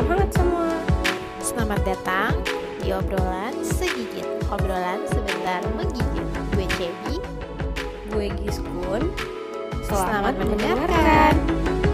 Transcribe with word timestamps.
Hangat 0.00 0.32
semua. 0.32 0.72
Selamat 1.44 1.80
datang 1.84 2.32
di 2.80 2.88
obrolan 2.88 3.52
segigit. 3.60 4.24
Obrolan 4.48 5.04
sebentar 5.12 5.60
menggigit. 5.76 6.24
Gue 6.56 6.64
Cebi, 6.80 7.20
gue 8.08 8.26
Giskun. 8.40 9.12
Selamat, 9.84 10.40
mendengarkan. 10.40 11.36
Halo, 11.36 11.89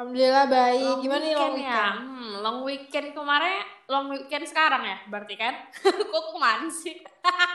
Alhamdulillah 0.00 0.48
baik. 0.48 0.80
Long 0.80 1.00
Gimana 1.04 1.20
nih 1.20 1.34
long 1.36 1.52
weekend 1.52 1.60
ya? 1.60 1.76
weekend? 1.76 1.96
Hmm, 2.00 2.32
long 2.40 2.58
weekend 2.64 3.08
kemarin, 3.12 3.64
long 3.84 4.06
weekend 4.08 4.44
sekarang 4.48 4.82
ya, 4.88 4.96
berarti 5.12 5.34
kan? 5.36 5.54
Kok 6.08 6.24
ke 6.24 6.38
mana 6.40 6.72
sih? 6.72 6.96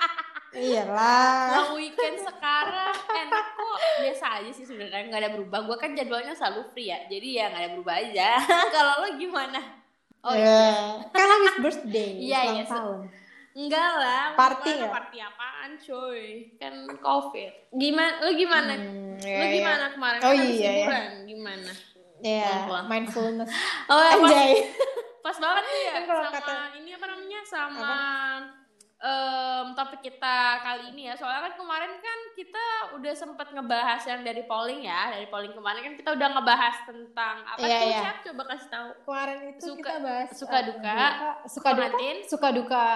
Iyalah. 0.54 1.42
Long 1.58 1.72
weekend 1.74 2.22
sekarang 2.22 2.94
enak 3.02 3.46
kok. 3.50 3.78
Biasa 3.98 4.26
aja 4.40 4.52
sih 4.54 4.62
sebenarnya, 4.62 5.10
nggak 5.10 5.22
ada 5.26 5.32
berubah. 5.34 5.66
Gue 5.66 5.78
kan 5.82 5.98
jadwalnya 5.98 6.38
selalu 6.38 6.70
free 6.70 6.94
ya, 6.94 7.02
jadi 7.10 7.28
ya 7.34 7.46
nggak 7.50 7.62
ada 7.66 7.72
berubah 7.74 7.96
aja. 7.98 8.30
Kalau 8.78 8.94
lo 9.02 9.10
gimana? 9.18 9.60
Oh 10.22 10.38
Ya, 10.38 11.02
Kan 11.10 11.26
habis 11.26 11.56
birthday, 11.58 12.30
Iya, 12.30 12.62
iya, 12.62 12.64
tahun. 12.70 13.10
Enggak 13.58 13.90
lah, 13.98 14.38
Party 14.38 14.70
nggak? 14.70 14.94
party 14.94 15.18
apaan 15.18 15.70
cuy? 15.82 16.54
Kan 16.62 16.74
covid. 17.02 17.74
Gimana? 17.74 18.22
Lu 18.22 18.38
gimana? 18.38 18.74
Hmm, 18.78 19.18
lu 19.18 19.26
iya, 19.26 19.42
iya. 19.42 19.56
gimana 19.58 19.86
kemarin? 19.98 20.20
Oh, 20.22 20.30
Kan 20.30 20.46
iya, 20.46 20.72
iya. 20.78 21.00
Gimana? 21.26 21.74
Ya, 22.26 22.66
Pelan-pelan. 22.66 22.86
mindfulness. 22.88 23.50
Oh, 23.86 24.02
pas, 24.02 24.18
Anjay. 24.18 24.52
pas 25.22 25.38
banget 25.38 25.64
nih 25.64 25.80
ya 25.80 25.94
Kan 25.94 26.04
sama 26.10 26.30
kata- 26.32 26.74
ini 26.76 26.90
apa 26.92 27.06
namanya? 27.06 27.40
Sama 27.46 27.94
em, 28.98 29.66
topik 29.72 30.02
kita 30.02 30.38
kali 30.60 30.84
ini 30.90 31.06
ya. 31.06 31.14
Soalnya 31.14 31.42
kan 31.44 31.56
kemarin 31.56 31.94
kan 31.96 32.20
kita 32.34 32.66
udah 32.94 33.14
sempet 33.14 33.48
ngebahas 33.52 34.02
yang 34.04 34.22
dari 34.22 34.42
polling 34.44 34.82
ya. 34.82 35.14
Dari 35.14 35.28
polling 35.28 35.54
kemarin 35.54 35.82
kan 35.84 35.94
kita 35.96 36.10
udah 36.12 36.28
ngebahas 36.32 36.76
tentang 36.84 37.36
apa 37.46 37.62
Iya, 37.62 37.78
tuh, 37.78 37.86
iya. 37.88 38.00
Cap? 38.02 38.18
Coba 38.24 38.44
kasih 38.48 38.70
tahu. 38.70 38.90
Kemarin 39.04 39.38
itu 39.48 39.62
Suka- 39.64 39.78
kita 39.78 39.94
bahas 40.00 40.30
suka 40.32 40.58
eh, 40.58 40.64
duka, 40.66 40.96
suka 41.46 41.70
duka, 41.70 41.70
pengantin. 41.78 42.16
suka 42.26 42.48
duka 42.50 42.88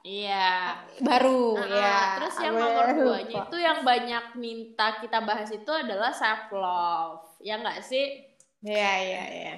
Iya. 0.00 0.50
baru 0.98 1.44
Ah, 1.54 1.66
ya. 1.68 1.98
Terus 2.16 2.34
yang 2.40 2.54
nomor 2.56 2.86
duanya 2.90 3.36
itu 3.44 3.56
yang 3.60 3.78
banyak 3.80 4.24
minta 4.34 4.96
kita 4.96 5.18
bahas 5.20 5.46
itu 5.48 5.70
adalah 5.70 6.10
self 6.10 6.50
love. 6.50 7.20
Ya 7.38 7.54
nggak 7.54 7.78
sih? 7.80 8.26
Iya, 8.60 8.92
iya, 9.00 9.22
iya. 9.32 9.54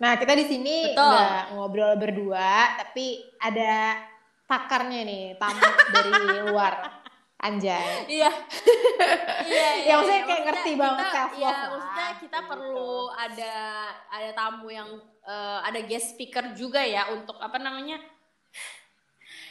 Nah, 0.00 0.16
kita 0.16 0.32
di 0.32 0.46
sini 0.46 0.74
nggak 0.90 1.52
ngobrol 1.52 1.92
berdua, 1.94 2.52
tapi 2.78 3.20
ada 3.36 4.00
pakarnya 4.44 5.04
nih, 5.04 5.24
tamu 5.36 5.60
dari 5.90 6.12
luar. 6.42 6.74
Anjay. 7.38 8.04
Iya. 8.06 8.28
iya, 9.42 9.68
Ya, 9.88 9.92
maksudnya 9.96 10.20
kayak 10.20 10.28
Maksudnya 10.28 10.44
ngerti 10.44 10.72
banget 10.76 11.00
kita- 11.00 11.14
self 11.14 11.30
love 11.30 11.40
Iya, 11.40 11.56
maksudnya 11.66 12.08
kita 12.16 12.38
gitu. 12.38 12.48
perlu 12.48 12.92
ada 13.10 13.54
ada 14.08 14.30
tamu 14.34 14.68
yang 14.68 14.88
eh, 15.22 15.58
ada 15.62 15.80
guest 15.80 16.12
speaker 16.12 16.52
juga 16.52 16.80
ya 16.80 17.08
untuk 17.08 17.36
apa 17.36 17.56
namanya? 17.56 17.96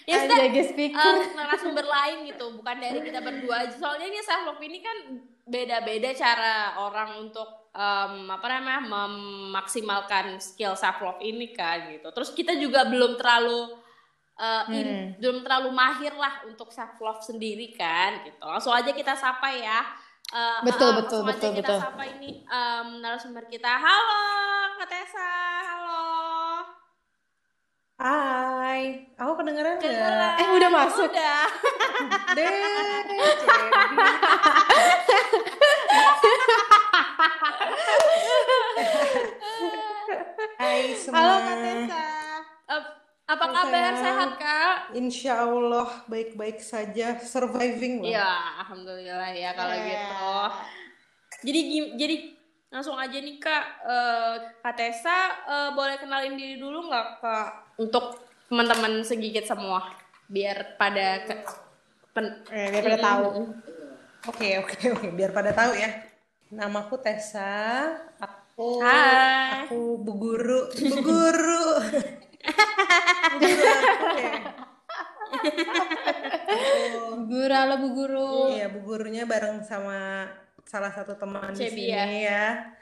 Ya 0.05 0.21
Anjay, 0.21 0.49
guest 0.49 0.73
speaker. 0.73 1.13
eh, 1.17 1.33
narasumber 1.33 1.85
lain 1.85 2.25
gitu, 2.25 2.45
bukan 2.55 2.77
dari 2.77 2.99
kita 2.99 3.19
berdua 3.19 3.55
aja. 3.63 3.73
Soalnya 3.75 4.05
ini 4.05 4.19
self 4.19 4.43
love 4.43 4.61
ini 4.61 4.79
kan 4.79 4.97
beda-beda 5.49 6.13
cara 6.13 6.53
orang 6.77 7.19
untuk 7.19 7.45
em, 7.69 8.25
apa 8.25 8.47
namanya 8.47 8.81
memaksimalkan 8.85 10.37
skill 10.39 10.73
self 10.73 11.01
love 11.01 11.19
ini 11.19 11.51
kan 11.51 11.89
gitu. 11.89 12.07
Terus 12.09 12.29
kita 12.31 12.53
juga 12.55 12.85
belum 12.85 13.13
terlalu 13.15 13.75
in- 14.71 14.87
Hmm. 14.87 15.07
belum 15.19 15.43
terlalu 15.43 15.69
mahir 15.69 16.15
lah 16.15 16.47
untuk 16.47 16.71
self 16.71 16.95
love 16.97 17.19
sendiri 17.19 17.75
kan 17.75 18.23
gitu. 18.23 18.39
Langsung 18.39 18.71
aja 18.71 18.89
kita 18.89 19.11
sapa 19.13 19.51
ya. 19.51 19.83
Eh, 20.29 20.61
Betul, 20.61 20.93
eh, 20.93 20.95
betul, 21.01 21.19
langsung 21.19 21.27
aja 21.27 21.33
betul, 21.35 21.51
kita 21.57 21.73
betul. 21.73 21.81
sapa 21.81 22.03
ini 22.07 22.29
em, 22.45 22.87
narasumber 23.01 23.43
kita. 23.45 23.67
Halo, 23.67 24.21
Kak 24.77 24.87
Tessa. 24.87 25.31
Halo. 25.65 26.38
Hai, 27.99 29.11
aku 29.19 29.43
kedengeran 29.43 29.75
nggak? 29.75 30.39
Eh, 30.39 30.47
udah 30.55 30.71
masuk. 30.71 31.11
Udah. 31.11 31.51
Deh. 32.39 32.47
Hai 40.63 40.95
semua. 40.95 41.19
Halo 41.19 41.43
Kak 41.43 41.59
Tessa. 41.59 42.07
Apa 43.27 43.45
kabar? 43.51 43.67
sayang. 43.67 43.99
Sehat, 43.99 44.31
Kak? 44.39 44.95
Insya 44.95 45.43
Allah 45.43 45.91
baik-baik 46.07 46.63
saja, 46.63 47.19
surviving 47.19 47.99
loh. 47.99 48.07
Ya, 48.07 48.63
alhamdulillah 48.63 49.35
ya 49.35 49.51
kalau 49.59 49.75
gitu. 49.75 50.55
Jadi 51.51 51.59
jadi 51.99 52.15
langsung 52.71 52.95
aja 52.95 53.19
nih 53.19 53.35
Kak, 53.43 53.65
eh, 53.83 54.55
Kak 54.63 54.79
Tessa 54.79 55.35
eh, 55.51 55.75
boleh 55.75 55.99
kenalin 55.99 56.39
diri 56.39 56.55
dulu 56.55 56.87
nggak 56.87 57.19
Kak 57.19 57.68
untuk 57.79 58.19
teman-teman 58.45 59.01
segigit 59.01 59.43
semua 59.43 59.87
biar 60.27 60.75
pada 60.75 61.23
ke, 61.23 61.33
pen- 62.11 62.43
Eh, 62.51 62.67
biar 62.69 62.83
pada 62.85 62.99
tahu. 62.99 63.27
Oke, 64.27 64.59
oke, 64.59 64.75
oke. 64.93 65.07
Biar 65.09 65.31
pada 65.31 65.55
tahu 65.55 65.73
ya. 65.73 65.89
Namaku 66.51 66.99
Tessa. 66.99 67.87
Aku 68.19 68.83
Hai. 68.83 69.63
aku 69.63 69.95
bu 69.97 70.11
guru, 70.13 70.67
bu 70.67 70.95
guru. 70.99 71.65
bu 73.31 73.37
guru 73.39 73.63
aku 73.63 74.07
ya. 74.19 74.33
Aku 75.29 77.23
Guru, 77.29 77.53
halo 77.53 77.75
Bu 77.77 77.89
Guru. 77.93 78.31
Iya, 78.51 78.67
bu 78.67 78.79
gurunya 78.83 79.23
bareng 79.23 79.61
sama 79.61 80.25
salah 80.65 80.89
satu 80.89 81.13
teman 81.15 81.53
di 81.53 81.61
Cebi 81.61 81.87
sini 81.89 82.25
ya. 82.25 82.73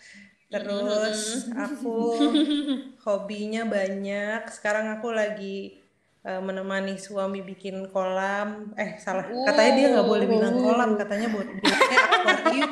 Terus 0.48 1.52
aku 1.52 2.16
hobinya 3.06 3.68
banyak. 3.68 4.48
Sekarang 4.48 4.96
aku 4.96 5.12
lagi 5.12 5.76
eh, 6.24 6.40
menemani 6.40 6.96
suami 6.96 7.44
bikin 7.44 7.92
kolam. 7.92 8.72
Eh, 8.80 8.96
salah. 8.96 9.28
Katanya 9.28 9.72
dia 9.76 9.88
nggak 9.92 10.08
boleh 10.08 10.26
bilang 10.28 10.56
kolam, 10.56 10.96
katanya 10.96 11.28
boleh 11.32 11.52
bilangnya 11.52 12.00
akuarium. 12.00 12.72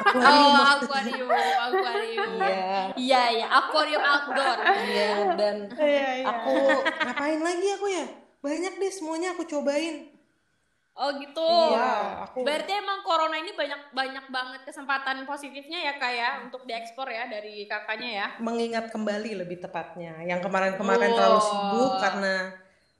Akuarium. 0.00 0.54
Oh, 0.54 0.64
akuarium, 0.78 1.28
akuarium. 1.30 2.30
Iya. 2.38 2.82
Iya, 2.94 3.22
iya, 3.34 3.46
akuarium 3.46 4.02
outdoor. 4.02 4.58
Iya, 4.86 5.10
dan 5.34 5.56
Iya, 5.78 6.08
iya. 6.22 6.24
aku 6.26 6.54
ngapain 6.86 7.40
lagi 7.42 7.68
aku 7.74 7.86
ya? 7.90 8.06
Banyak 8.40 8.72
deh 8.78 8.92
semuanya 8.94 9.34
aku 9.34 9.44
cobain. 9.46 10.09
Oh 10.98 11.10
gitu. 11.16 11.50
Iya, 11.72 12.26
aku 12.28 12.42
Berarti 12.44 12.72
emang 12.76 13.00
corona 13.06 13.38
ini 13.38 13.54
banyak 13.56 13.94
banyak 13.94 14.26
banget 14.28 14.60
kesempatan 14.68 15.24
positifnya 15.24 15.78
ya 15.80 15.94
kak 15.96 16.12
ya 16.12 16.30
untuk 16.44 16.66
diekspor 16.66 17.08
ya 17.08 17.30
dari 17.30 17.64
kakaknya 17.64 18.10
ya. 18.10 18.26
mengingat 18.42 18.90
kembali 18.92 19.38
lebih 19.40 19.62
tepatnya. 19.64 20.20
Yang 20.26 20.50
kemarin-kemarin 20.50 21.10
terlalu 21.14 21.40
Oh. 21.40 21.46
sibuk 21.46 21.92
karena 22.02 22.34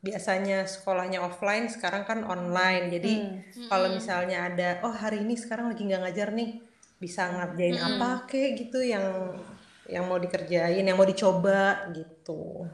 biasanya 0.01 0.65
sekolahnya 0.65 1.21
offline, 1.21 1.69
sekarang 1.69 2.09
kan 2.09 2.25
online. 2.25 2.89
Jadi 2.89 3.15
kalau 3.69 3.93
misalnya 3.93 4.49
ada, 4.49 4.81
oh 4.81 4.95
hari 4.95 5.21
ini 5.21 5.37
sekarang 5.37 5.69
lagi 5.69 5.85
nggak 5.85 6.01
ngajar 6.09 6.33
nih, 6.33 6.57
bisa 6.97 7.29
ngerjain 7.29 7.77
apa 7.77 8.25
kek 8.25 8.57
gitu 8.57 8.81
yang 8.81 9.37
yang 9.91 10.07
mau 10.09 10.17
dikerjain, 10.17 10.81
yang 10.81 10.97
mau 10.97 11.05
dicoba 11.05 11.91
gitu. 11.93 12.65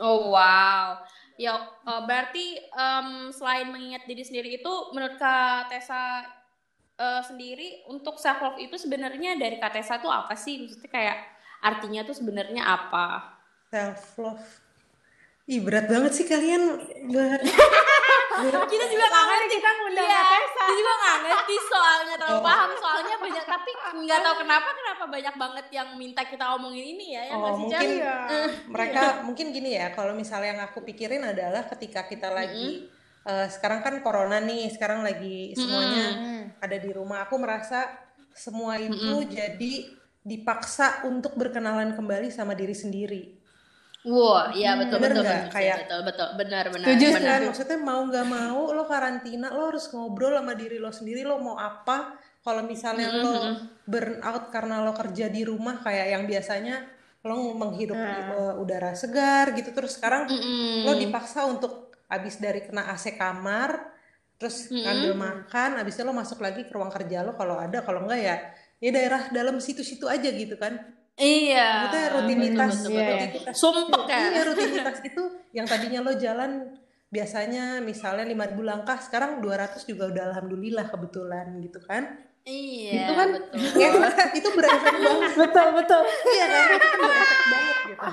Oh 0.00 0.32
wow. 0.32 0.96
Ya 1.40 1.56
eh, 1.64 2.02
berarti 2.04 2.60
em, 2.60 3.32
selain 3.32 3.72
mengingat 3.72 4.04
diri 4.04 4.20
sendiri 4.20 4.60
itu 4.60 4.72
menurut 4.92 5.16
kak 5.16 5.72
Tessa 5.72 6.28
eh, 7.00 7.22
sendiri 7.24 7.88
untuk 7.88 8.20
self 8.20 8.44
love 8.44 8.60
itu 8.60 8.76
sebenarnya 8.76 9.40
dari 9.40 9.56
kak 9.56 9.72
Tessa 9.72 9.96
tuh 10.04 10.12
apa 10.12 10.36
sih? 10.36 10.68
Maksudnya 10.68 10.90
kayak 10.92 11.16
artinya 11.64 12.04
tuh 12.04 12.12
sebenarnya 12.12 12.62
apa? 12.68 13.40
Self 13.72 14.20
love. 14.20 14.46
Ih 15.48 15.64
berat 15.64 15.88
banget 15.88 16.12
sih 16.12 16.28
kalian. 16.28 16.76
kita 18.64 18.84
juga 18.86 19.04
nggak 19.04 19.24
ngerti 19.26 19.46
kita 19.52 19.70
ngundang 19.72 20.06
Iya, 20.06 20.20
Tessa. 20.22 20.62
kita 20.62 20.72
juga 20.72 20.92
nggak 20.94 21.16
ngerti 21.20 21.54
soalnya 21.62 22.14
terlalu 22.14 22.36
Oh. 22.36 22.44
paham 22.44 22.70
soalnya 22.72 23.16
banyak 23.16 23.44
tapi 23.44 23.70
nggak 24.00 24.18
tahu 24.20 24.34
kenapa 24.38 24.68
kenapa 24.72 25.04
banyak 25.06 25.34
banget 25.36 25.66
yang 25.70 25.88
minta 25.94 26.22
kita 26.22 26.44
omongin 26.52 26.86
ini 26.88 27.06
ya 27.12 27.22
yang 27.26 27.38
Oh, 27.38 27.54
mungkin? 27.56 27.88
Iya. 27.98 28.16
mereka 28.66 29.02
mungkin 29.22 29.46
gini 29.50 29.70
ya 29.74 29.90
kalau 29.90 30.12
misalnya 30.12 30.48
yang 30.50 30.62
aku 30.62 30.80
pikirin 30.80 31.22
adalah 31.22 31.66
ketika 31.66 32.04
kita 32.04 32.30
lagi 32.30 32.86
eh, 33.20 33.46
sekarang 33.48 33.80
kan 33.80 33.98
corona 33.98 34.38
nih 34.38 34.70
sekarang 34.70 35.02
lagi 35.02 35.52
semuanya 35.52 36.06
ada 36.56 36.76
di 36.76 36.90
rumah 36.90 37.22
aku 37.22 37.36
merasa 37.36 37.90
semua 38.30 38.76
itu 38.76 38.94
jadi 39.26 39.72
dipaksa 40.20 41.02
untuk 41.02 41.34
berkenalan 41.34 41.92
kembali 41.92 42.28
sama 42.28 42.52
diri 42.52 42.72
sendiri 42.72 43.39
Wah, 44.00 44.48
iya 44.56 44.80
betul 44.80 44.96
Bener 44.96 45.12
betul 45.12 45.24
nggak? 45.28 45.40
betul, 45.44 45.52
Kayak- 45.52 45.78
betul 45.84 46.00
betul 46.08 46.28
benar 46.40 46.64
benar 46.72 46.86
Setuju, 46.88 47.06
benar. 47.12 47.28
kan 47.28 47.40
maksudnya 47.52 47.78
mau 47.78 48.00
nggak 48.08 48.26
mau 48.26 48.60
lo 48.72 48.84
karantina 48.88 49.46
lo 49.52 49.62
harus 49.68 49.84
ngobrol 49.92 50.32
sama 50.40 50.52
diri 50.56 50.76
lo 50.80 50.88
sendiri 50.88 51.20
lo 51.20 51.36
mau 51.36 51.60
apa? 51.60 52.16
Kalau 52.40 52.64
misalnya 52.64 53.12
lo 53.12 53.34
burn 53.84 54.24
out 54.24 54.48
karena 54.48 54.80
lo 54.80 54.96
kerja 54.96 55.28
di 55.28 55.44
rumah 55.44 55.84
kayak 55.84 56.06
yang 56.16 56.24
biasanya 56.24 56.88
lo 57.20 57.52
menghirup 57.52 58.00
uh, 58.00 58.56
udara 58.56 58.96
segar 58.96 59.52
gitu 59.52 59.76
terus 59.76 60.00
sekarang 60.00 60.24
lo 60.88 60.96
dipaksa 60.96 61.44
untuk 61.44 61.92
habis 62.08 62.40
dari 62.40 62.64
kena 62.64 62.88
AC 62.88 63.12
kamar 63.12 63.92
terus 64.40 64.72
ngambil 64.72 65.12
makan 65.12 65.76
habis 65.76 66.00
itu 66.00 66.02
lo 66.02 66.16
masuk 66.16 66.40
lagi 66.40 66.64
ke 66.64 66.72
ruang 66.72 66.88
kerja 66.88 67.20
lo 67.20 67.36
kalau 67.36 67.60
ada 67.60 67.84
kalau 67.84 68.08
enggak 68.08 68.20
ya 68.24 68.36
ya 68.80 68.88
daerah 68.88 69.28
dalam 69.28 69.60
situ-situ 69.60 70.08
aja 70.08 70.32
gitu 70.32 70.56
kan 70.56 70.80
Iya. 71.18 71.68
Maksudnya 71.90 72.08
rutinitas, 72.16 72.72
betul, 72.80 72.90
betul, 72.90 73.02
betul. 73.02 73.18
rutinitas 73.18 73.56
Sumpek 73.58 74.02
ya. 74.06 74.18
Iya 74.20 74.42
rutinitas 74.46 74.98
itu 75.04 75.22
yang 75.50 75.66
tadinya 75.66 76.00
lo 76.06 76.12
jalan 76.16 76.50
biasanya 77.10 77.82
misalnya 77.82 78.22
5000 78.22 78.62
langkah 78.62 78.98
sekarang 79.02 79.42
200 79.42 79.82
juga 79.82 80.06
udah 80.14 80.22
alhamdulillah 80.30 80.86
kebetulan 80.88 81.46
gitu 81.60 81.82
kan. 81.82 82.30
Iya. 82.40 83.04
itu 83.04 83.12
kan 83.12 83.28
betul. 83.36 83.76
ya, 83.76 83.88
itu 84.32 84.48
berefek 84.56 84.94
banget. 84.96 85.32
betul 85.36 85.66
betul 85.76 86.02
Iya 86.08 86.44
kan? 86.48 86.62
Itu 86.72 86.86
kan 86.88 87.00
berefek 87.04 87.42
banget 87.52 87.76
gitu. 87.84 88.06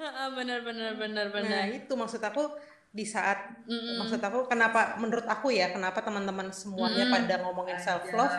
Heeh, 0.00 0.28
bener 0.32 0.58
bener 0.64 0.90
bener 0.96 1.26
Nah, 1.28 1.34
bener. 1.36 1.76
itu 1.76 1.92
maksud 1.92 2.22
aku 2.24 2.56
di 2.90 3.04
saat 3.06 3.54
maksud 3.70 4.18
aku 4.18 4.50
kenapa 4.50 4.96
menurut 4.98 5.22
aku 5.28 5.54
ya 5.54 5.70
kenapa 5.70 6.02
teman-teman 6.02 6.50
semuanya 6.50 7.06
pada 7.06 7.38
ngomongin 7.44 7.78
self 7.78 8.08
love 8.10 8.34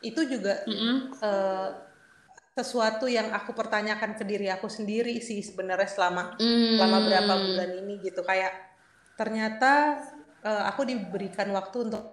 itu 0.00 0.20
juga 0.24 0.64
eh, 0.64 1.68
sesuatu 2.52 3.08
yang 3.08 3.32
aku 3.32 3.56
pertanyakan 3.56 4.12
ke 4.12 4.24
diri 4.28 4.52
aku 4.52 4.68
sendiri 4.68 5.16
sih 5.24 5.40
sebenarnya 5.40 5.88
selama 5.88 6.36
selama 6.36 6.98
berapa 7.08 7.32
bulan 7.40 7.70
ini 7.80 7.94
gitu. 8.04 8.20
Kayak 8.20 8.52
ternyata 9.16 10.04
eh, 10.44 10.64
aku 10.68 10.84
diberikan 10.84 11.48
waktu 11.56 11.88
untuk 11.88 12.12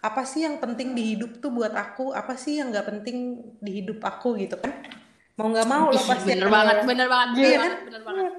apa 0.00 0.22
sih 0.24 0.48
yang 0.48 0.56
penting 0.62 0.96
di 0.96 1.14
hidup 1.14 1.42
tuh 1.42 1.50
buat 1.50 1.74
aku? 1.74 2.14
Apa 2.14 2.38
sih 2.38 2.62
yang 2.62 2.70
nggak 2.70 2.86
penting 2.88 3.42
di 3.58 3.82
hidup 3.82 4.00
aku 4.06 4.38
gitu 4.38 4.56
kan? 4.56 4.86
Mau 5.34 5.50
nggak 5.50 5.68
mau 5.68 5.90
lo 5.90 6.00
pasti 6.00 6.30
bener 6.30 6.48
banget, 6.48 6.76
bener 6.86 7.08
banget, 7.10 7.28
bener 7.34 7.42
Iya 7.42 7.58
banget, 7.58 7.80
bener 7.84 8.02
banget. 8.06 8.34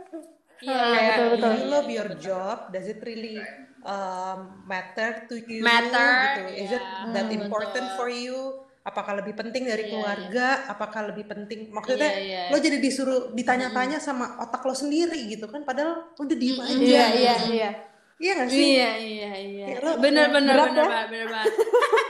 Iya, 0.61 0.77
kayak 0.77 1.09
betul, 1.17 1.27
betul. 1.33 1.41
do 1.41 1.49
you 1.57 1.67
love 1.73 1.89
your 1.89 2.09
job 2.21 2.57
does 2.69 2.85
it 2.85 3.01
really 3.01 3.41
um, 3.81 4.61
matter 4.69 5.25
to 5.25 5.41
you? 5.41 5.65
Matter, 5.65 6.09
gitu. 6.37 6.41
Is 6.53 6.71
it 6.77 6.85
iya, 6.85 7.09
that 7.17 7.27
betul. 7.27 7.41
important 7.41 7.87
for 7.97 8.07
you 8.07 8.61
apakah 8.81 9.13
lebih 9.15 9.33
penting 9.33 9.63
dari 9.63 9.83
Iya, 9.83 9.91
keluarga 9.91 10.47
apakah 10.67 11.01
lebih 11.05 11.25
penting 11.25 11.69
maksudnya 11.69 12.11
Iya, 12.11 12.19
iya. 12.19 12.41
lo 12.49 12.57
jadi 12.57 12.77
disuruh 12.77 13.29
ditanya-tanya 13.31 13.97
sama 13.97 14.37
otak 14.39 14.61
lo 14.61 14.73
sendiri 14.73 15.27
gitu 15.27 15.45
kan 15.45 15.61
padahal 15.61 16.09
udah 16.15 16.35
diem 16.35 16.57
aja 16.57 16.73
iya 16.73 16.81
gitu. 17.07 17.15
iya 17.15 17.35
iya 17.47 17.69
iya 18.17 18.31
gak 18.35 18.49
sih 18.49 18.65
Iya, 18.71 18.89
iya, 18.97 19.31
iya. 19.35 19.65
Ya, 19.67 19.77
lo- 19.79 19.97
Bener, 19.97 20.27
bener, 20.27 20.53
bener 20.53 20.55
ya? 20.55 20.65
banget, 20.81 21.05
bener 21.09 21.27
banget. 21.27 21.53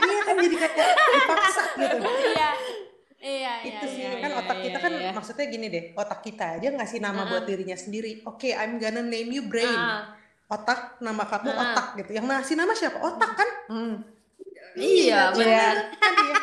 iya 0.02 0.20
kan 0.22 0.36
jadi 0.38 0.56
kayak 0.58 0.76
dipaksa 1.12 1.64
gitu 1.74 1.96
Iya, 2.02 2.50
iya, 3.22 3.54
iya. 3.54 3.54
itu 3.70 3.86
sih 3.88 4.02
iya, 4.02 4.12
kan 4.18 4.30
iya, 4.30 4.40
otak 4.40 4.58
kita 4.60 4.72
iya, 4.72 4.80
kan 4.82 4.92
iya. 4.94 5.12
maksudnya 5.12 5.46
gini 5.46 5.68
deh 5.68 5.84
otak 5.94 6.20
kita 6.22 6.46
aja 6.56 6.68
ngasih 6.72 7.00
nama 7.00 7.22
buat 7.26 7.44
dirinya 7.44 7.76
sendiri 7.76 8.24
oke 8.24 8.50
I'm 8.50 8.76
gonna 8.76 9.04
name 9.04 9.30
you 9.30 9.44
brain 9.46 9.70
Ah. 9.70 10.16
otak 10.48 11.00
nama 11.00 11.24
kamu 11.24 11.48
otak 11.50 11.88
gitu 11.98 12.12
yang 12.12 12.26
ngasih 12.26 12.56
nama 12.56 12.72
siapa 12.72 12.98
otak 12.98 13.32
kan 13.34 13.50
Hmm. 13.68 13.96
Iya, 14.76 15.36
bener. 15.36 15.76
kan 15.96 16.14
dia 16.16 16.38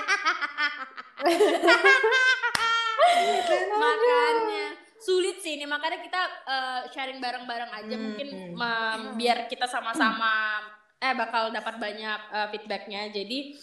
makanya. 3.79 4.67
Sulit 4.99 5.41
sih 5.41 5.57
ini 5.57 5.65
makanya 5.65 6.03
kita 6.03 6.23
eh, 6.45 6.81
sharing 6.93 7.23
bareng-bareng 7.23 7.71
aja 7.71 7.95
Hmm, 7.95 8.05
mungkin 8.13 8.29
em, 8.59 9.03
biar 9.17 9.47
kita 9.47 9.65
sama-sama 9.71 10.61
eh 10.99 11.15
bakal 11.15 11.55
dapat 11.55 11.79
banyak 11.79 12.21
eh, 12.35 12.47
feedbacknya. 12.53 13.09
Jadi 13.15 13.55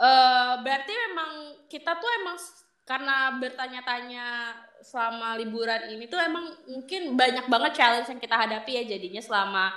eh, 0.00 0.52
berarti 0.62 0.92
memang 1.10 1.30
kita 1.66 1.98
tuh 1.98 2.10
emang 2.22 2.36
karena 2.84 3.32
bertanya-tanya 3.40 4.26
selama 4.84 5.40
liburan 5.40 5.88
ini 5.96 6.04
tuh 6.04 6.20
emang 6.20 6.52
mungkin 6.68 7.16
banyak 7.16 7.48
banget 7.48 7.72
challenge 7.72 8.08
yang 8.12 8.20
kita 8.20 8.36
hadapi 8.36 8.76
ya 8.76 8.82
jadinya 8.84 9.24
selama 9.24 9.72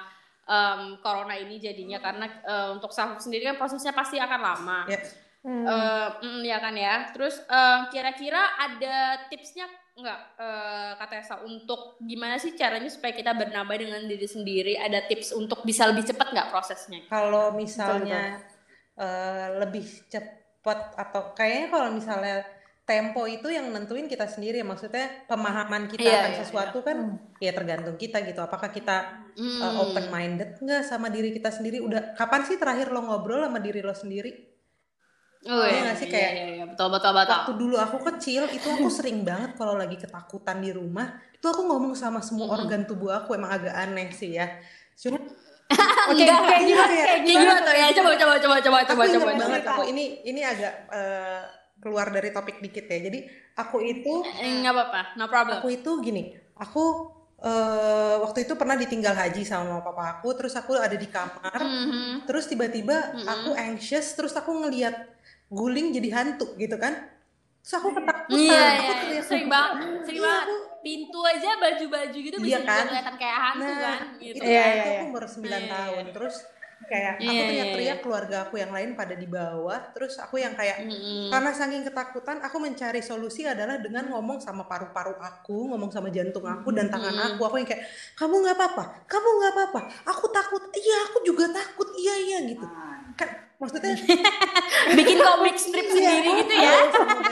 em, 0.48 0.98
corona 1.04 1.36
ini 1.36 1.60
jadinya 1.60 2.00
karena 2.00 2.26
eh, 2.26 2.70
untuk 2.74 2.96
self 2.96 3.20
sendiri 3.20 3.54
kan 3.54 3.60
prosesnya 3.60 3.92
pasti 3.92 4.18
akan 4.18 4.40
lama. 4.42 4.80
ya 4.88 5.00
Eh, 5.48 6.08
mm, 6.28 6.44
ya 6.44 6.58
kan 6.60 6.76
ya. 6.76 7.08
Terus 7.16 7.40
eh, 7.40 7.80
kira-kira 7.88 8.60
ada 8.60 9.28
tipsnya 9.32 9.64
nggak 9.96 10.20
eh, 10.38 10.92
Kak 11.00 11.08
Tessa 11.08 11.36
untuk 11.48 11.96
gimana 12.04 12.36
sih 12.36 12.52
caranya 12.54 12.92
supaya 12.92 13.16
kita 13.16 13.32
bernambah 13.32 13.76
dengan 13.80 14.04
diri 14.04 14.28
sendiri? 14.28 14.76
Ada 14.76 15.08
tips 15.08 15.32
untuk 15.32 15.64
bisa 15.64 15.88
lebih 15.88 16.04
cepat 16.04 16.36
nggak 16.36 16.50
prosesnya? 16.52 17.00
kalau 17.08 17.56
misalnya 17.56 18.44
eh, 19.00 19.48
lebih 19.64 19.88
cepat 20.12 21.00
atau 21.00 21.32
kayaknya 21.32 21.68
kalau 21.72 21.90
misalnya 21.96 22.44
tempo 22.88 23.28
itu 23.28 23.48
yang 23.52 23.68
nentuin 23.76 24.08
kita 24.08 24.26
sendiri. 24.26 24.64
Maksudnya 24.64 25.28
pemahaman 25.30 25.92
kita 25.92 26.08
Iya, 26.08 26.18
akan 26.24 26.32
iya, 26.34 26.40
sesuatu 26.42 26.78
kan 26.88 26.98
ya 27.46 27.52
tergantung 27.52 27.96
kita 28.00 28.18
gitu. 28.24 28.40
Apakah 28.40 28.70
kita 28.72 28.98
open 29.84 30.06
minded 30.10 30.50
nggak 30.64 30.82
sama 30.88 31.08
diri 31.12 31.30
kita 31.36 31.52
sendiri? 31.52 31.78
Udah 31.84 32.16
kapan 32.16 32.42
sih 32.48 32.58
terakhir 32.62 32.88
lo 32.96 33.02
ngobrol 33.04 33.44
sama 33.46 33.60
diri 33.60 33.82
lo 33.84 33.94
sendiri? 33.94 34.32
Oh 35.48 35.64
Iya 35.64 35.80
nggak 35.86 35.98
sih, 36.02 36.08
kayak 36.12 36.32
iya, 36.36 36.46
iya, 36.60 36.66
betul 36.68 36.88
betul 36.92 37.12
betul. 37.14 37.32
waktu 37.32 37.52
dulu 37.62 37.76
aku 37.80 37.98
kecil 38.04 38.44
itu 38.52 38.68
aku 38.68 38.90
sering 38.92 39.24
banget 39.24 39.56
kalau 39.56 39.78
lagi 39.80 39.96
ketakutan 39.96 40.58
di 40.60 40.72
rumah 40.76 41.08
itu 41.32 41.46
aku 41.46 41.62
ngomong 41.70 41.94
sama 41.96 42.20
semua 42.26 42.48
organ 42.58 42.84
tubuh 42.90 43.12
aku. 43.16 43.38
Emang 43.38 43.52
agak 43.56 43.72
aneh 43.76 44.10
sih 44.12 44.36
ya. 44.36 44.48
Cuma 44.98 45.20
Oke, 46.12 46.24
kayak 46.24 46.64
gimana? 46.64 46.88
Kayak 46.88 47.08
Kayak 47.08 47.08
Kayak 47.08 47.24
gimana 47.28 47.60
tuh? 47.64 47.74
ya? 47.76 47.88
Coba 47.96 48.12
coba 48.18 48.36
coba 48.44 48.56
coba 48.64 48.78
aku 48.80 48.92
coba 48.92 49.06
coba. 49.14 49.32
banget 49.38 49.64
aku 49.68 49.82
ini 49.92 50.04
ini 50.26 50.42
agak 50.44 50.74
eh, 50.92 51.42
keluar 51.78 52.10
dari 52.10 52.30
topik 52.30 52.58
dikit 52.58 52.86
ya 52.86 53.00
jadi 53.00 53.20
aku 53.56 53.78
itu 53.82 54.14
Eh, 54.38 54.62
nggak 54.62 54.74
apa-apa, 54.74 55.02
no 55.16 55.26
problem. 55.26 55.58
aku 55.58 55.68
itu 55.72 55.92
gini 56.02 56.24
aku 56.58 56.84
eh, 57.38 58.16
waktu 58.18 58.50
itu 58.50 58.58
pernah 58.58 58.74
ditinggal 58.74 59.14
haji 59.14 59.46
sama 59.46 59.78
papa 59.80 60.18
aku 60.18 60.34
terus 60.34 60.58
aku 60.58 60.74
ada 60.74 60.98
di 60.98 61.06
kamar 61.06 61.62
Mhm. 61.62 62.26
terus 62.26 62.46
tiba-tiba 62.46 63.14
aku 63.24 63.54
anxious 63.54 64.18
terus 64.18 64.34
aku 64.34 64.50
ngelihat 64.58 64.96
guling 65.48 65.94
jadi 65.94 66.10
hantu 66.18 66.58
gitu 66.58 66.76
kan 66.76 66.98
terus 67.62 67.74
aku 67.78 67.94
ketakutan 67.94 68.42
Iya, 68.42 68.64
aku 68.74 68.84
iya, 68.84 68.96
teriak 68.98 69.24
sering 69.24 69.48
banget, 69.48 69.88
sering 70.04 70.24
banget. 70.24 70.48
Pintu 70.78 71.20
aja 71.20 71.50
baju-baju 71.58 72.16
gitu 72.18 72.38
bisa 72.40 72.48
Iya 72.48 72.60
juga 72.64 72.72
kan? 72.74 72.86
kelihatan 72.88 73.16
kayak 73.20 73.40
hantu 73.44 73.64
Nah, 73.68 73.78
kan, 73.78 74.00
gitu. 74.18 74.40
itu 74.40 74.44
Iya, 74.46 74.56
kan, 74.56 74.68
iya, 74.68 74.74
itu 74.74 74.88
iya. 74.88 74.96
aku 74.96 75.04
umur 75.06 75.24
9 75.28 75.44
Iya, 75.44 75.68
tahun. 75.68 76.04
iya. 76.04 76.14
Terus 76.16 76.36
kayak 76.90 77.14
aku 77.22 77.32
Iya, 77.32 77.40
teriak-teriak 77.46 77.98
iya, 78.00 78.04
keluarga 78.04 78.36
aku 78.48 78.56
yang 78.64 78.72
lain 78.74 78.90
pada 79.00 79.14
di 79.14 79.28
bawah. 79.30 79.80
Terus 79.94 80.18
aku 80.24 80.36
yang 80.40 80.54
kayak 80.58 80.78
karena 81.28 81.52
saking 81.52 81.84
ketakutan 81.84 82.40
aku 82.40 82.58
mencari 82.64 83.02
solusi 83.04 83.44
adalah 83.44 83.76
dengan 83.84 84.08
ngomong 84.12 84.40
sama 84.40 84.64
paru-paru 84.64 85.16
aku, 85.20 85.68
ngomong 85.76 85.92
sama 85.92 86.08
jantung 86.08 86.48
aku 86.48 86.72
dan 86.72 86.88
tangan 86.88 87.16
aku. 87.20 87.42
Aku 87.52 87.56
yang 87.60 87.68
kayak 87.68 87.84
kamu 88.16 88.36
nggak 88.48 88.56
apa-apa, 88.56 88.84
kamu 89.12 89.30
nggak 89.40 89.52
apa-apa. 89.56 89.82
Aku 90.16 90.26
takut. 90.32 90.64
Iya, 90.72 90.96
aku 91.12 91.18
juga 91.28 91.46
takut. 91.52 91.88
Iya, 92.00 92.14
iya 92.24 92.38
gitu. 92.48 92.66
Kan 93.20 93.30
maksudnya 93.60 93.92
Bikin 94.98 95.18
komik 95.24 95.56
strip 95.60 95.88
sendiri 95.90 96.30
gitu 96.46 96.54
ya. 96.56 96.74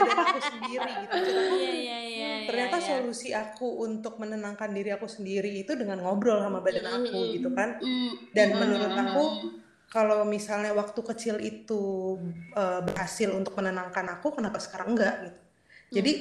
Iya, 0.02 0.12
aku 0.26 0.38
sendiri 0.42 0.90
gitu. 1.06 1.16
Iya, 1.56 1.70
iya, 1.72 1.98
iya. 2.04 2.15
Ternyata 2.46 2.78
iya, 2.78 2.82
iya. 2.82 2.88
solusi 3.02 3.28
aku 3.34 3.84
untuk 3.84 4.16
menenangkan 4.22 4.70
diri 4.70 4.94
aku 4.94 5.10
sendiri 5.10 5.50
itu 5.66 5.74
dengan 5.74 6.00
ngobrol 6.00 6.40
sama 6.40 6.62
badan 6.62 6.86
aku 6.86 7.18
gitu 7.34 7.50
kan. 7.52 7.82
Mm, 7.82 8.12
dan 8.32 8.48
menurut 8.56 8.92
aku 8.94 9.24
kalau 9.90 10.22
misalnya 10.26 10.72
waktu 10.74 11.00
kecil 11.02 11.36
itu 11.42 11.82
eh, 12.54 12.80
berhasil 12.86 13.28
untuk 13.34 13.54
menenangkan 13.58 14.06
aku 14.18 14.38
kenapa 14.38 14.58
sekarang 14.62 14.94
enggak 14.94 15.14
gitu. 15.26 15.40
Jadi 16.00 16.12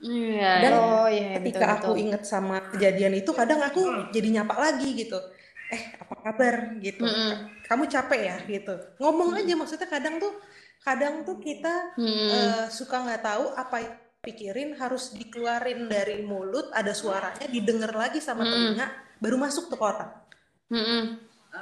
Iya. 0.00 0.52
dan 0.64 0.72
Oh 0.80 1.08
iya, 1.12 1.36
ketika 1.36 1.76
betul, 1.76 1.76
aku 1.76 1.90
betul. 1.92 2.02
inget 2.08 2.22
sama 2.24 2.56
kejadian 2.72 3.12
itu 3.20 3.30
kadang 3.36 3.60
aku 3.60 4.08
jadi 4.16 4.28
nyapa 4.40 4.56
lagi 4.56 4.96
gitu. 4.96 5.20
Eh 5.68 5.82
apa 6.00 6.14
kabar? 6.24 6.80
Gitu. 6.80 7.04
Kamu 7.68 7.84
capek 7.84 8.20
ya? 8.24 8.36
Gitu. 8.48 8.74
Ngomong 8.96 9.36
aja 9.36 9.52
maksudnya 9.60 9.84
kadang 9.86 10.16
tuh 10.16 10.32
kadang 10.80 11.20
tuh 11.28 11.36
kita 11.36 11.92
eh, 12.00 12.64
suka 12.72 12.96
nggak 13.04 13.20
tahu 13.20 13.44
apa 13.52 13.76
pikirin 14.20 14.76
harus 14.76 15.16
dikeluarin 15.16 15.88
dari 15.88 16.20
mulut 16.20 16.68
ada 16.76 16.92
suaranya 16.92 17.48
didengar 17.48 17.88
lagi 17.90 18.20
sama 18.20 18.44
telinga 18.44 18.86
baru 19.16 19.40
masuk 19.40 19.72
tuh 19.72 19.76
ke 19.76 19.84
otak. 19.84 20.10
Mm-mm. 20.70 21.02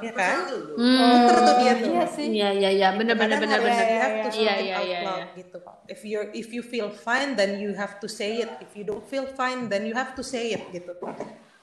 ya 0.04 0.12
kan? 0.12 0.52
Hmm. 0.76 1.00
muter 1.00 1.36
tuh 1.40 1.54
dia 1.64 1.72
tuh. 1.80 1.90
Iya 1.96 2.04
sih. 2.12 2.26
Iya, 2.28 2.48
iya, 2.52 2.70
iya, 2.70 2.88
bener, 2.92 3.16
bener, 3.16 3.40
Kadang 3.40 3.48
bener, 3.48 3.56
harus 3.56 3.72
bener. 3.72 3.88
you 3.88 3.98
have 3.98 4.16
to 4.20 4.28
Iya, 4.36 4.54
iya, 4.60 4.74
out 4.76 4.84
iya, 4.84 4.98
loud 5.00 5.28
gitu. 5.32 5.58
If 5.88 6.00
you 6.04 6.18
if 6.36 6.48
you 6.52 6.60
feel 6.60 6.90
fine 6.92 7.34
then 7.34 7.56
you 7.56 7.72
have 7.72 7.96
to 7.96 8.06
say 8.06 8.44
it. 8.44 8.52
If 8.60 8.76
you 8.76 8.84
don't 8.84 9.06
feel 9.08 9.24
fine 9.32 9.72
then 9.72 9.88
you 9.88 9.96
have 9.96 10.12
to 10.12 10.20
say 10.20 10.52
it 10.52 10.62
gitu. 10.70 10.92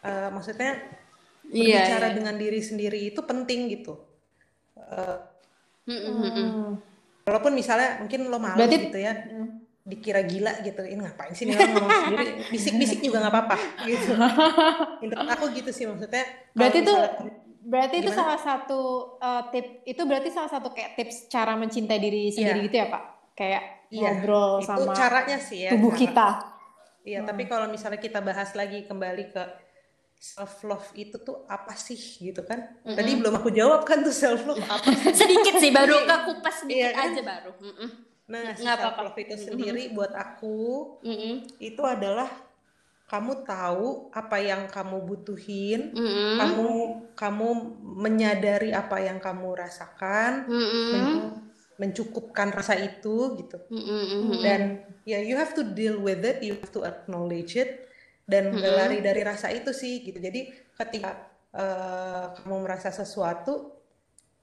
Eh, 0.02 0.30
maksudnya 0.34 0.80
Iya, 1.46 1.86
berbicara 1.86 2.08
iya. 2.10 2.16
dengan 2.18 2.36
diri 2.36 2.58
sendiri 2.58 3.00
itu 3.06 3.22
penting 3.22 3.70
gitu. 3.70 3.94
Eh, 4.74 5.18
Mm-mm, 5.86 6.16
mm-mm. 6.18 6.50
walaupun 7.30 7.54
misalnya 7.54 8.02
mungkin 8.02 8.25
lo 8.25 8.42
malu 8.42 8.58
Berarti- 8.58 8.90
gitu 8.90 8.98
ya 8.98 9.14
dikira 9.86 10.22
gila 10.22 10.50
gitu 10.60 10.82
ini 10.82 10.98
ngapain 10.98 11.30
sih 11.32 11.46
nih 11.46 11.54
ngomong 11.54 11.86
sendiri 11.88 12.25
bisik-bisik 12.54 13.00
juga 13.00 13.22
nggak 13.22 13.34
apa-apa 13.34 13.56
gitu 13.86 14.18
menurut 15.06 15.30
aku 15.30 15.46
gitu 15.54 15.70
sih 15.70 15.86
maksudnya 15.86 16.25
Berarti 16.51 16.82
misalnya 16.82 17.10
Berarti 17.65 17.96
itu 17.98 18.06
Gimana? 18.08 18.20
salah 18.20 18.39
satu 18.39 18.80
uh, 19.18 19.50
tip 19.50 19.82
itu 19.84 19.98
berarti 20.00 20.30
salah 20.30 20.46
satu 20.48 20.70
kayak 20.70 20.94
tips 20.96 21.25
cara 21.25 21.54
mencintai 21.54 21.98
diri 21.98 22.30
sendiri 22.30 22.62
Iya. 22.62 22.65
gitu 22.65 22.75
ya, 22.77 22.88
Pak? 22.88 23.04
Kayak 23.34 23.63
Iya, 23.88 24.10
ngobrol 24.12 24.54
itu 24.56 24.68
sama 24.68 24.94
caranya 24.94 25.38
sih 25.39 25.60
ya 25.60 25.72
tubuh 25.74 25.89
cara. 25.89 25.98
kita. 26.00 26.27
Iya, 27.04 27.20
tapi 27.22 27.44
kalau 27.46 27.65
misalnya 27.68 27.98
kita 27.98 28.22
bahas 28.22 28.54
lagi 28.54 28.86
kembali 28.86 29.25
ke 29.27 29.44
self 30.15 30.62
love 30.63 30.89
itu 30.94 31.18
tuh 31.18 31.42
apa 31.46 31.74
sih 31.75 31.98
gitu 31.98 32.42
kan? 32.42 32.70
Tadi 32.84 33.12
belum 33.15 33.34
aku 33.36 33.50
jawab 33.50 33.82
kan 33.82 34.01
tuh 34.01 34.13
self 34.13 34.46
love 34.46 34.62
apa 34.62 34.86
sih? 34.88 35.13
sedikit 35.25 35.58
sih 35.58 35.70
baru 35.70 36.01
ke 36.01 36.15
kupas 36.24 36.56
sedikit 36.60 36.86
Iya 36.86 36.89
kan? 36.92 37.10
aja 37.12 37.22
baru 37.24 37.51
Mm-mm. 37.60 37.89
Nah, 38.25 38.58
Nggak 38.58 38.75
apa-apa. 38.82 39.01
love 39.05 39.20
itu 39.22 39.36
sendiri 39.38 39.94
buat 39.94 40.10
aku 40.17 40.58
Mm-mm. 41.05 41.46
itu 41.62 41.82
adalah 41.86 42.25
kamu 43.05 43.46
tahu 43.46 44.10
apa 44.10 44.38
yang 44.41 44.65
kamu 44.65 44.98
butuhin, 45.05 45.94
Mm-mm. 45.94 46.41
kamu 46.41 46.67
kamu 47.13 47.48
menyadari 48.01 48.74
apa 48.74 48.98
yang 48.98 49.22
kamu 49.22 49.53
rasakan, 49.53 50.50
Mm-mm. 50.50 50.89
men- 50.89 51.38
mencukupkan 51.77 52.50
rasa 52.50 52.74
itu 52.82 53.36
gitu. 53.38 53.62
Mm-mm. 53.70 54.41
dan 54.41 54.62
ya 55.05 55.22
you 55.22 55.38
have 55.38 55.53
to 55.53 55.62
deal 55.62 56.01
with 56.01 56.24
it 56.25 56.41
you 56.41 56.58
have 56.58 56.72
to 56.74 56.82
acknowledge 56.82 57.53
it 57.53 57.86
dan 58.25 58.58
gak 58.58 58.74
lari 58.74 58.98
dari 59.05 59.22
rasa 59.22 59.53
itu 59.53 59.70
sih 59.70 60.01
gitu 60.01 60.17
jadi 60.17 60.50
ketika 60.74 61.12
eh, 61.53 62.25
kamu 62.41 62.65
merasa 62.65 62.89
sesuatu 62.89 63.75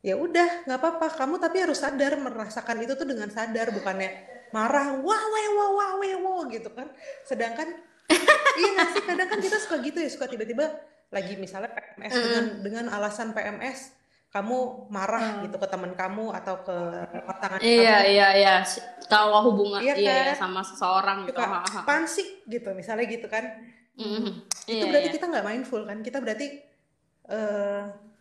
ya 0.02 0.14
udah 0.18 0.66
nggak 0.66 0.78
apa-apa. 0.78 1.06
Kamu 1.14 1.38
tapi 1.38 1.62
harus 1.62 1.78
sadar 1.78 2.18
merasakan 2.18 2.82
itu 2.82 2.92
tuh 2.92 3.06
dengan 3.06 3.30
sadar 3.30 3.71
bukannya 3.71 4.11
marah 4.52 4.92
wah 5.00 5.23
wah 5.25 5.47
wah 5.56 5.71
wah 5.73 5.90
wah 5.97 6.16
wah 6.21 6.44
gitu 6.50 6.68
kan. 6.75 6.90
Sedangkan 7.25 7.71
iya 8.61 8.68
nggak 8.76 8.88
sih? 8.92 9.02
Kadang 9.06 9.28
kan 9.30 9.38
kita 9.40 9.56
suka 9.56 9.80
gitu 9.80 9.99
ya 10.02 10.11
suka 10.11 10.26
tiba-tiba 10.26 10.66
lagi 11.09 11.37
misalnya 11.37 11.71
PMS 11.71 12.12
dengan 12.12 12.44
dengan 12.61 12.85
alasan 12.90 13.30
PMS 13.30 13.92
kamu 14.32 14.88
marah 14.88 15.44
gitu 15.44 15.61
ke 15.61 15.68
teman 15.68 15.92
kamu 15.92 16.32
atau 16.32 16.64
ke 16.64 16.73
pasangan 17.28 17.61
Iya 17.61 18.00
kamu. 18.00 18.12
iya 18.16 18.28
iya. 18.32 18.54
Si- 18.64 18.80
kalau 19.06 19.44
hubungan. 19.52 19.85
Iya 19.85 19.92
iya, 19.92 20.12
iya, 20.12 20.25
kan? 20.32 20.49
sama 20.49 20.64
seseorang 20.64 21.28
gitu. 21.28 21.37
apaan 21.37 22.09
sih? 22.09 22.40
Gitu 22.49 22.64
misalnya 22.73 23.04
gitu 23.04 23.28
kan. 23.28 23.44
Mm-mm. 23.92 24.49
itu 24.64 24.73
Iya, 24.73 24.88
berarti 24.88 25.09
iya. 25.12 25.16
kita 25.21 25.26
nggak 25.28 25.44
mindful 25.44 25.85
kan? 25.85 26.00
Kita 26.00 26.18
berarti 26.25 26.49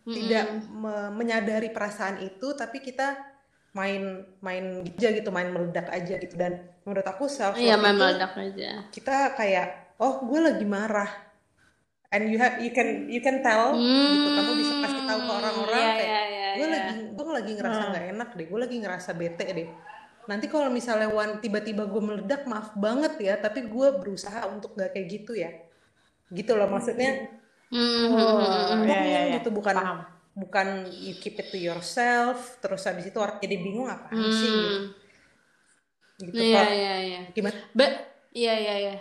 eh, 0.04 0.14
tidak 0.14 0.44
me- 0.68 1.12
menyadari 1.14 1.68
perasaan 1.70 2.22
itu 2.22 2.54
tapi 2.54 2.82
kita 2.82 3.16
main 3.72 4.20
main 4.44 4.84
aja 4.84 5.08
gitu 5.16 5.32
main 5.32 5.48
meledak 5.48 5.88
aja 5.88 6.14
gitu. 6.20 6.34
Dan 6.36 6.60
menurut 6.84 7.06
aku 7.06 7.24
self 7.30 7.56
Iya 7.56 7.76
love 7.76 7.82
main 7.82 7.96
itu 7.96 8.00
meledak 8.04 8.32
aja. 8.36 8.70
kita 8.90 9.16
kayak 9.34 9.96
oh 9.98 10.22
gue 10.24 10.40
lagi 10.42 10.66
marah. 10.66 11.10
And 12.12 12.28
you 12.28 12.36
have 12.36 12.60
you 12.60 12.68
can 12.76 13.08
you 13.08 13.24
can 13.24 13.40
tell 13.40 13.72
gitu. 13.72 14.28
Kamu 14.36 14.52
bisa 14.60 14.74
kasih 14.84 15.02
tahu 15.08 15.20
ke 15.24 15.32
orang-orang 15.32 15.80
Iya 15.80 15.92
kayak 15.96 16.04
iya 16.04 16.20
iya. 16.28 16.48
gue 16.52 16.66
iya. 16.68 16.74
lagi 16.76 16.92
gue 17.08 17.24
lagi 17.32 17.52
ngerasa 17.56 17.82
nggak 17.88 18.04
enak 18.12 18.28
deh 18.36 18.46
gue 18.52 18.60
lagi 18.60 18.76
ngerasa 18.84 19.10
bete 19.16 19.46
deh. 19.48 19.68
Nanti 20.28 20.46
kalau 20.46 20.68
misalnya 20.68 21.08
Wan 21.08 21.40
tiba-tiba 21.40 21.88
gue 21.88 22.02
meledak 22.04 22.44
maaf 22.44 22.76
banget 22.76 23.16
ya 23.16 23.34
tapi 23.40 23.64
gue 23.64 23.88
berusaha 23.96 24.44
untuk 24.52 24.76
nggak 24.76 24.92
kayak 24.92 25.06
gitu 25.08 25.32
ya. 25.32 25.48
Gitu 26.28 26.52
loh 26.52 26.68
maksudnya 26.68 27.32
Mm-mm. 27.72 28.12
ngomong 28.12 28.84
iya, 28.84 29.00
iya, 29.00 29.20
iya. 29.32 29.34
gitu 29.40 29.48
bukan 29.48 29.72
Paham. 29.72 29.98
bukan 30.36 30.66
you 30.92 31.16
keep 31.16 31.40
it 31.40 31.48
to 31.48 31.56
yourself 31.56 32.60
terus 32.60 32.84
habis 32.84 33.08
itu 33.08 33.16
orang 33.16 33.40
jadi 33.40 33.56
bingung 33.56 33.88
apaan 33.88 34.28
sih 34.28 34.52
gitu, 36.20 36.36
Kok. 36.36 36.68
iya 36.68 36.94
iya. 37.00 37.20
gimana 37.32 37.56
Be- 37.72 38.00
iya 38.36 38.54
iya 38.60 38.74
iya. 38.76 38.96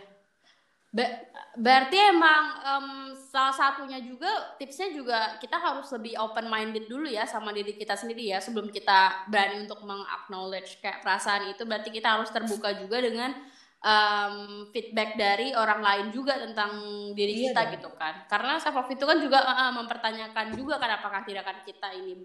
Be- 0.92 1.28
berarti 1.56 1.96
emang 2.00 2.44
em, 2.64 2.88
salah 3.16 3.52
satunya 3.52 4.00
juga 4.00 4.28
tipsnya 4.56 4.92
juga 4.92 5.36
kita 5.40 5.56
harus 5.60 5.88
lebih 5.92 6.16
open 6.20 6.48
minded 6.48 6.88
dulu 6.88 7.08
ya 7.08 7.28
sama 7.28 7.52
diri 7.52 7.76
kita 7.76 7.96
sendiri 7.96 8.32
ya 8.32 8.40
sebelum 8.40 8.72
kita 8.72 9.28
berani 9.28 9.68
untuk 9.68 9.84
meng-acknowledge 9.84 10.80
kayak 10.80 11.04
perasaan 11.04 11.52
itu 11.52 11.64
berarti 11.68 11.92
kita 11.92 12.20
harus 12.20 12.32
terbuka 12.32 12.76
juga 12.76 13.04
dengan 13.04 13.36
em, 13.82 14.36
feedback 14.70 15.18
dari 15.18 15.54
orang 15.54 15.82
lain 15.82 16.08
juga 16.10 16.38
tentang 16.38 16.72
diri 17.12 17.34
Iya 17.36 17.50
kita 17.50 17.62
dong. 17.62 17.72
gitu 17.76 17.90
kan 17.96 18.14
karena 18.26 18.58
self 18.58 18.76
love 18.76 18.90
itu 18.90 19.02
kan 19.02 19.18
juga 19.18 19.42
eh, 19.42 19.74
mempertanyakan 19.74 20.48
juga 20.54 20.78
kan 20.78 20.92
apakah 20.96 21.22
tindakan 21.22 21.66
kita 21.66 21.90
ini 21.92 22.22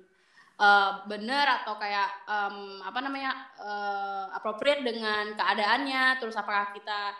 eh, 0.56 0.90
benar 1.04 1.64
atau 1.64 1.76
kayak 1.76 2.08
em, 2.26 2.56
apa 2.80 2.98
namanya 3.00 3.32
eh, 3.56 4.24
appropriate 4.32 4.80
dengan 4.80 5.32
keadaannya 5.32 6.20
terus 6.20 6.36
apakah 6.36 6.70
kita 6.70 7.16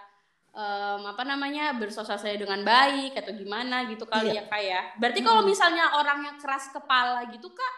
em, 0.52 1.00
apa 1.02 1.23
namanya 1.23 1.73
bersosialisasi 1.73 2.37
dengan 2.37 2.61
baik 2.61 3.16
atau 3.16 3.33
gimana 3.33 3.88
gitu 3.88 4.05
kali 4.05 4.33
Iya. 4.33 4.45
ya 4.45 4.49
kak 4.49 4.62
ya 4.62 4.81
berarti 4.97 5.21
kalau 5.21 5.45
misalnya 5.45 5.97
orang 5.97 6.21
yang 6.23 6.37
keras 6.37 6.69
kepala 6.71 7.25
gitu 7.28 7.49
kak 7.50 7.75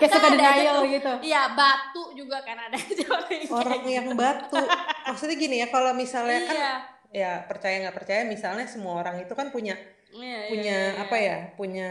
Kayak 0.00 0.10
suka 0.16 0.28
Kan 0.28 0.32
denial 0.40 0.78
gitu. 0.88 1.12
iya 1.20 1.52
batu 1.52 2.16
juga 2.16 2.40
kan 2.40 2.56
ada 2.56 2.76
orang 3.60 3.84
yang 3.84 4.08
yang 4.08 4.08
batu 4.16 4.56
maksudnya 5.04 5.36
gini 5.36 5.60
ya 5.60 5.68
kalau 5.68 5.92
misalnya 5.92 6.40
kan 6.48 6.56
iya 6.56 6.72
ya 7.10 7.32
percaya 7.44 7.84
nggak 7.84 7.96
percaya 7.96 8.22
misalnya 8.24 8.64
semua 8.64 9.02
orang 9.02 9.20
itu 9.20 9.32
kan 9.34 9.50
punya 9.50 9.76
Iya, 10.10 10.26
iya, 10.26 10.48
punya 10.50 10.74
iya, 10.74 10.90
iya. 10.90 11.02
apa 11.06 11.16
ya 11.20 11.36
punya 11.54 11.90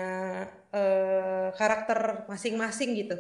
eh, 0.75 1.47
karakter 1.55 1.99
masing-masing 2.27 2.91
gitu 2.97 3.15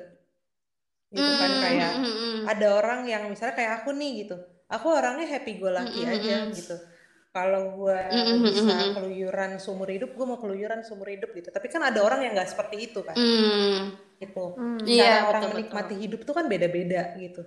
gitu 1.09 1.31
kan 1.37 1.49
Mm, 1.49 1.61
kayak 1.63 1.91
mm, 1.95 2.03
mm, 2.05 2.17
mm. 2.19 2.41
ada 2.45 2.67
orang 2.75 2.99
yang 3.07 3.23
misalnya 3.25 3.55
kayak 3.55 3.73
aku 3.81 3.95
nih 3.95 4.25
gitu 4.25 4.35
aku 4.67 4.87
orangnya 4.91 5.25
happy 5.25 5.57
go 5.57 5.71
lucky 5.71 6.01
Mm, 6.01 6.09
mm, 6.09 6.15
aja 6.19 6.35
mm. 6.43 6.51
gitu 6.53 6.75
kalau 7.35 7.63
gue 7.77 7.99
Mm, 8.11 8.25
mm, 8.25 8.41
bisa 8.49 8.73
mm, 8.73 8.79
mm. 8.79 8.93
keluyuran 8.97 9.51
seumur 9.61 9.89
hidup 9.89 10.09
gue 10.17 10.25
mau 10.25 10.39
keluyuran 10.41 10.81
seumur 10.81 11.07
hidup 11.13 11.29
gitu 11.37 11.49
tapi 11.53 11.67
kan 11.69 11.81
ada 11.85 11.99
orang 12.01 12.25
yang 12.25 12.33
nggak 12.33 12.49
seperti 12.49 12.89
itu 12.89 12.99
kan 13.05 13.15
Hmm. 13.15 13.93
gitu 14.19 14.45
Hmm. 14.57 14.77
cara 14.81 14.89
Iya, 14.89 15.11
orang 15.29 15.43
betul, 15.43 15.53
menikmati 15.55 15.95
hidup 16.03 16.21
tuh 16.27 16.35
kan 16.35 16.45
beda-beda 16.51 17.01
gitu 17.21 17.41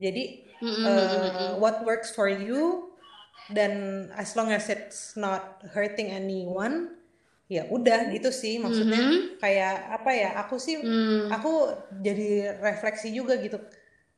jadi 0.00 0.22
Mm, 0.62 0.68
mm, 0.68 0.86
eh, 0.86 1.04
mm, 1.10 1.10
mm, 1.10 1.56
mm. 1.56 1.60
what 1.60 1.82
works 1.84 2.10
for 2.14 2.28
you 2.30 2.92
dan 3.50 4.06
as 4.14 4.38
long 4.38 4.54
as 4.54 4.70
it's 4.70 5.18
not 5.18 5.58
hurting 5.74 6.08
anyone 6.08 6.94
ya 7.50 7.66
udah 7.66 8.14
gitu 8.14 8.30
sih 8.30 8.62
maksudnya 8.62 9.02
Mhm. 9.10 9.42
kayak 9.42 9.74
apa 9.98 10.10
ya 10.14 10.28
aku 10.38 10.54
sih 10.62 10.78
Hmm. 10.78 11.34
aku 11.34 11.50
jadi 12.06 12.54
refleksi 12.62 13.10
juga 13.10 13.34
gitu 13.42 13.58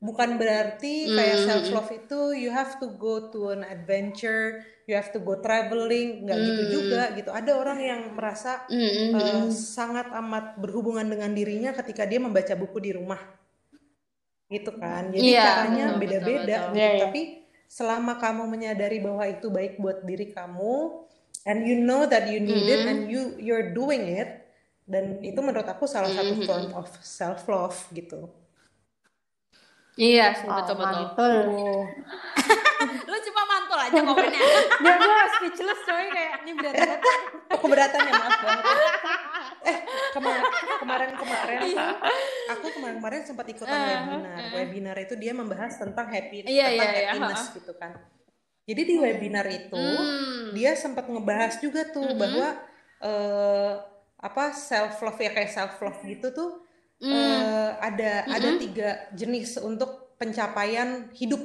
bukan 0.02 0.35
berarti 0.35 1.06
kayak 1.09 1.38
Mm, 1.38 1.47
self 1.47 1.66
love 1.71 1.90
itu 1.94 2.21
you 2.35 2.50
have 2.50 2.75
to 2.82 2.90
go 2.99 3.30
to 3.30 3.54
an 3.54 3.62
adventure 3.62 4.59
you 4.82 4.99
have 4.99 5.14
to 5.14 5.23
go 5.23 5.38
traveling 5.38 6.26
nggak 6.26 6.38
gitu 6.42 6.62
Mm. 6.66 6.71
juga 6.75 7.02
gitu 7.14 7.30
ada 7.30 7.54
orang 7.54 7.78
yang 7.78 8.00
merasa 8.11 8.66
Mm, 8.66 8.82
mm, 8.82 8.90
mm. 8.90 9.14
eh, 9.14 9.47
sangat 9.54 10.11
amat 10.11 10.59
berhubungan 10.59 11.06
dengan 11.06 11.30
dirinya 11.30 11.71
ketika 11.71 12.02
dia 12.02 12.18
membaca 12.18 12.50
buku 12.59 12.82
di 12.82 12.90
rumah 12.92 13.23
gitu 14.50 14.75
kan 14.76 15.09
jadi 15.09 15.23
Iya, 15.25 15.42
caranya 15.42 15.85
beda-beda 15.97 16.56
gitu. 16.68 16.76
Iya. 16.76 16.90
tapi 17.09 17.21
selama 17.64 18.21
kamu 18.21 18.42
menyadari 18.50 18.99
bahwa 19.00 19.25
itu 19.25 19.49
baik 19.49 19.80
buat 19.80 20.04
diri 20.04 20.28
kamu 20.28 21.09
and 21.49 21.64
you 21.64 21.78
know 21.78 22.04
that 22.04 22.28
you 22.28 22.37
need 22.37 22.68
it 22.68 22.85
and 22.85 23.09
you 23.09 23.38
you're 23.40 23.73
doing 23.73 24.04
it 24.12 24.44
dan 24.85 25.23
itu 25.25 25.38
menurut 25.40 25.64
aku 25.64 25.87
salah 25.88 26.11
satu 26.11 26.42
form 26.42 26.75
of 26.76 26.90
self 27.00 27.47
love 27.49 27.78
gitu 27.94 28.28
Iya 29.92 30.32
sih 30.32 30.49
Oh, 30.49 30.56
betul 30.56 30.75
betul. 30.75 30.88
mantul. 30.88 31.34
Lu 33.12 33.16
cuma 33.22 33.42
mantul 33.44 33.78
aja 33.78 34.00
komennya. 34.00 34.40
Dia 34.82 34.94
gue 34.96 35.16
speechless 35.37 35.80
coy 35.84 36.04
kayak 36.08 36.32
ini 36.42 36.52
berat 36.54 36.75
banget. 36.75 37.00
oh, 37.52 37.58
keberatan 37.61 38.00
ya 38.00 38.12
maaf 38.14 38.38
banget 38.38 38.64
eh 39.62 39.78
kemarin 40.11 40.42
kemarin 40.80 41.11
kemarin 41.14 41.58
Iya. 41.62 41.87
aku 42.50 42.66
kemarin 42.75 42.96
kemarin 42.99 43.22
sempat 43.22 43.46
ikutan 43.46 43.78
webinar 43.78 44.50
webinar 44.50 44.96
itu 44.99 45.14
dia 45.14 45.30
membahas 45.30 45.78
tentang 45.78 46.11
happy 46.11 46.42
Iya, 46.42 46.66
tentang 46.66 46.75
iya, 46.75 46.82
iya, 46.90 47.06
happiness 47.14 47.42
ha-ha. 47.44 47.56
gitu 47.56 47.72
kan 47.76 47.92
jadi 48.64 48.82
di 48.82 48.94
webinar 48.96 49.46
itu 49.46 49.78
Hmm. 49.78 50.50
dia 50.50 50.75
sempat 50.75 51.06
ngebahas 51.06 51.54
juga 51.58 51.87
tuh 51.87 52.11
bahwa 52.12 52.58
eh, 52.99 53.72
apa 54.18 54.44
self 54.50 54.99
love 54.99 55.20
ya 55.20 55.30
kayak 55.30 55.50
self 55.50 55.78
love 55.78 56.00
gitu 56.02 56.30
tuh 56.30 56.50
eh, 57.09 57.68
ada 57.80 58.11
ada 58.30 58.49
tiga 58.62 58.88
jenis 59.14 59.59
untuk 59.62 60.14
pencapaian 60.21 61.11
hidup 61.16 61.42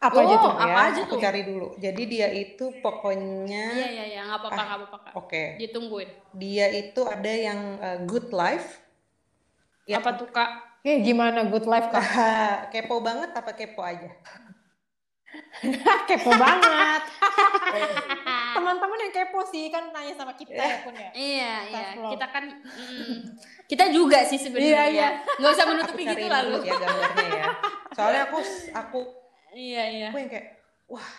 Apa 0.00 0.24
aja 0.24 0.34
Oh, 0.34 0.44
tuh? 0.48 0.52
apa 0.56 0.78
ya 0.80 0.88
aja 0.88 1.00
aku 1.04 1.12
tuh? 1.12 1.20
cari 1.20 1.40
dulu 1.44 1.76
jadi 1.76 2.02
dia 2.08 2.28
itu 2.32 2.72
pokoknya 2.80 3.64
Iya 3.76 3.86
iya 3.94 4.04
iya 4.10 4.20
nggak 4.26 4.38
apa-apa 4.40 4.60
nggak 4.64 4.78
apa-apa 4.80 4.98
kak. 5.04 5.14
oke 5.20 5.44
Ditungguin. 5.60 6.10
dia 6.32 6.66
itu 6.72 7.00
ada 7.04 7.32
yang 7.46 7.60
uh, 7.84 7.98
good 8.08 8.32
life 8.32 8.80
ya 9.86 10.00
Apa 10.00 10.10
tuh 10.18 10.28
kak? 10.32 10.50
Kayak 10.80 11.00
gimana 11.04 11.38
good 11.52 11.66
life 11.68 11.88
kak? 11.92 12.04
kepo 12.72 12.94
banget 13.04 13.30
apa 13.36 13.52
kepo 13.52 13.80
aja 13.84 14.08
kepo 16.08 16.32
banget. 16.34 17.02
Teman-teman 18.56 18.98
yang 18.98 19.12
kepo 19.14 19.40
sih 19.46 19.70
kan 19.70 19.94
nanya 19.94 20.14
sama 20.18 20.34
kita 20.34 20.58
ya 20.58 20.76
pun 20.82 20.94
ya. 20.96 21.10
Iya 21.14 21.52
iya 21.70 21.88
kita 22.10 22.26
kan 22.30 22.44
mm, 22.50 23.16
kita 23.70 23.84
juga 23.94 24.26
sih 24.26 24.38
sebenarnya. 24.40 24.68
Iya, 24.68 24.82
iya. 24.90 25.08
Nggak 25.38 25.50
usah 25.54 25.66
menutupi 25.70 26.02
gitu 26.06 26.26
lah 26.26 26.40
dulu 26.42 26.58
lu. 26.58 26.66
ya 26.66 26.74
gambarnya 26.78 27.28
ya 27.30 27.46
soalnya 27.94 28.22
aku 28.30 28.38
aku 28.72 29.00
Iya 29.50 29.82
iya. 29.90 30.08
aku 30.14 30.18
yang 30.22 30.30
kayak 30.30 30.48
wah 30.86 31.10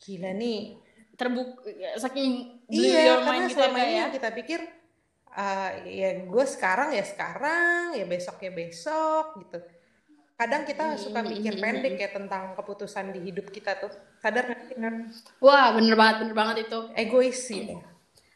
gila 0.00 0.32
nih 0.32 0.80
terbuka 1.20 1.60
saking 2.00 2.64
iya 2.72 3.20
karena 3.20 3.44
selama 3.50 3.78
ini 3.84 3.94
ya. 4.00 4.06
kita 4.08 4.28
pikir 4.32 4.60
uh, 5.36 5.70
ya 5.84 6.24
gue 6.24 6.44
sekarang 6.48 6.96
ya 6.96 7.04
sekarang 7.04 7.92
ya 7.92 8.08
besok 8.08 8.40
ya 8.40 8.52
besok 8.54 9.36
gitu 9.44 9.58
kadang 10.38 10.62
kita 10.62 10.94
hmm, 10.94 11.00
suka 11.02 11.20
mikir 11.26 11.58
hmm, 11.58 11.62
pendek 11.62 11.94
ya 11.98 12.08
tentang 12.14 12.54
keputusan 12.54 13.10
di 13.10 13.20
hidup 13.26 13.50
kita 13.50 13.74
tuh. 13.82 13.90
Sadar 14.22 14.46
nggak 14.46 14.60
sih 14.70 14.76
kan 14.78 14.94
wah 15.42 15.74
bener 15.74 15.98
banget 15.98 16.16
bener 16.22 16.36
banget 16.38 16.56
itu. 16.70 16.78
Egois 16.94 17.38
sih. 17.42 17.74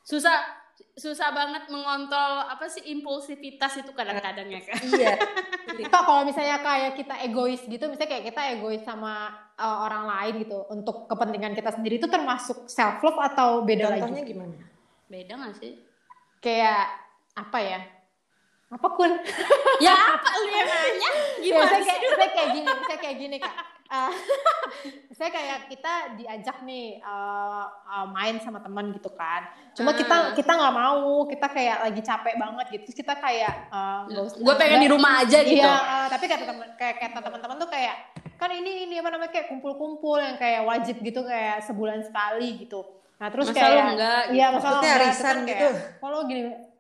Susah 0.03 0.63
susah 0.93 1.33
banget 1.33 1.71
mengontrol 1.73 2.45
apa 2.51 2.69
sih 2.69 2.85
impulsivitas 2.93 3.81
itu 3.81 3.95
kadang-kadang 3.95 4.51
ya 4.51 4.61
kak. 4.61 4.77
Iya. 4.83 5.17
Kak 5.73 6.05
kalau 6.05 6.23
misalnya 6.29 6.61
kayak 6.61 7.01
kita 7.01 7.17
egois 7.25 7.65
gitu 7.65 7.89
misalnya 7.89 8.11
kayak 8.13 8.29
kita 8.29 8.43
egois 8.53 8.85
sama 8.85 9.33
uh, 9.57 9.89
orang 9.89 10.05
lain 10.05 10.45
gitu 10.45 10.69
untuk 10.69 11.09
kepentingan 11.09 11.57
kita 11.57 11.73
sendiri 11.73 11.97
itu 11.97 12.13
termasuk 12.13 12.69
self 12.69 13.01
love 13.01 13.17
atau 13.17 13.65
beda 13.65 13.89
Contohnya 13.89 13.97
lagi? 13.97 14.03
Contohnya 14.05 14.25
gimana? 14.29 14.57
Beda 15.09 15.33
nggak 15.41 15.55
sih? 15.57 15.73
Kayak 16.45 16.93
apa 17.33 17.59
ya 17.65 17.81
apa 18.73 18.89
pun 18.97 19.11
ya 19.85 19.93
apa 19.93 20.31
lu 20.41 20.49
yang 20.49 20.69
nanya? 20.69 21.11
Gimana 21.45 21.77
ya, 21.77 21.85
saya 21.85 21.85
kayak 21.85 22.01
saya 22.17 22.31
kayak 22.33 22.49
gini 22.57 22.69
saya 22.89 22.99
kayak 22.99 23.17
gini 23.21 23.37
kak. 23.37 23.55
Uh, 23.93 24.09
saya 25.21 25.29
kayak 25.29 25.59
kita 25.69 25.93
diajak 26.17 26.65
nih 26.65 26.97
uh, 27.05 27.69
uh, 27.69 28.09
main 28.09 28.41
sama 28.41 28.65
teman 28.65 28.89
gitu 28.97 29.13
kan. 29.13 29.45
Cuma 29.77 29.93
uh. 29.93 29.97
kita 30.01 30.17
kita 30.33 30.53
nggak 30.57 30.73
mau 30.73 31.29
kita 31.29 31.47
kayak 31.53 31.77
lagi 31.85 32.01
capek 32.01 32.35
banget 32.41 32.67
gitu. 32.73 32.83
Terus 32.89 32.99
kita 33.05 33.15
kayak 33.21 33.69
uh, 33.69 34.09
gue 34.33 34.55
pengen 34.57 34.81
di 34.81 34.89
rumah 34.89 35.21
aja 35.21 35.45
gitu. 35.45 35.61
iya 35.61 35.77
uh, 35.77 36.07
tapi 36.09 36.25
kata 36.25 36.45
teman 36.49 36.69
kayak 36.81 36.97
kata 36.97 37.19
teman-teman 37.21 37.57
tuh 37.61 37.69
kayak 37.69 37.97
kan 38.41 38.49
ini 38.49 38.89
ini 38.89 39.05
apa 39.05 39.13
namanya 39.13 39.31
kayak 39.31 39.53
kumpul-kumpul 39.53 40.17
yang 40.17 40.41
kayak 40.41 40.65
wajib 40.65 40.97
gitu 41.05 41.21
kayak 41.29 41.61
sebulan 41.61 42.01
sekali 42.01 42.65
gitu. 42.65 42.81
Nah 43.21 43.29
terus 43.29 43.53
masa 43.53 43.61
kayak 43.61 43.85
enggak, 43.93 44.23
iya 44.33 44.47
gitu. 44.57 44.67
enggak 44.67 44.95
arisan 44.99 45.37
gitu? 45.45 45.69
kalau 46.01 46.25
gini 46.25 46.72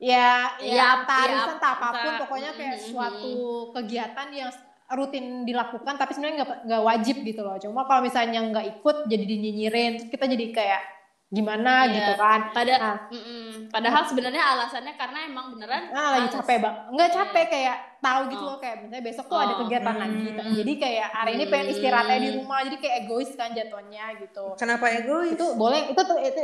ya 0.00 0.56
ya, 0.64 0.74
ya 0.74 0.88
tarisan 1.04 1.56
ya, 1.56 1.60
tak 1.60 1.72
apa 1.76 1.88
pun 1.92 2.12
pokoknya 2.24 2.50
kayak 2.56 2.76
mm 2.76 2.80
-hmm. 2.80 2.90
suatu 2.90 3.34
kegiatan 3.76 4.28
yang 4.32 4.50
rutin 4.90 5.46
dilakukan 5.46 5.94
tapi 5.94 6.16
sebenarnya 6.16 6.42
nggak 6.42 6.50
nggak 6.66 6.82
wajib 6.82 7.16
gitu 7.22 7.40
loh 7.46 7.54
cuma 7.60 7.86
kalau 7.86 8.02
misalnya 8.02 8.42
nggak 8.42 8.80
ikut 8.80 8.96
jadi 9.06 9.24
dinyinyirin 9.28 10.10
kita 10.10 10.24
jadi 10.26 10.46
kayak 10.50 10.82
gimana 11.30 11.86
yeah. 11.86 11.94
gitu 11.94 12.12
kan 12.18 12.40
pada 12.50 12.74
nah, 12.74 12.96
mm 13.06 13.22
-mm. 13.22 13.50
padahal 13.70 14.02
sebenarnya 14.02 14.42
alasannya 14.42 14.98
karena 14.98 15.30
emang 15.30 15.54
beneran 15.54 15.94
nah, 15.94 16.18
lagi 16.18 16.34
capek 16.34 16.58
bang 16.58 16.76
nggak 16.90 17.10
capek 17.14 17.46
kayak 17.46 17.76
tahu 18.02 18.20
gitu 18.34 18.42
oh. 18.42 18.48
loh 18.50 18.58
kayak 18.58 18.76
misalnya 18.82 19.04
besok 19.06 19.30
tuh 19.30 19.38
oh. 19.38 19.44
ada 19.46 19.54
kegiatan 19.62 19.94
mm. 19.94 20.00
lagi 20.02 20.18
gitu. 20.26 20.42
jadi 20.58 20.72
kayak 20.82 21.08
hari 21.14 21.30
ini 21.38 21.44
pengen 21.46 21.68
istirahatnya 21.70 22.18
di 22.18 22.30
rumah 22.34 22.58
jadi 22.66 22.76
kayak 22.82 22.96
egois 23.06 23.30
kan 23.38 23.54
jatuhnya 23.54 24.04
gitu 24.18 24.44
kenapa 24.58 24.84
egois 24.90 25.38
itu 25.38 25.46
boleh 25.54 25.94
itu 25.94 26.02
tuh 26.02 26.18
itu 26.18 26.40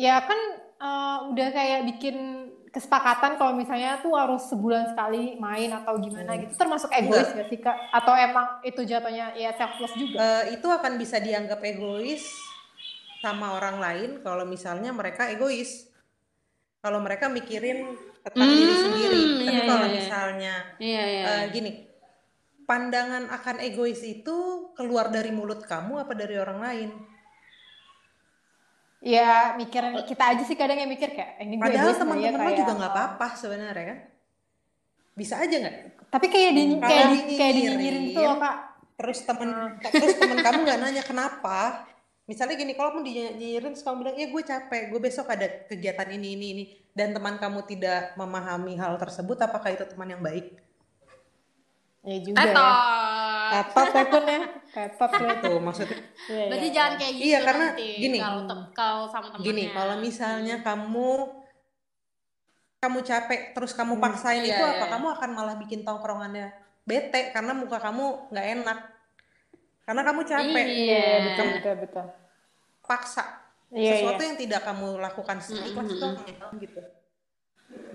ya 0.00 0.24
kan 0.24 0.40
uh, 0.80 1.28
udah 1.28 1.48
kayak 1.52 1.84
bikin 1.92 2.16
kesepakatan 2.72 3.36
kalau 3.36 3.52
misalnya 3.52 4.00
tuh 4.00 4.16
harus 4.16 4.48
sebulan 4.48 4.96
sekali 4.96 5.36
main 5.36 5.68
atau 5.76 6.00
gimana 6.00 6.40
gitu. 6.40 6.56
Termasuk 6.56 6.88
egois 6.88 7.28
Enggak. 7.28 7.44
gak 7.44 7.48
sih 7.52 7.58
kak? 7.60 7.76
Atau 7.92 8.16
emang 8.16 8.64
itu 8.64 8.80
jatuhnya 8.82 9.36
ya 9.36 9.52
selfless 9.52 9.92
juga? 9.92 10.16
Uh, 10.16 10.44
itu 10.56 10.66
akan 10.66 10.92
bisa 10.96 11.20
dianggap 11.20 11.60
egois 11.60 12.24
sama 13.20 13.54
orang 13.60 13.76
lain 13.76 14.10
kalau 14.24 14.48
misalnya 14.48 14.90
mereka 14.90 15.28
egois. 15.28 15.92
Kalau 16.82 16.98
mereka 16.98 17.30
mikirin 17.30 17.94
tentang 18.26 18.48
hmm, 18.50 18.58
diri 18.58 18.74
sendiri. 18.74 19.22
tapi 19.22 19.52
iya, 19.52 19.62
kalau 19.68 19.86
iya, 19.86 19.86
iya. 19.86 19.98
misalnya 19.98 20.54
iya, 20.78 21.04
iya. 21.06 21.24
Uh, 21.26 21.44
gini 21.54 21.70
pandangan 22.66 23.28
akan 23.28 23.56
egois 23.60 24.00
itu 24.06 24.70
keluar 24.78 25.10
dari 25.10 25.34
mulut 25.34 25.66
kamu 25.66 26.06
apa 26.06 26.14
dari 26.14 26.38
orang 26.38 26.58
lain 26.62 26.90
ya 29.02 29.58
mikir 29.58 29.82
kita 30.06 30.24
aja 30.30 30.42
sih 30.46 30.54
kadang 30.54 30.78
yang 30.78 30.86
mikir 30.86 31.10
kayak 31.10 31.42
eh, 31.42 31.44
ini 31.44 31.58
gue 31.58 31.66
padahal 31.66 31.90
ya, 31.90 31.98
teman-teman 31.98 32.38
ya, 32.38 32.38
kayak 32.38 32.58
juga 32.62 32.72
nggak 32.78 32.92
apa-apa 32.94 33.26
sebenarnya 33.34 33.84
kan. 33.90 33.98
Bisa 35.18 35.34
aja 35.42 35.54
nggak? 35.58 35.76
Tapi 36.06 36.26
kayak 36.30 36.50
di 36.54 36.62
hmm, 36.70 36.80
kayak 36.80 37.06
di, 37.10 37.18
kayak 37.34 37.52
dinyinyirin 37.58 38.04
loh 38.14 38.38
kak. 38.38 38.56
Terus 38.94 39.18
temen 39.26 39.50
hmm. 39.50 39.90
terus 40.00 40.14
temen 40.22 40.38
kamu 40.38 40.58
nggak 40.62 40.78
nanya 40.78 41.02
kenapa. 41.02 41.90
Misalnya 42.30 42.54
gini 42.54 42.72
kalau 42.78 42.94
kamu 42.94 43.02
dinyinyirin 43.02 43.70
terus 43.74 43.82
kamu 43.82 43.96
bilang 44.06 44.16
ya 44.16 44.26
gue 44.30 44.42
capek 44.46 44.82
gue 44.94 45.00
besok 45.02 45.26
ada 45.34 45.46
kegiatan 45.66 46.08
ini 46.14 46.28
ini 46.38 46.46
ini. 46.54 46.64
Dan 46.94 47.10
teman 47.10 47.42
kamu 47.42 47.66
tidak 47.66 48.14
memahami 48.14 48.78
hal 48.78 48.94
tersebut 49.02 49.34
apakah 49.42 49.74
itu 49.74 49.82
teman 49.82 50.14
yang 50.14 50.22
baik? 50.22 50.54
Ya 52.06 52.18
juga 52.22 52.38
Tetot 52.38 52.54
ya 52.54 53.21
pun 54.08 54.24
ya. 54.24 54.40
Tetot 54.72 55.10
ya. 55.12 55.30
Tuh 55.44 55.60
maksudnya. 55.60 55.98
Iya, 56.28 56.44
Berarti 56.48 56.68
iya. 56.68 56.74
jangan 56.74 56.92
kayak 56.96 57.12
gitu. 57.12 57.24
Iya 57.28 57.38
karena 57.44 57.66
nanti, 57.68 57.88
gini. 58.00 58.18
Kalau 58.18 58.42
kalau 58.72 59.04
sama 59.12 59.26
temennya. 59.28 59.46
Gini, 59.46 59.64
kalau 59.70 59.94
misalnya 60.00 60.56
kamu 60.64 61.10
kamu 62.82 62.98
capek 63.06 63.40
terus 63.54 63.72
kamu 63.78 63.94
hmm, 63.94 64.02
paksain 64.02 64.42
hmm, 64.42 64.50
itu 64.50 64.62
iya, 64.62 64.72
apa? 64.74 64.84
Iya. 64.88 64.92
Kamu 64.96 65.06
akan 65.14 65.30
malah 65.36 65.56
bikin 65.60 65.80
tongkrongannya 65.86 66.46
bete 66.82 67.30
karena 67.30 67.52
muka 67.54 67.78
kamu 67.78 68.32
nggak 68.32 68.46
enak. 68.58 68.78
Karena 69.82 70.02
kamu 70.06 70.20
capek. 70.26 70.66
Iya, 70.66 71.06
betul 71.30 71.46
betul 71.58 71.74
betul. 71.86 72.06
Paksa. 72.82 73.24
Iya, 73.72 73.92
Sesuatu 73.96 74.20
iya. 74.20 74.28
yang 74.32 74.38
tidak 74.40 74.60
kamu 74.68 74.88
lakukan 75.00 75.36
seikhlas 75.40 75.88
mm 75.88 75.96
-hmm. 75.96 76.32
itu 76.32 76.46
gitu. 76.68 76.80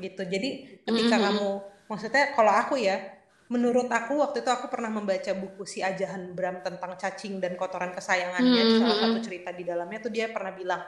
Gitu. 0.02 0.22
Jadi 0.26 0.50
ketika 0.86 1.15
mm 1.17 1.22
-hmm. 1.22 1.26
kamu 1.34 1.50
maksudnya 1.88 2.24
kalau 2.36 2.54
aku 2.54 2.76
ya 2.78 3.16
menurut 3.48 3.88
aku 3.88 4.20
waktu 4.20 4.44
itu 4.44 4.52
aku 4.52 4.68
pernah 4.68 4.92
membaca 4.92 5.32
buku 5.32 5.64
si 5.64 5.80
Ajahan 5.80 6.36
Bram 6.36 6.60
tentang 6.60 7.00
cacing 7.00 7.40
dan 7.40 7.56
kotoran 7.56 7.96
kesayangannya 7.96 8.64
mm 8.64 8.70
-hmm. 8.76 8.80
salah 8.84 8.98
satu 9.00 9.20
cerita 9.24 9.56
di 9.56 9.64
dalamnya 9.64 10.04
tuh 10.04 10.12
dia 10.12 10.28
pernah 10.28 10.52
bilang 10.52 10.84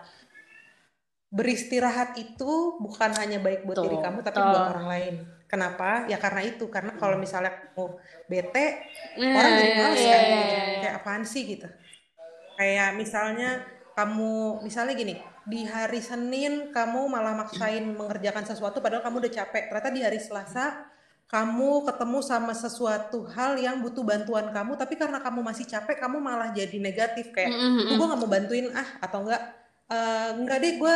beristirahat 1.30 2.18
itu 2.18 2.82
bukan 2.82 3.14
hanya 3.22 3.38
baik 3.38 3.62
buat 3.62 3.78
tuh, 3.78 3.86
diri 3.86 3.98
kamu 4.02 4.20
tapi 4.26 4.38
tuh. 4.42 4.50
buat 4.50 4.66
orang 4.74 4.88
lain. 4.90 5.16
Kenapa? 5.46 6.06
Ya 6.10 6.18
karena 6.18 6.42
itu 6.46 6.66
karena 6.70 6.98
kalau 6.98 7.18
misalnya 7.22 7.54
kamu 7.54 7.98
bete 8.30 8.66
mm, 9.18 9.34
orang 9.38 9.54
jadi 9.58 9.74
males 9.78 9.98
yeah, 10.02 10.10
kan 10.10 10.26
yeah, 10.26 10.46
yeah. 10.46 10.80
kayak 10.82 10.96
apaan 11.02 11.24
sih 11.26 11.44
gitu. 11.46 11.68
Kayak 12.58 12.90
misalnya 12.98 13.50
kamu 13.94 14.66
misalnya 14.66 14.94
gini 14.98 15.16
di 15.46 15.66
hari 15.70 16.02
Senin 16.02 16.74
kamu 16.74 17.10
malah 17.10 17.38
maksain 17.38 17.86
mengerjakan 17.94 18.46
sesuatu 18.46 18.82
padahal 18.82 19.06
kamu 19.06 19.30
udah 19.30 19.34
capek. 19.42 19.70
Ternyata 19.70 19.90
di 19.94 20.02
hari 20.02 20.20
Selasa 20.22 20.89
kamu 21.30 21.86
ketemu 21.86 22.20
sama 22.26 22.58
sesuatu 22.58 23.22
hal 23.38 23.54
yang 23.62 23.86
butuh 23.86 24.02
bantuan 24.02 24.50
kamu 24.50 24.74
tapi 24.74 24.98
karena 24.98 25.22
kamu 25.22 25.46
masih 25.46 25.70
capek 25.70 26.02
kamu 26.02 26.18
malah 26.18 26.50
jadi 26.50 26.78
negatif. 26.82 27.30
Kayak 27.30 27.54
mm 27.54 27.62
-hmm. 27.62 27.96
gue 28.02 28.06
nggak 28.10 28.20
mau 28.20 28.30
bantuin 28.30 28.66
ah 28.74 28.90
atau 28.98 29.22
enggak 29.24 29.44
uh, 29.94 30.30
enggak 30.42 30.58
deh 30.58 30.74
gue 30.82 30.96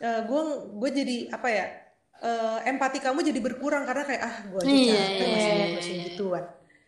uh, 0.00 0.20
gue 0.24 0.42
gue 0.80 0.90
jadi 1.04 1.16
apa 1.32 1.48
ya 1.52 1.66
uh, 2.24 2.58
empati 2.64 2.98
kamu 3.00 3.24
jadi 3.24 3.40
berkurang 3.40 3.84
karena 3.84 4.04
kayak 4.04 4.22
ah 4.22 4.36
gue 4.48 4.60
aja 4.64 4.72
iya, 4.72 4.94
capek 4.96 5.26
yeah, 5.26 5.28
masih 5.36 5.44
yeah, 5.52 5.68
yeah, 5.76 6.06
gituan 6.12 6.44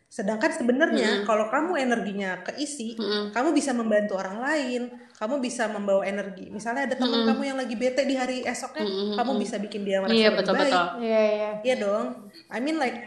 sedangkan 0.09 0.57
sebenarnya 0.57 1.09
mm 1.09 1.17
-hmm. 1.21 1.27
kalau 1.29 1.53
kamu 1.53 1.85
energinya 1.85 2.41
keisi 2.41 2.97
mm 2.97 3.05
-hmm. 3.05 3.25
kamu 3.37 3.53
bisa 3.53 3.77
membantu 3.77 4.17
orang 4.17 4.41
lain 4.41 4.83
kamu 5.19 5.43
bisa 5.43 5.67
membawa 5.67 6.07
energi. 6.07 6.47
Misalnya 6.47 6.87
ada 6.87 6.95
teman 6.95 7.11
mm 7.11 7.19
-hmm. 7.27 7.29
kamu 7.35 7.43
yang 7.43 7.59
lagi 7.59 7.75
bete 7.75 8.07
di 8.07 8.15
hari 8.15 8.47
esoknya, 8.47 8.87
mm 8.87 8.95
-hmm. 8.95 9.17
kamu 9.19 9.33
bisa 9.43 9.57
bikin 9.59 9.83
dia 9.83 9.99
merasa 9.99 10.15
iya, 10.15 10.31
lebih 10.31 10.39
betul, 10.47 10.55
baik. 10.55 10.83
Iya, 11.03 11.23
iya. 11.27 11.51
Iya 11.67 11.77
dong. 11.83 12.07
I 12.55 12.59
mean 12.63 12.79
like 12.79 12.99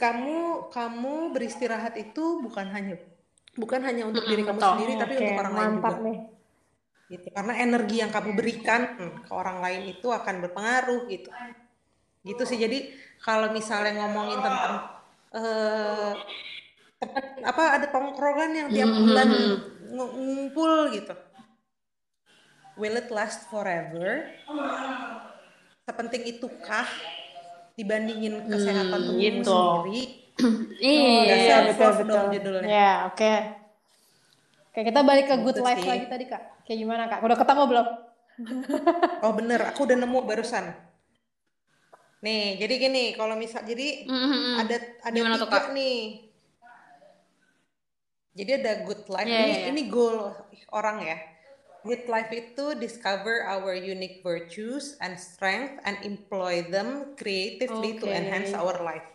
kamu 0.00 0.72
kamu 0.72 1.14
beristirahat 1.36 1.92
itu 2.00 2.40
bukan 2.40 2.72
hanya 2.72 2.96
bukan 3.52 3.84
hanya 3.84 4.08
untuk 4.08 4.24
mm 4.24 4.32
-hmm, 4.32 4.40
diri 4.40 4.42
kamu 4.48 4.58
betul. 4.58 4.72
sendiri 4.72 4.92
tapi 4.96 5.12
okay, 5.12 5.20
untuk 5.20 5.40
orang 5.44 5.54
lain 5.60 5.72
juga. 5.76 5.96
Nih. 6.00 6.18
Gitu. 7.08 7.26
Karena 7.36 7.54
energi 7.60 7.96
yang 8.00 8.10
kamu 8.12 8.30
berikan 8.32 8.80
hmm, 8.96 9.16
ke 9.28 9.32
orang 9.36 9.58
lain 9.60 9.82
itu 9.92 10.08
akan 10.08 10.34
berpengaruh 10.40 11.04
gitu. 11.12 11.28
Gitu 12.24 12.42
sih. 12.48 12.56
Jadi 12.56 12.78
kalau 13.20 13.52
misalnya 13.52 13.92
ngomongin 14.08 14.40
tentang 14.40 14.97
uh, 15.36 16.12
apa 17.44 17.62
ada 17.78 17.86
tongkrongan 17.90 18.50
yang 18.54 18.68
tiap 18.72 18.90
bulan 18.90 19.28
mm 19.28 19.38
-hmm 19.38 19.78
ngumpul 19.92 20.92
gitu. 20.92 21.14
Will 22.78 22.94
it 22.94 23.10
last 23.10 23.50
forever? 23.50 24.30
Sepenting 25.88 26.22
itukah 26.36 26.86
dibandingin 27.74 28.46
kesehatan 28.46 29.00
hmm, 29.02 29.08
tubuhmu 29.08 29.22
gitu. 29.24 29.56
sendiri? 29.56 30.02
Iya 30.78 31.66
oh, 31.66 31.74
betul 31.74 31.90
betul. 32.06 32.24
judulnya. 32.38 32.68
Ya 32.70 32.92
oke. 33.10 33.18
Okay. 33.18 33.38
oke 34.70 34.80
kita 34.86 35.00
balik 35.02 35.26
ke 35.26 35.34
good 35.42 35.58
gitu 35.58 35.66
life 35.66 35.82
sih. 35.82 35.90
lagi 35.90 36.06
tadi 36.06 36.24
kak. 36.30 36.62
Kayak 36.62 36.78
gimana 36.86 37.02
kak? 37.10 37.18
Udah 37.26 37.34
ketemu 37.34 37.62
belum? 37.66 37.86
Oh 39.26 39.32
bener. 39.34 39.60
Aku 39.74 39.82
udah 39.90 39.98
nemu 39.98 40.18
barusan 40.22 40.70
nih 42.18 42.58
jadi 42.58 42.74
gini 42.82 43.04
kalau 43.14 43.38
misal 43.38 43.62
jadi 43.62 44.06
mm 44.06 44.10
-hmm. 44.10 44.54
ada 44.66 44.76
ada 45.06 45.14
Gimana 45.14 45.36
tiga 45.38 45.70
nih 45.70 46.28
jadi 48.38 48.62
ada 48.62 48.72
good 48.86 49.02
life. 49.10 49.26
Yeah, 49.26 49.42
ini 49.42 49.54
yeah. 49.58 49.70
ini 49.74 49.82
goal 49.90 50.30
orang 50.70 51.02
ya. 51.02 51.18
Good 51.82 52.06
life 52.06 52.30
itu 52.30 52.78
discover 52.78 53.42
our 53.50 53.74
unique 53.74 54.22
virtues 54.22 54.94
and 55.02 55.18
strength 55.18 55.82
and 55.82 55.98
employ 56.06 56.62
them 56.70 57.18
creatively 57.18 57.98
okay. 57.98 58.02
to 58.02 58.06
enhance 58.06 58.54
our 58.54 58.78
life. 58.78 59.06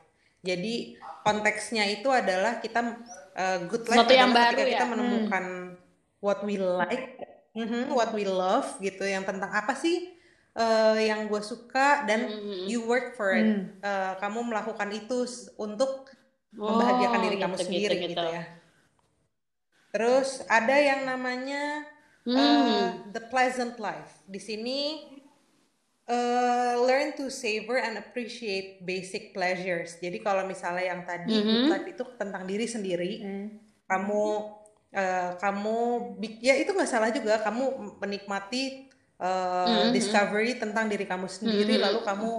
Jadi 0.44 1.00
konteksnya 1.24 1.88
itu 1.88 2.12
adalah 2.12 2.60
kita 2.60 3.00
uh, 3.39 3.58
good 3.72 3.88
life 3.88 4.04
Sesuatu 4.04 4.16
yang 4.16 4.36
baru 4.36 4.60
ketika 4.60 4.68
ya? 4.68 4.72
kita 4.76 4.86
menemukan 4.92 5.46
hmm. 5.48 6.20
what 6.20 6.39
we 6.44 6.60
like 6.60 7.16
mm-hmm, 7.56 7.96
what 7.96 8.12
we 8.12 8.28
love 8.28 8.68
gitu, 8.84 9.08
yang 9.08 9.24
tentang 9.24 9.48
apa 9.56 9.72
sih 9.80 10.12
uh, 10.58 10.98
yang 10.98 11.30
gue 11.30 11.42
suka 11.42 12.06
dan 12.06 12.30
mm-hmm. 12.30 12.66
you 12.70 12.86
work 12.86 13.18
for 13.18 13.34
it. 13.34 13.46
Mm. 13.46 13.82
Uh, 13.82 14.13
kamu 14.22 14.39
melakukan 14.50 14.89
itu 14.94 15.26
untuk 15.58 16.10
membahagiakan 16.54 17.20
oh, 17.20 17.24
diri 17.26 17.36
gitu, 17.38 17.44
kamu 17.46 17.56
sendiri 17.58 17.96
gitu, 17.98 18.10
gitu. 18.13 18.26
ya. 18.30 18.44
Terus 19.94 20.42
ada 20.50 20.76
yang 20.78 21.06
namanya 21.06 21.86
mm. 22.26 22.34
uh, 22.34 22.86
the 23.13 23.22
pleasant 23.30 23.78
life. 23.82 24.22
Di 24.26 24.42
sini 24.42 24.80
uh, 26.10 26.82
learn 26.86 27.13
to 27.18 27.30
savor 27.30 27.78
and 27.82 27.98
appreciate 27.98 28.82
basic 28.86 29.34
pleasures. 29.34 29.98
Jadi 30.02 30.22
kalau 30.22 30.46
misalnya 30.46 30.94
yang 30.94 31.02
tadi 31.06 31.34
mm 31.34 31.70
-hmm. 31.74 31.89
itu 31.89 32.04
tentang 32.18 32.44
diri 32.46 32.66
sendiri, 32.66 33.13
mm. 33.22 33.48
kamu 33.89 34.26
uh, 34.94 35.30
kamu 35.38 35.78
ya 36.42 36.58
itu 36.58 36.74
nggak 36.74 36.89
salah 36.89 37.10
juga. 37.10 37.42
Kamu 37.42 37.98
menikmati 38.02 38.83
uh, 39.19 39.26
mm 39.26 39.67
-hmm. 39.67 39.89
discovery 39.93 40.58
tentang 40.58 40.89
diri 40.89 41.06
kamu 41.06 41.28
sendiri, 41.30 41.78
mm 41.78 41.80
-hmm. 41.82 41.86
lalu 41.89 41.99
kamu 42.06 42.32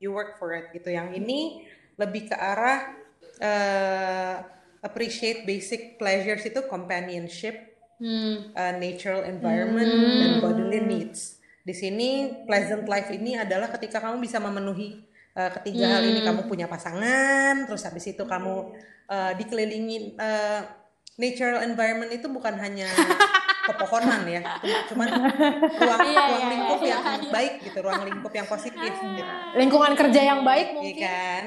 you 0.00 0.10
work 0.14 0.36
for 0.40 0.52
it 0.56 0.70
gitu. 0.72 0.92
Yang 0.92 1.20
ini 1.20 1.66
lebih 2.00 2.32
ke 2.32 2.36
arah 2.36 2.94
uh, 3.42 4.36
appreciate 4.80 5.44
basic 5.44 6.00
pleasures 6.00 6.42
itu 6.42 6.64
companionship, 6.66 7.76
mm. 8.02 8.56
uh, 8.56 8.74
natural 8.80 9.28
environment, 9.28 9.88
mm. 9.88 10.18
dan 10.18 10.32
bodily 10.42 10.80
needs 10.82 11.42
di 11.62 11.74
sini 11.74 12.10
pleasant 12.42 12.90
life 12.90 13.06
ini 13.14 13.38
adalah 13.38 13.70
ketika 13.70 14.02
kamu 14.02 14.18
bisa 14.18 14.42
memenuhi 14.42 14.98
uh, 15.38 15.50
ketiga 15.60 15.86
hmm. 15.86 15.94
hal 15.94 16.02
ini 16.02 16.20
hmm. 16.20 16.28
kamu 16.28 16.40
punya 16.50 16.66
pasangan 16.66 17.70
terus 17.70 17.86
habis 17.86 18.02
itu 18.10 18.26
kamu 18.26 18.74
uh, 19.06 19.32
dikelilingi 19.38 20.18
uh, 20.18 20.66
natural 21.22 21.62
environment 21.62 22.10
itu 22.10 22.26
bukan 22.26 22.58
hanya 22.58 22.90
pepohonan 23.62 24.22
ya. 24.26 24.40
Cuman 24.90 25.08
ruang 25.78 26.00
iya, 26.06 26.22
ruang 26.26 26.42
iya, 26.42 26.50
lingkup 26.50 26.80
iya, 26.82 26.90
yang 26.90 27.02
iya. 27.02 27.30
baik 27.30 27.52
gitu 27.62 27.78
ruang 27.82 28.02
lingkup 28.04 28.32
yang 28.34 28.46
positif 28.50 28.92
gitu. 28.92 29.22
lingkungan 29.58 29.92
kerja 29.94 30.20
yang 30.34 30.40
baik 30.42 30.66
iya 30.68 30.76
mungkin. 30.76 30.94
iya 30.96 31.04
kan? 31.06 31.44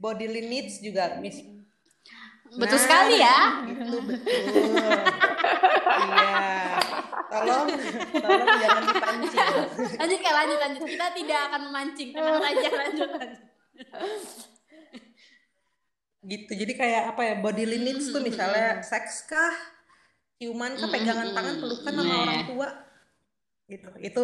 Bodily 0.00 0.42
needs 0.48 0.80
juga 0.80 1.20
mis 1.20 1.38
betul 2.50 2.78
nah, 2.78 2.82
sekali 2.82 3.14
ya. 3.22 3.38
Itu 3.62 3.98
betul. 4.02 4.42
Iya. 6.00 6.42
Tolong 7.30 7.66
tolong 8.10 8.48
jangan 8.58 8.82
dipancing. 8.90 9.46
Lanjut 10.02 10.18
kayak 10.18 10.36
lanjut 10.42 10.58
lanjut. 10.58 10.82
Kita 10.82 11.06
tidak 11.14 11.40
akan 11.46 11.60
memancing. 11.70 12.08
Tenang 12.10 12.42
aja 12.42 12.68
lanjut 12.74 13.08
lanjut. 13.14 13.44
Gitu. 16.20 16.52
Jadi 16.52 16.72
kayak 16.74 17.16
apa 17.16 17.22
ya 17.22 17.34
body 17.38 17.64
limits 17.64 18.10
tuh 18.10 18.20
misalnya 18.20 18.82
seks 18.82 19.30
kah 19.30 19.54
ciuman 20.40 20.72
kah 20.72 20.88
pegangan 20.88 21.36
tangan 21.36 21.54
pelukan 21.60 21.92
sama 21.92 22.14
orang 22.24 22.40
iya. 22.40 22.48
tua 22.48 22.68
gitu 23.68 23.90
itu 24.00 24.22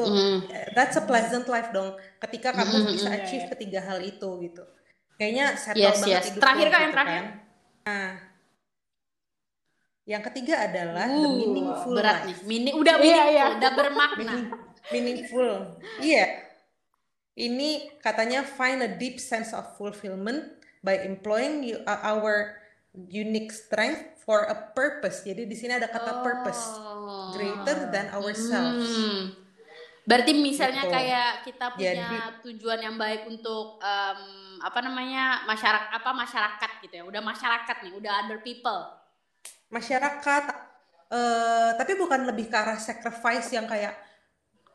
that's 0.73 0.97
a 0.97 1.05
pleasant 1.05 1.45
life 1.47 1.71
dong 1.71 1.93
ketika 2.25 2.57
kamu 2.57 2.89
bisa 2.97 3.13
achieve 3.13 3.47
ketiga 3.53 3.85
hal 3.85 4.01
itu 4.01 4.29
gitu 4.49 4.65
kayaknya 5.21 5.55
settle 5.61 5.85
yes, 5.85 6.01
banget 6.01 6.17
yes. 6.17 6.27
hidup 6.33 6.41
terakhir 6.41 6.67
kan 6.73 6.81
yang 6.81 6.93
terakhir 6.97 7.13
kan. 7.21 7.25
nah 7.85 8.11
yang 10.07 10.23
ketiga 10.23 10.71
adalah 10.71 11.11
uh, 11.11 11.19
the 11.19 11.31
meaningful 11.35 11.95
berat 11.99 12.23
life. 12.23 12.31
nih. 12.31 12.37
Mini 12.47 12.71
udah 12.79 12.95
iya, 12.95 13.03
meaningful, 13.03 13.27
iya, 13.27 13.35
iya. 13.35 13.47
udah 13.59 13.71
bermakna. 13.75 14.33
meaningful. 14.95 15.51
Iya. 15.99 16.27
Ini 17.35 17.71
katanya 17.99 18.47
find 18.47 18.87
a 18.87 18.91
deep 18.95 19.19
sense 19.19 19.51
of 19.51 19.67
fulfillment 19.75 20.47
by 20.87 21.03
employing 21.03 21.67
you, 21.67 21.83
uh, 21.91 22.07
our 22.07 22.55
unique 22.95 23.51
strength 23.51 24.16
for 24.27 24.45
a 24.51 24.57
purpose. 24.75 25.23
Jadi 25.23 25.47
di 25.47 25.57
sini 25.57 25.79
ada 25.79 25.87
kata 25.87 26.21
oh. 26.21 26.23
purpose 26.27 26.63
greater 27.39 27.89
than 27.95 28.11
ourselves. 28.11 28.91
Hmm. 28.91 29.23
Berarti 30.07 30.39
misalnya 30.39 30.87
gitu. 30.87 30.95
kayak 30.95 31.31
kita 31.47 31.67
punya 31.75 31.95
Jadi, 31.95 32.17
tujuan 32.47 32.79
yang 32.79 32.95
baik 32.99 33.27
untuk 33.27 33.79
um, 33.79 34.21
apa 34.63 34.79
namanya 34.83 35.47
masyarakat 35.47 35.91
apa 35.95 36.11
masyarakat 36.13 36.71
gitu 36.83 36.95
ya. 37.01 37.05
Udah 37.07 37.23
masyarakat 37.23 37.77
nih, 37.87 37.93
udah 37.95 38.13
other 38.27 38.43
people 38.43 38.97
masyarakat 39.71 40.45
uh, 41.11 41.71
tapi 41.75 41.93
bukan 41.99 42.27
lebih 42.27 42.47
ke 42.47 42.57
arah 42.57 42.79
sacrifice 42.79 43.51
yang 43.51 43.67
kayak 43.67 43.99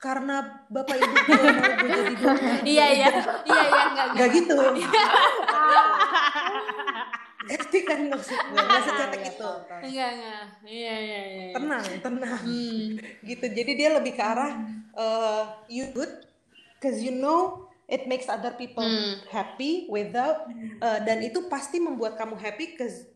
karena 0.01 0.65
bapak 0.67 0.97
ibu 0.97 1.13
gue 1.29 1.37
mau 1.37 1.71
gue 1.77 1.89
jadi 1.93 2.15
dokter 2.25 2.57
iya 2.65 2.85
iya 2.89 3.09
iya 3.45 3.61
iya 3.69 3.81
enggak 3.85 4.07
enggak 4.17 4.29
gitu 4.33 4.57
ngerti 7.41 7.79
kan 7.87 7.99
maksud 8.09 8.37
gue 8.37 8.61
nggak 8.67 8.81
secetek 8.85 9.21
itu 9.33 9.51
enggak 9.69 10.09
enggak 10.13 10.45
iya 10.67 10.95
iya 10.97 11.21
iya 11.25 11.45
tenang 11.57 11.85
tenang 12.01 12.41
hmm. 12.45 12.89
gitu 13.25 13.45
jadi 13.49 13.71
dia 13.73 13.89
lebih 13.97 14.13
ke 14.13 14.23
arah 14.23 14.53
uh, 14.93 15.43
you 15.65 15.89
good 15.95 16.11
cause 16.77 17.01
you 17.01 17.13
know 17.13 17.65
it 17.89 18.05
makes 18.05 18.29
other 18.29 18.53
people 18.55 18.85
hmm. 18.85 19.21
happy 19.33 19.89
without 19.89 20.45
uh, 20.85 20.99
dan 21.01 21.25
itu 21.25 21.49
pasti 21.49 21.81
membuat 21.81 22.15
kamu 22.15 22.37
happy 22.37 22.77
cause 22.77 23.11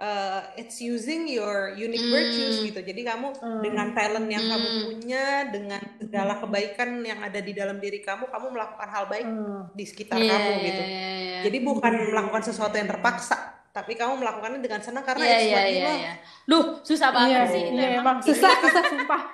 uh, 0.00 0.40
it's 0.56 0.80
using 0.80 1.28
your 1.28 1.76
unique 1.76 2.02
mm. 2.02 2.10
virtues 2.10 2.64
gitu. 2.64 2.80
Jadi 2.80 3.04
kamu 3.04 3.36
mm. 3.36 3.60
dengan 3.60 3.86
talent 3.92 4.28
yang 4.32 4.44
mm. 4.48 4.50
kamu 4.50 4.68
hmm. 4.68 4.80
punya, 4.88 5.24
dengan 5.52 5.82
segala 6.00 6.32
kebaikan 6.40 6.90
yang 7.04 7.20
ada 7.20 7.38
di 7.38 7.52
dalam 7.52 7.76
diri 7.78 8.00
kamu, 8.00 8.32
kamu 8.32 8.46
melakukan 8.56 8.88
hal 8.88 9.04
baik 9.06 9.28
mm. 9.28 9.76
di 9.76 9.84
sekitar 9.84 10.18
yeah, 10.18 10.32
kamu 10.32 10.50
gitu. 10.64 10.82
Yeah, 10.82 10.90
yeah, 10.90 11.18
yeah. 11.20 11.42
Jadi 11.44 11.58
bukan 11.60 11.92
melakukan 12.16 12.42
sesuatu 12.48 12.74
yang 12.80 12.88
terpaksa, 12.88 13.59
tapi 13.70 13.94
kamu 13.94 14.18
melakukannya 14.18 14.58
dengan 14.58 14.82
senang 14.82 15.06
karena 15.06 15.22
yeah, 15.22 15.38
it's 15.38 15.46
yeah, 15.46 15.62
yeah, 15.62 15.66
yeah. 15.70 15.94
Iya. 15.94 16.12
Duh, 16.50 16.82
susah 16.82 17.08
banget 17.14 17.38
yeah, 17.38 17.46
sih. 17.46 17.64
Iya, 17.70 17.82
yeah, 17.86 18.00
emang 18.02 18.18
susah, 18.18 18.50
susah 18.58 18.82
sumpah. 18.90 19.22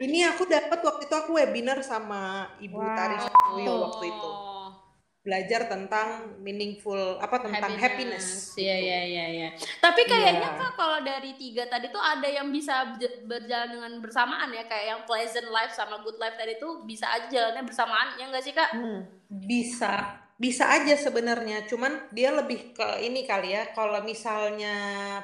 Ini 0.00 0.32
aku 0.32 0.48
dapat 0.48 0.80
waktu 0.80 1.04
itu 1.04 1.12
aku 1.12 1.36
webinar 1.36 1.84
sama 1.84 2.48
Ibu 2.56 2.72
wow. 2.72 2.96
Tari 2.96 3.16
waktu 3.68 4.04
itu 4.08 4.30
belajar 5.20 5.68
tentang 5.68 6.40
meaningful 6.40 7.20
apa 7.20 7.44
tentang 7.44 7.76
happiness. 7.76 8.56
Iya 8.56 8.76
iya 8.80 9.00
iya 9.04 9.24
iya. 9.28 9.48
Tapi 9.76 10.08
kayaknya 10.08 10.56
yeah. 10.56 10.64
kak 10.64 10.72
kalau 10.80 11.04
dari 11.04 11.36
tiga 11.36 11.68
tadi 11.68 11.92
tuh 11.92 12.00
ada 12.00 12.24
yang 12.24 12.48
bisa 12.48 12.96
berjalan 13.28 13.68
dengan 13.68 13.92
bersamaan 14.00 14.48
ya 14.56 14.64
kayak 14.64 14.86
yang 14.96 15.00
pleasant 15.04 15.52
life 15.52 15.76
sama 15.76 16.00
good 16.00 16.16
life 16.16 16.40
tadi 16.40 16.56
tuh 16.56 16.88
bisa 16.88 17.04
aja 17.04 17.28
jalannya 17.28 17.68
bersamaan 17.68 18.16
ya 18.16 18.32
enggak 18.32 18.44
sih 18.48 18.56
kak? 18.56 18.72
Hmm. 18.72 19.04
Bisa 19.28 20.24
bisa 20.40 20.72
aja 20.72 20.96
sebenarnya 20.96 21.68
cuman 21.68 22.08
dia 22.16 22.32
lebih 22.32 22.72
ke 22.72 23.04
ini 23.04 23.28
kali 23.28 23.52
ya 23.52 23.76
kalau 23.76 24.00
misalnya 24.00 24.72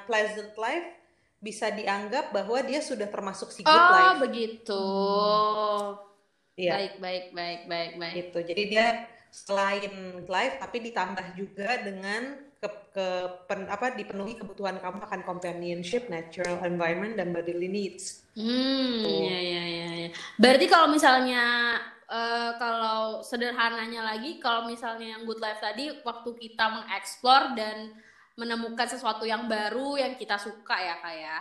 pleasant 0.05 0.53
life 0.61 0.97
bisa 1.41 1.73
dianggap 1.73 2.33
bahwa 2.33 2.59
dia 2.65 2.81
sudah 2.81 3.09
termasuk 3.09 3.53
si 3.53 3.61
good 3.63 3.73
oh, 3.73 3.93
life. 3.93 4.09
Oh 4.09 4.17
begitu. 4.21 4.83
Hmm. 4.83 6.57
Iya. 6.57 6.73
Baik 6.73 6.95
baik 7.01 7.25
baik 7.37 7.61
baik 7.69 7.93
baik. 8.01 8.15
Itu 8.17 8.39
jadi 8.45 8.63
dia 8.69 8.87
selain 9.29 10.25
live 10.25 10.55
tapi 10.57 10.77
ditambah 10.91 11.27
juga 11.37 11.85
dengan 11.85 12.41
ke, 12.57 12.69
ke 12.97 13.09
pen, 13.45 13.69
apa 13.69 13.93
dipenuhi 13.93 14.41
kebutuhan 14.41 14.81
kamu 14.81 15.05
akan 15.05 15.21
companionship, 15.29 16.09
natural 16.09 16.57
environment 16.65 17.21
dan 17.21 17.37
bodily 17.37 17.69
needs. 17.69 18.25
Hmm, 18.33 19.05
ya 19.05 19.39
ya 19.39 19.65
ya 19.65 19.91
ya. 20.09 20.11
Berarti 20.41 20.67
kalau 20.73 20.89
misalnya 20.89 21.77
uh, 22.11 22.53
kalau 22.59 23.21
sederhananya 23.23 24.03
lagi 24.03 24.39
kalau 24.43 24.67
misalnya 24.67 25.19
yang 25.19 25.23
good 25.27 25.43
life 25.43 25.63
tadi 25.63 25.91
waktu 26.03 26.31
kita 26.39 26.65
mengeksplor 26.71 27.55
dan 27.59 27.95
menemukan 28.37 28.87
sesuatu 28.87 29.25
yang 29.25 29.49
baru 29.49 29.97
yang 29.97 30.13
kita 30.19 30.37
suka 30.37 30.77
ya 30.77 30.97
kayak 31.01 31.23
ya. 31.25 31.39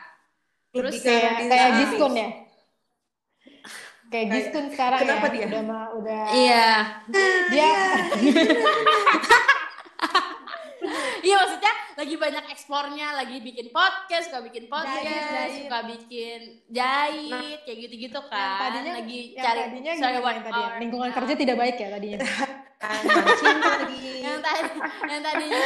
Terus 0.76 0.94
kayak 1.00 1.48
kayak 1.48 1.70
diskon 1.80 2.14
ya 2.16 2.30
kayak 4.16 4.28
Gistun 4.32 4.66
sekarang 4.70 5.00
kenapa 5.02 5.28
ya. 5.28 5.34
dia 5.34 5.46
udah 5.50 5.86
udah 5.98 6.24
iya 6.38 6.70
dia 7.50 7.72
iya 11.26 11.36
maksudnya 11.42 11.74
lagi 11.98 12.16
banyak 12.22 12.46
ekspornya 12.54 13.08
lagi 13.18 13.38
bikin 13.42 13.68
podcast 13.74 14.30
suka 14.30 14.46
bikin 14.46 14.70
podcast 14.70 15.02
jahit, 15.02 15.34
jahit. 15.34 15.58
suka 15.66 15.80
bikin 15.90 16.40
jahit 16.70 17.34
nah, 17.34 17.66
kayak 17.66 17.78
gitu-gitu 17.90 18.20
kan. 18.30 18.38
yang 18.38 18.62
tadinya 18.62 18.94
lagi 18.94 19.20
yang 19.34 19.46
cari 19.46 19.60
tadinya 19.66 19.92
yang 19.98 20.44
tadi 20.46 20.62
ya? 20.62 20.76
lingkungan 20.78 21.10
kerja 21.10 21.34
tidak 21.34 21.56
baik 21.58 21.76
ya 21.82 21.88
tadinya. 21.98 22.20
Mancing 22.86 23.60
lagi 23.66 24.10
yang 24.22 24.40
tadi 24.46 24.70
yang 25.10 25.22
tadinya 25.26 25.64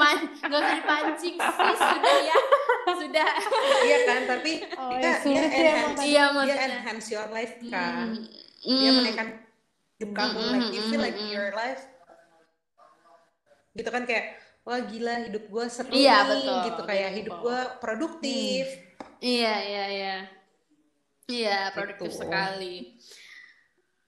man 0.00 0.18
gak 0.40 0.60
usah 0.62 0.74
dipancing 0.80 1.36
sih 1.36 1.74
sudah 1.76 2.16
ya. 2.24 2.38
Sudah. 2.88 3.30
Iya 3.84 3.98
kan 4.08 4.20
tapi 4.24 4.52
oh, 4.72 4.90
kita 4.96 5.08
ya, 5.12 5.16
dia 5.20 5.42
enhance, 5.44 6.02
iya, 6.08 6.24
dia 6.32 6.56
enhance 6.56 7.06
your 7.12 7.28
life 7.28 7.52
kan 7.68 8.16
mm, 8.64 8.78
dia 8.80 8.90
menaikkan 8.96 9.28
kamu 9.98 10.38
mm, 10.40 10.50
like 10.54 10.70
you 10.72 10.82
feel 10.88 11.02
like 11.02 11.18
your 11.20 11.50
life. 11.52 11.84
Gitu 13.76 13.90
kan 13.92 14.08
kayak 14.08 14.47
wah 14.68 14.80
gila 14.84 15.14
hidup 15.24 15.44
gue 15.48 15.64
seru 15.72 15.88
iya, 15.96 16.28
nih 16.28 16.44
betul, 16.44 16.56
gitu 16.68 16.82
kayak 16.84 17.10
hidup 17.16 17.36
gue 17.40 17.60
produktif 17.80 18.64
hmm. 18.68 19.24
iya 19.24 19.54
iya 19.64 19.84
iya 19.88 20.16
iya 21.32 21.58
produktif 21.72 22.12
gitu. 22.12 22.20
sekali 22.28 23.00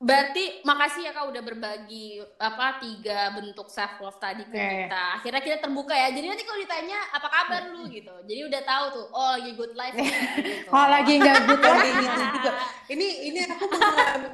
berarti 0.01 0.65
makasih 0.65 1.09
ya 1.09 1.13
kak 1.13 1.29
udah 1.29 1.43
berbagi 1.45 2.25
apa 2.41 2.81
tiga 2.81 3.37
bentuk 3.37 3.69
self 3.69 4.01
love 4.01 4.17
tadi 4.17 4.49
ke 4.49 4.57
Yeah. 4.57 4.89
kita. 4.89 5.05
Akhirnya 5.21 5.43
kita 5.45 5.57
terbuka 5.61 5.93
ya. 5.93 6.09
Jadi 6.09 6.25
nanti 6.25 6.41
kalau 6.49 6.57
ditanya 6.57 7.05
apa 7.13 7.29
kabar 7.29 7.69
lu 7.69 7.85
gitu. 8.01 8.15
Jadi 8.25 8.41
udah 8.49 8.63
tahu 8.65 8.85
tuh. 8.97 9.07
Oh 9.13 9.37
lagi 9.37 9.53
good 9.61 9.77
life. 9.77 9.93
ya, 10.01 10.09
gitu. 10.41 10.73
Kalau 10.73 10.89
lagi 10.89 11.13
nggak 11.21 11.37
good 11.45 11.61
life, 11.61 11.97
gitu 12.01 12.25
juga. 12.33 12.53
Ini 12.97 13.07
ini 13.29 13.41
aku 13.45 13.65
mengalami 13.69 14.29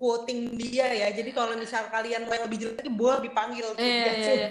quoting 0.00 0.56
dia 0.56 0.88
ya. 0.88 1.12
Jadi 1.12 1.30
kalau 1.36 1.52
misal 1.60 1.92
kalian 1.92 2.24
mau 2.24 2.32
yang 2.32 2.48
lebih 2.48 2.58
jelek 2.64 2.88
boleh 2.88 3.20
dipanggil. 3.20 3.76
Iya, 3.76 4.12
iya, 4.16 4.32
iya. 4.32 4.50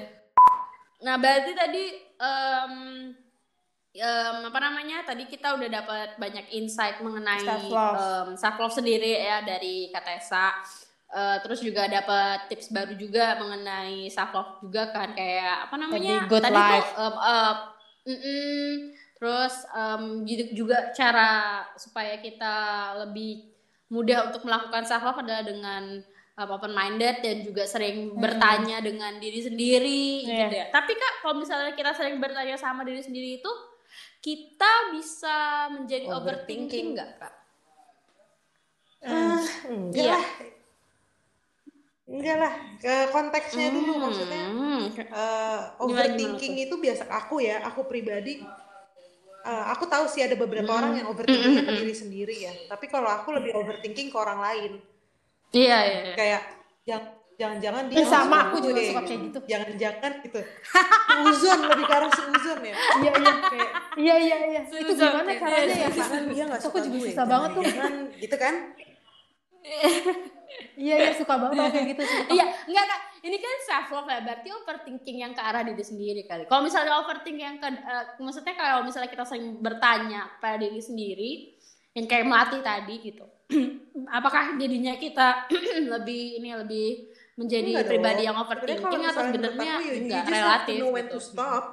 Nah 1.02 1.18
berarti 1.18 1.52
tadi 1.58 1.84
em, 2.22 2.74
em, 3.98 4.38
apa 4.46 4.60
namanya? 4.62 5.02
Tadi 5.10 5.26
kita 5.26 5.58
udah 5.58 5.70
dapat 5.74 6.10
banyak 6.22 6.54
insight 6.54 7.02
mengenai 7.02 7.42
self 8.38 8.58
love 8.62 8.78
sendiri 8.78 9.18
ya 9.18 9.42
dari 9.42 9.90
Katesa. 9.90 10.54
Eh, 11.10 11.38
terus 11.42 11.66
juga 11.66 11.90
dapat 11.90 12.54
tips 12.54 12.70
baru 12.70 12.94
juga 12.94 13.34
mengenai 13.42 14.14
self 14.14 14.30
love 14.30 14.62
juga 14.62 14.94
kan 14.94 15.18
kayak 15.18 15.66
apa 15.66 15.76
namanya? 15.82 16.30
Good 16.30 16.46
tadi 16.46 16.54
life. 16.62 16.94
tuh 16.94 17.02
em, 17.02 17.16
em, 17.18 17.58
mm-mm. 18.06 18.70
terus 19.18 19.54
em, 19.74 20.04
ju- 20.30 20.52
juga 20.54 20.94
cara 20.94 21.66
supaya 21.74 22.22
kita 22.22 22.56
lebih 23.02 23.50
mudah 23.90 24.30
untuk 24.30 24.42
melakukan 24.44 24.86
self 24.86 25.02
love 25.02 25.20
adalah 25.20 25.42
dengan 25.42 26.02
um, 26.36 26.50
open 26.50 26.72
minded 26.72 27.20
dan 27.20 27.42
juga 27.42 27.66
sering 27.66 28.16
bertanya 28.16 28.80
dengan 28.80 29.18
diri 29.18 29.42
sendiri 29.42 30.24
Iya. 30.24 30.38
gitu 30.46 30.56
ya. 30.56 30.66
Tapi 30.70 30.92
Kak, 30.94 31.14
kalau 31.20 31.36
misalnya 31.36 31.74
kita 31.74 31.92
sering 31.92 32.18
bertanya 32.18 32.56
sama 32.56 32.86
diri 32.86 33.02
sendiri 33.02 33.42
itu 33.42 33.52
kita 34.20 34.94
bisa 34.94 35.38
menjadi 35.72 36.06
overthinking 36.08 36.16
Overthinking. 36.16 36.88
nggak 36.94 37.10
Kak? 37.18 37.34
Ah, 39.02 39.42
enggak 39.66 39.96
Iya. 39.98 40.14
lah. 40.14 40.26
Enggak 42.06 42.38
lah. 42.38 42.54
Ke 42.78 42.94
konteksnya 43.10 43.68
dulu 43.70 43.92
maksudnya. 43.98 44.44
Hmm. 44.50 44.82
eh, 44.92 45.60
overthinking 45.78 46.56
itu 46.60 46.76
biasa 46.76 47.06
aku 47.06 47.40
ya, 47.40 47.62
aku 47.64 47.86
pribadi 47.86 48.42
eh, 49.50 49.64
aku 49.74 49.90
tahu 49.90 50.06
sih 50.06 50.22
ada 50.22 50.38
beberapa 50.38 50.70
orang 50.70 51.02
yang 51.02 51.08
overthinking 51.10 51.66
ke 51.66 51.74
diri 51.82 51.96
sendiri 51.98 52.36
ya. 52.38 52.54
Tapi 52.70 52.86
kalau 52.86 53.10
aku 53.10 53.34
lebih 53.34 53.58
overthinking 53.58 54.14
ke 54.14 54.18
orang 54.18 54.40
lain. 54.40 54.72
Iya, 55.50 55.78
iya. 55.82 56.00
iya. 56.06 56.14
Kayak 56.14 56.42
yang 56.86 57.04
jangan-jangan 57.40 57.84
dia 57.88 57.98
Ih, 58.04 58.08
sama 58.08 58.38
aku 58.52 58.62
juga 58.62 58.80
suka 58.86 59.02
kayak 59.02 59.20
gitu. 59.32 59.40
Jangan-jangan 59.50 60.12
gitu. 60.22 60.40
Uzon 61.26 61.60
lebih 61.66 61.86
ke 61.90 61.94
arah 61.98 62.12
seuzon 62.14 62.60
ya. 62.62 62.76
iya 63.02 63.12
iya 63.18 63.34
Kayak 63.50 63.72
iya 63.98 64.16
iya 64.22 64.38
iya. 64.54 64.62
Itu 64.70 64.94
gimana 64.94 65.32
caranya 65.34 65.76
iya, 65.76 65.88
ya 65.90 66.46
Itu 66.46 66.54
aku 66.54 66.62
suka 66.62 66.80
juga 66.86 66.98
gue. 67.02 67.10
susah 67.10 67.26
banget 67.26 67.50
tuh. 67.58 67.64
Jangan 67.66 67.94
gitu 68.22 68.36
kan? 68.38 68.56
Iya 70.80 70.96
iya 70.98 71.12
suka 71.14 71.36
banget 71.36 71.70
kayak 71.72 71.88
gitu 71.94 72.04
sih. 72.04 72.20
Iya, 72.34 72.46
enggak 72.66 72.86
Kak. 72.88 73.02
Ini 73.20 73.38
kan 73.38 73.56
self 73.68 73.88
love 73.92 74.08
ya, 74.08 74.20
berarti 74.24 74.50
overthinking 74.50 75.18
yang 75.22 75.34
ke 75.36 75.42
arah 75.44 75.62
diri 75.62 75.84
sendiri 75.84 76.24
kali. 76.24 76.48
Kalau 76.48 76.64
misalnya 76.64 77.04
overthinking 77.04 77.44
yang 77.44 77.58
ke 77.60 77.68
eh, 77.68 78.06
maksudnya 78.24 78.56
kalau 78.56 78.82
misalnya 78.88 79.12
kita 79.12 79.28
sering 79.28 79.60
bertanya 79.60 80.32
pada 80.40 80.56
diri 80.58 80.80
sendiri 80.80 81.32
yang 81.94 82.06
kayak 82.08 82.26
mati 82.26 82.58
tadi 82.64 82.96
gitu. 83.04 83.26
Apakah 84.18 84.56
jadinya 84.56 84.96
kita 84.96 85.52
lebih 86.00 86.40
ini 86.40 86.50
lebih 86.56 86.90
menjadi 87.36 87.72
Enggak 87.72 87.88
pribadi 87.88 88.22
dong. 88.24 88.28
yang 88.32 88.38
overthinking 88.40 89.04
atau 89.06 89.22
sebenarnya 89.28 89.74
enggak 89.80 90.24
relatif 90.28 90.76
know 90.76 90.92
when 90.92 91.08
gitu. 91.08 91.16
to 91.16 91.20
stop. 91.20 91.64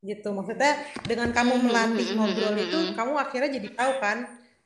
Gitu, 0.00 0.28
maksudnya 0.32 0.80
dengan 1.04 1.28
kamu 1.28 1.60
Hmm, 1.60 1.64
melatih 1.68 2.06
hmm, 2.08 2.16
ngobrol 2.16 2.54
hmm, 2.56 2.64
itu, 2.64 2.78
kamu 2.96 3.12
akhirnya 3.20 3.50
jadi 3.52 3.68
tahu 3.76 3.92
kan, 4.00 4.18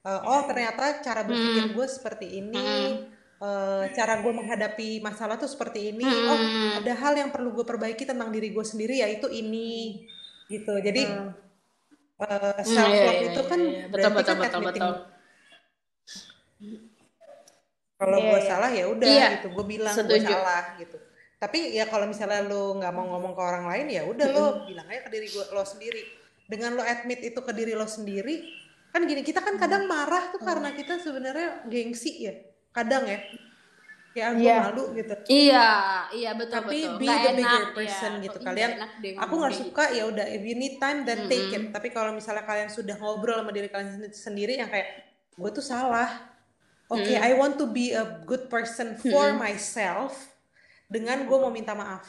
eh, 0.05 0.21
oh 0.23 0.41
ternyata 0.45 1.01
cara 1.01 1.25
berpikir 1.25 1.65
Hmm. 1.69 1.75
gue 1.75 1.87
seperti 1.89 2.27
ini, 2.39 2.61
eh, 3.41 3.85
cara 3.97 4.21
gue 4.21 4.33
menghadapi 4.33 5.01
masalah 5.01 5.41
tuh 5.41 5.49
seperti 5.49 5.91
ini. 5.91 6.05
Hmm. 6.05 6.29
Oh, 6.29 6.41
ada 6.79 6.93
hal 6.93 7.15
yang 7.17 7.31
perlu 7.33 7.57
gue 7.57 7.65
perbaiki 7.65 8.05
tentang 8.05 8.29
diri 8.29 8.53
gue 8.53 8.65
sendiri 8.65 9.01
yaitu 9.01 9.33
ini, 9.33 10.05
gitu. 10.47 10.77
Jadi 10.79 11.03
Hmm. 11.09 11.33
self 12.63 12.95
iya, 12.95 13.05
love 13.11 13.21
iya, 13.21 13.27
itu 13.27 13.41
iya, 13.43 13.51
kan 13.51 13.61
iya. 13.61 13.85
Betul, 13.91 13.91
berarti 13.91 14.15
betul, 14.15 14.35
kan 14.35 14.39
betul, 14.39 14.63
betul. 14.65 14.93
kalau 17.95 18.19
Iya, 18.21 18.29
gue 18.31 18.41
iya. 18.41 18.49
salah 18.49 18.71
ya 18.71 18.85
udah 18.91 19.09
Iya, 19.09 19.27
gitu 19.39 19.47
gue 19.51 19.65
bilang 19.67 19.95
gue 19.97 20.21
salah 20.23 20.65
gitu 20.79 20.97
tapi 21.37 21.77
ya 21.77 21.85
kalau 21.91 22.07
misalnya 22.09 22.41
lo 22.47 22.79
nggak 22.81 22.93
mau 22.95 23.05
ngomong 23.17 23.33
ke 23.37 23.43
orang 23.43 23.65
lain 23.69 23.87
ya 23.93 24.03
udah 24.09 24.27
lo 24.33 24.45
bilang 24.65 24.87
aja 24.89 25.01
ke 25.05 25.11
diri 25.13 25.27
gua, 25.29 25.45
lo 25.53 25.63
sendiri 25.67 26.03
dengan 26.49 26.79
lo 26.79 26.83
admit 26.87 27.21
itu 27.21 27.37
ke 27.37 27.53
diri 27.53 27.73
lo 27.77 27.85
sendiri 27.85 28.47
kan 28.95 29.03
gini 29.03 29.21
kita 29.21 29.43
kan 29.43 29.59
kadang 29.59 29.85
marah 29.85 30.31
tuh 30.31 30.39
karena 30.39 30.71
kita 30.71 30.97
sebenarnya 30.97 31.67
gengsi 31.67 32.23
ya 32.23 32.35
kadang 32.71 33.03
ya 33.05 33.19
ya 34.13 34.31
gue 34.31 34.41
Iya. 34.41 34.57
malu 34.63 34.95
gitu 34.95 35.15
Iya, 35.27 35.69
iya 36.15 36.31
betul 36.33 36.55
tapi 36.55 36.79
betul. 36.81 36.95
be 36.95 37.05
Nggak 37.05 37.19
the 37.19 37.27
enak, 37.27 37.35
bigger 37.37 37.59
ya. 37.59 37.75
person 37.75 38.13
gitu 38.23 38.39
Kok 38.39 38.47
kalian 38.47 38.71
enak 38.73 38.91
deh 38.97 39.13
aku 39.19 39.33
nggak 39.35 39.51
kayak 39.51 39.63
suka 39.67 39.85
ya 39.91 40.03
udah 40.07 40.27
if 40.29 40.43
you 40.45 40.55
need 40.55 40.79
time 40.79 41.03
then 41.03 41.27
take 41.27 41.51
it 41.51 41.65
tapi 41.69 41.91
kalau 41.91 42.15
misalnya 42.15 42.43
kalian 42.43 42.71
sudah 42.71 42.95
ngobrol 42.95 43.35
sama 43.37 43.51
diri 43.51 43.67
kalian 43.67 43.91
sen- 44.01 44.15
sendiri 44.15 44.55
yang 44.55 44.71
kayak 44.71 45.03
gue 45.35 45.51
tuh 45.51 45.67
salah 45.67 46.31
oke 46.87 47.03
I 47.11 47.35
want 47.35 47.59
to 47.59 47.67
be 47.67 47.91
a 47.91 48.07
good 48.23 48.47
person 48.47 48.95
for 48.95 49.35
myself 49.35 50.15
dengan 50.87 51.27
gue 51.27 51.35
mau 51.37 51.51
minta 51.51 51.75
maaf 51.75 52.07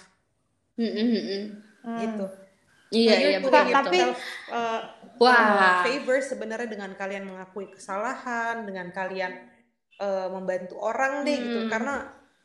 gitu. 0.76 0.86
Mm, 0.86 1.10
mm, 1.10 1.24
mm. 1.82 2.00
gitu 2.00 2.26
Iya, 2.88 3.14
iya 3.18 3.38
betul. 3.42 3.74
Tapi- 3.74 4.14
uh, 4.48 4.82
Wah. 5.20 5.34
uh, 5.34 5.76
favor 5.84 6.18
sebenarnya 6.20 6.68
dengan 6.68 6.92
kalian 6.94 7.28
mengakui 7.28 7.72
kesalahan 7.72 8.68
dengan 8.68 8.92
kalian 8.92 9.32
uh, 10.00 10.28
membantu 10.32 10.76
orang 10.80 11.24
deh 11.24 11.38
gitu 11.38 11.60
Hmm. 11.66 11.72
karena 11.72 11.96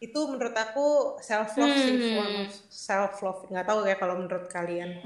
itu 0.00 0.20
menurut 0.24 0.56
aku 0.56 0.86
self 1.20 1.52
love 1.60 1.76
sih 1.76 2.16
form 2.16 2.34
of 2.40 2.50
self 2.72 3.14
love 3.20 3.40
nggak 3.52 3.66
tahu 3.68 3.84
ya 3.84 4.00
kalau 4.00 4.16
menurut 4.16 4.48
kalian 4.48 4.96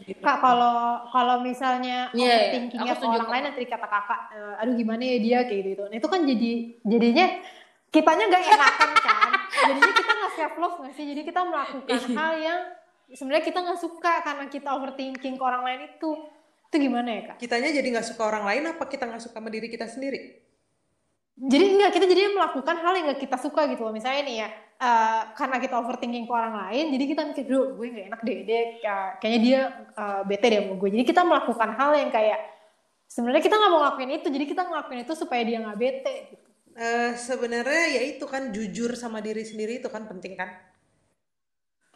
gitu. 0.00 0.20
Kak 0.20 0.40
kalau 0.40 1.04
kalau 1.08 1.36
misalnya 1.40 2.08
Iya, 2.12 2.24
iya. 2.24 2.36
overthinkingnya 2.48 2.92
ke 2.92 2.96
setuju 3.00 3.16
orang 3.16 3.30
lain 3.32 3.44
nanti 3.48 3.62
kata 3.64 3.88
kakak, 3.88 4.20
eh, 4.32 4.60
aduh 4.60 4.74
gimana 4.76 5.02
ya 5.04 5.16
dia 5.20 5.38
kayak 5.44 5.62
gitu. 5.72 5.82
Nah 5.88 5.96
itu 5.96 6.08
kan 6.08 6.20
jadi 6.24 6.50
jadinya 6.84 7.26
kitanya 7.88 8.24
nggak 8.28 8.42
enakan 8.44 8.90
kan. 9.00 9.30
jadinya 9.56 9.92
kita 9.96 10.12
nggak 10.12 10.32
self 10.36 10.54
love 10.60 10.76
nggak 10.84 10.94
sih. 10.96 11.04
Jadi 11.12 11.20
kita 11.24 11.40
melakukan 11.44 12.00
hal 12.12 12.32
yang 12.36 12.60
sebenarnya 13.08 13.44
kita 13.44 13.58
nggak 13.64 13.80
suka 13.80 14.14
karena 14.20 14.44
kita 14.48 14.68
overthinking 14.76 15.34
ke 15.36 15.42
orang 15.44 15.62
lain 15.64 15.80
itu. 15.92 16.10
Itu 16.70 16.76
gimana 16.82 17.08
ya 17.08 17.22
kak? 17.32 17.36
kitanya 17.42 17.70
jadi 17.70 17.88
nggak 17.94 18.06
suka 18.10 18.22
orang 18.26 18.44
lain 18.48 18.62
apa 18.74 18.84
kita 18.90 19.04
nggak 19.06 19.22
suka 19.22 19.36
sama 19.38 19.48
diri 19.54 19.68
kita 19.70 19.86
sendiri 19.86 20.20
Jadi 21.36 21.64
enggak 21.76 21.92
kita 21.92 22.06
jadi 22.08 22.32
melakukan 22.32 22.76
hal 22.80 22.92
yang 22.96 23.04
nggak 23.12 23.20
kita 23.28 23.36
suka 23.36 23.68
gitu 23.68 23.84
loh. 23.84 23.92
Misalnya 23.92 24.22
nih 24.24 24.36
ya, 24.40 24.48
eh, 24.80 25.20
karena 25.36 25.56
kita 25.60 25.74
overthinking 25.84 26.24
ke 26.24 26.32
orang 26.32 26.54
lain, 26.64 26.84
jadi 26.96 27.04
kita 27.12 27.22
mikir 27.28 27.44
dulu 27.44 27.64
gue 27.76 27.86
nggak 27.92 28.06
enak 28.08 28.20
deh, 28.24 28.38
dia 28.48 28.60
eh, 28.80 29.08
kayaknya 29.20 29.40
dia 29.44 29.60
eh, 30.00 30.20
bete 30.24 30.46
deh 30.48 30.60
sama 30.64 30.74
gue. 30.80 30.88
Jadi 30.96 31.04
kita 31.04 31.22
melakukan 31.28 31.70
hal 31.76 31.90
yang 31.92 32.08
kayak 32.08 32.40
sebenarnya 33.04 33.42
kita 33.44 33.52
nggak 33.60 33.68
mau 33.68 33.80
ngelakuin 33.84 34.10
itu, 34.16 34.28
jadi 34.32 34.44
kita 34.48 34.62
ngelakuin 34.64 35.00
itu 35.04 35.12
supaya 35.12 35.42
dia 35.44 35.58
nggak 35.60 35.76
bete. 35.76 36.14
Gitu. 36.32 36.46
Eh, 36.76 37.12
sebenarnya 37.16 37.84
ya 37.96 38.02
itu 38.04 38.24
kan 38.28 38.52
jujur 38.52 38.92
sama 39.00 39.24
diri 39.24 39.44
sendiri 39.44 39.80
itu 39.80 39.88
kan 39.88 40.04
penting 40.08 40.36
kan 40.36 40.48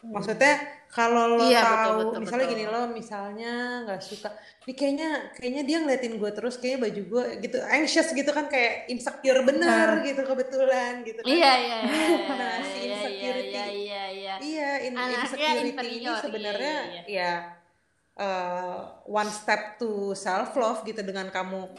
maksudnya 0.02 0.54
kalau 0.88 1.36
lo 1.36 1.44
Iya, 1.44 1.60
tahu 1.60 1.70
betul, 1.70 1.94
betul, 2.00 2.18
misalnya 2.20 2.44
betul. 2.44 2.54
gini 2.56 2.64
lo 2.66 2.80
misalnya 2.88 3.52
nggak 3.84 4.00
suka 4.00 4.28
ini 4.60 4.72
kayaknya 4.72 5.08
kayaknya 5.32 5.62
dia 5.62 5.76
ngeliatin 5.78 6.14
gue 6.16 6.30
terus 6.32 6.54
kayaknya 6.56 6.78
baju 6.82 7.02
gue 7.04 7.24
gitu 7.40 7.58
anxious 7.62 8.08
gitu 8.10 8.30
kan 8.30 8.46
kayak 8.46 8.88
insecure 8.88 9.40
bener 9.40 9.88
gitu 10.02 10.20
kebetulan 10.20 11.04
gitu 11.04 11.20
kan 11.20 11.28
Iya, 11.28 11.52
iya, 11.54 11.76
iya. 11.84 12.00
Nah, 12.40 12.54
si 12.58 12.78
iya, 12.80 12.80
iya, 12.80 12.90
insecurity. 12.90 13.50
iya, 13.50 13.64
iya, 13.68 14.02
iya. 14.08 14.34
Iya, 14.40 14.70
in 14.82 14.92
insecurity 14.96 15.60
ini 15.60 15.70
inferior, 15.70 16.00
iya, 16.00 16.14
sebenarnya 16.18 16.74
iya, 16.88 17.02
ya 17.06 17.32
eh, 18.16 18.78
one 19.06 19.30
step 19.30 19.76
to 19.76 19.90
self 20.14 20.52
love 20.54 20.80
gitu 20.82 21.00
dengan 21.00 21.28
kamu 21.28 21.70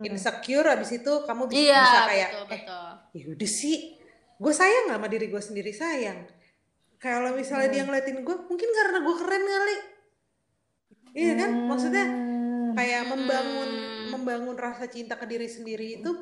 insecure 0.00 0.64
habis 0.66 0.90
itu 0.90 1.12
kamu 1.22 1.46
bisa, 1.46 1.60
Iya, 1.60 1.82
bisa 1.82 2.00
kayak 2.04 2.28
betul, 2.30 2.44
eh 2.46 2.50
betul. 2.56 2.86
ya 3.12 3.24
udah 3.30 3.50
sih 3.50 3.76
gue 4.36 4.52
sayang 4.52 4.86
sama 4.88 5.06
diri 5.06 5.26
gue 5.28 5.38
sendiri 5.38 5.72
sayang 5.72 6.24
kalau 7.00 7.32
misalnya 7.32 7.72
dia 7.72 7.82
ngeliatin 7.88 8.20
gue 8.20 8.36
mungkin 8.44 8.68
karena 8.68 8.98
gue 9.00 9.14
keren 9.16 9.44
kali. 9.48 9.76
Iya 11.16 11.32
kan? 11.40 11.50
Maksudnya 11.66 12.06
kayak 12.76 13.02
membangun 13.08 13.70
membangun 14.12 14.56
rasa 14.60 14.86
cinta 14.86 15.16
ke 15.16 15.24
diri 15.24 15.48
sendiri 15.48 16.04
itu 16.04 16.12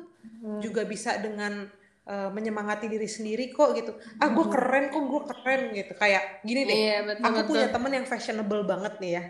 juga 0.63 0.87
bisa 0.87 1.19
dengan 1.19 1.67
eh, 2.07 2.29
menyemangati 2.31 2.87
diri 2.87 3.11
sendiri 3.11 3.51
kok 3.51 3.75
gitu. 3.75 3.91
Ah 4.23 4.31
gue 4.31 4.45
keren 4.47 4.87
kok 4.87 5.03
gue 5.03 5.21
keren 5.27 5.61
gitu. 5.75 5.93
Kayak 5.99 6.41
gini 6.47 6.61
deh. 6.63 6.75
Iya, 6.79 6.97
betul, 7.03 7.23
aku 7.27 7.39
betul. 7.43 7.49
punya 7.51 7.67
temen 7.69 7.91
yang 7.91 8.07
fashionable 8.07 8.63
banget 8.63 8.93
nih 9.03 9.11
ya. 9.11 9.23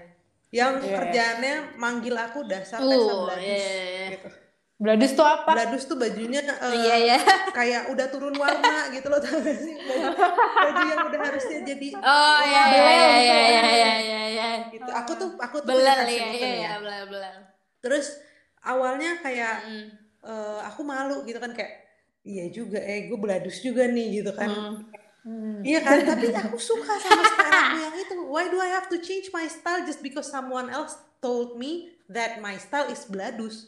Yang 0.49 0.73
kerjaannya 0.85 1.55
manggil 1.81 2.15
aku 2.17 2.45
dasar 2.45 2.81
Tessa 2.81 3.13
Uh, 3.13 3.37
iya, 3.37 3.57
iya, 3.57 3.85
iya. 3.85 4.07
gitu 4.17 4.48
Bladus 4.79 5.11
tuh 5.11 5.27
apa? 5.27 5.51
Bladus 5.51 5.83
tuh 5.91 5.99
bajunya 5.99 6.39
uh, 6.39 6.71
iya, 6.71 6.95
iya. 6.95 7.17
kayak 7.57 7.91
udah 7.91 8.07
turun 8.07 8.31
warna 8.39 8.87
gitu 8.95 9.11
loh 9.11 9.19
sih? 9.19 9.75
Baju, 9.75 10.07
baju 10.55 10.83
yang 10.87 10.99
udah 11.11 11.19
harusnya 11.19 11.59
jadi 11.67 11.87
Oh 11.99 12.39
iya 12.47 12.63
iya 12.63 12.79
iya, 12.79 12.87
gitu. 12.87 13.19
iya 13.19 13.19
iya 13.19 13.39
iya 13.43 13.91
iya 13.99 14.21
iya 14.31 14.49
gitu. 14.71 14.87
Aku 14.87 15.11
tuh 15.19 15.29
aku 15.35 15.55
tuh 15.67 15.75
belal 15.75 16.07
iya 16.07 16.25
iya 16.31 16.49
iya 16.63 16.71
ya? 16.79 17.03
belal. 17.11 17.35
Terus 17.83 18.23
awalnya 18.63 19.19
kayak 19.19 19.67
mm. 19.67 19.85
uh, 20.23 20.63
aku 20.63 20.87
malu 20.87 21.27
gitu 21.27 21.43
kan 21.43 21.51
kayak 21.51 21.83
iya 22.23 22.47
juga 22.47 22.79
eh 22.79 23.11
gue 23.11 23.19
bladus 23.19 23.59
juga 23.59 23.83
nih 23.83 24.23
gitu 24.23 24.31
kan. 24.31 24.47
Mm. 24.47 24.75
Hmm. 25.19 25.59
Iya 25.67 25.83
kan, 25.83 25.99
tapi 26.07 26.31
aku 26.31 26.55
suka 26.55 26.95
sama 26.95 27.23
style 27.27 27.51
aku 27.51 27.77
yang 27.83 27.95
itu. 27.99 28.15
Why 28.31 28.47
do 28.47 28.63
I 28.63 28.71
have 28.71 28.87
to 28.87 29.03
change 29.03 29.27
my 29.35 29.43
style 29.51 29.83
just 29.83 29.99
because 29.99 30.31
someone 30.31 30.71
else 30.71 30.95
told 31.19 31.59
me 31.59 31.91
that 32.07 32.39
my 32.39 32.55
style 32.55 32.87
is 32.87 33.03
bladus? 33.03 33.67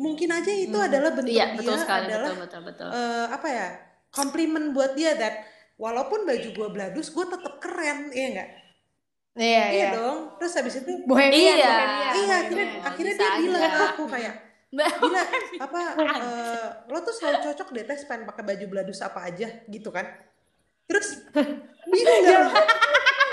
Mungkin 0.00 0.28
aja 0.32 0.52
itu 0.52 0.76
hmm. 0.76 0.88
adalah 0.88 1.10
bentuk 1.12 1.36
iya, 1.36 1.52
dia 1.52 1.76
sekali, 1.76 2.08
adalah 2.08 2.32
betul, 2.32 2.40
betul, 2.44 2.60
betul. 2.64 2.88
Uh, 2.88 3.26
apa 3.28 3.48
ya 3.48 3.68
komplimen 4.08 4.72
buat 4.72 4.96
dia 4.96 5.16
that 5.16 5.44
walaupun 5.76 6.24
baju 6.24 6.48
gue 6.48 6.68
beladus 6.72 7.12
gue 7.12 7.24
tetap 7.28 7.60
keren 7.60 8.08
iya 8.12 8.28
enggak 8.32 8.50
Iya, 9.32 9.48
iya, 9.48 9.64
iya 9.72 9.86
dong. 9.96 10.36
Terus 10.36 10.52
habis 10.60 10.74
itu 10.84 10.92
bohemian, 11.08 11.56
iya, 11.56 11.56
bohemian. 11.56 12.12
Iya, 12.12 12.34
akhirnya 12.36 12.66
akhirnya 12.84 13.14
dia 13.16 13.30
bilang 13.40 13.62
ke 13.64 13.84
aku 13.96 14.04
kayak 14.04 14.34
Gila, 14.72 15.22
apa 15.68 15.80
uh, 16.00 16.68
lo 16.88 16.98
tuh 17.04 17.12
selalu 17.12 17.44
cocok 17.44 17.68
deh 17.76 17.84
tes 17.84 18.08
pengen 18.08 18.24
pakai 18.24 18.44
baju 18.44 18.64
beladus 18.72 19.00
apa 19.04 19.28
aja 19.28 19.48
gitu 19.68 19.88
kan. 19.88 20.04
Terus 20.88 21.28
bingung 21.92 22.24
gak 22.28 22.52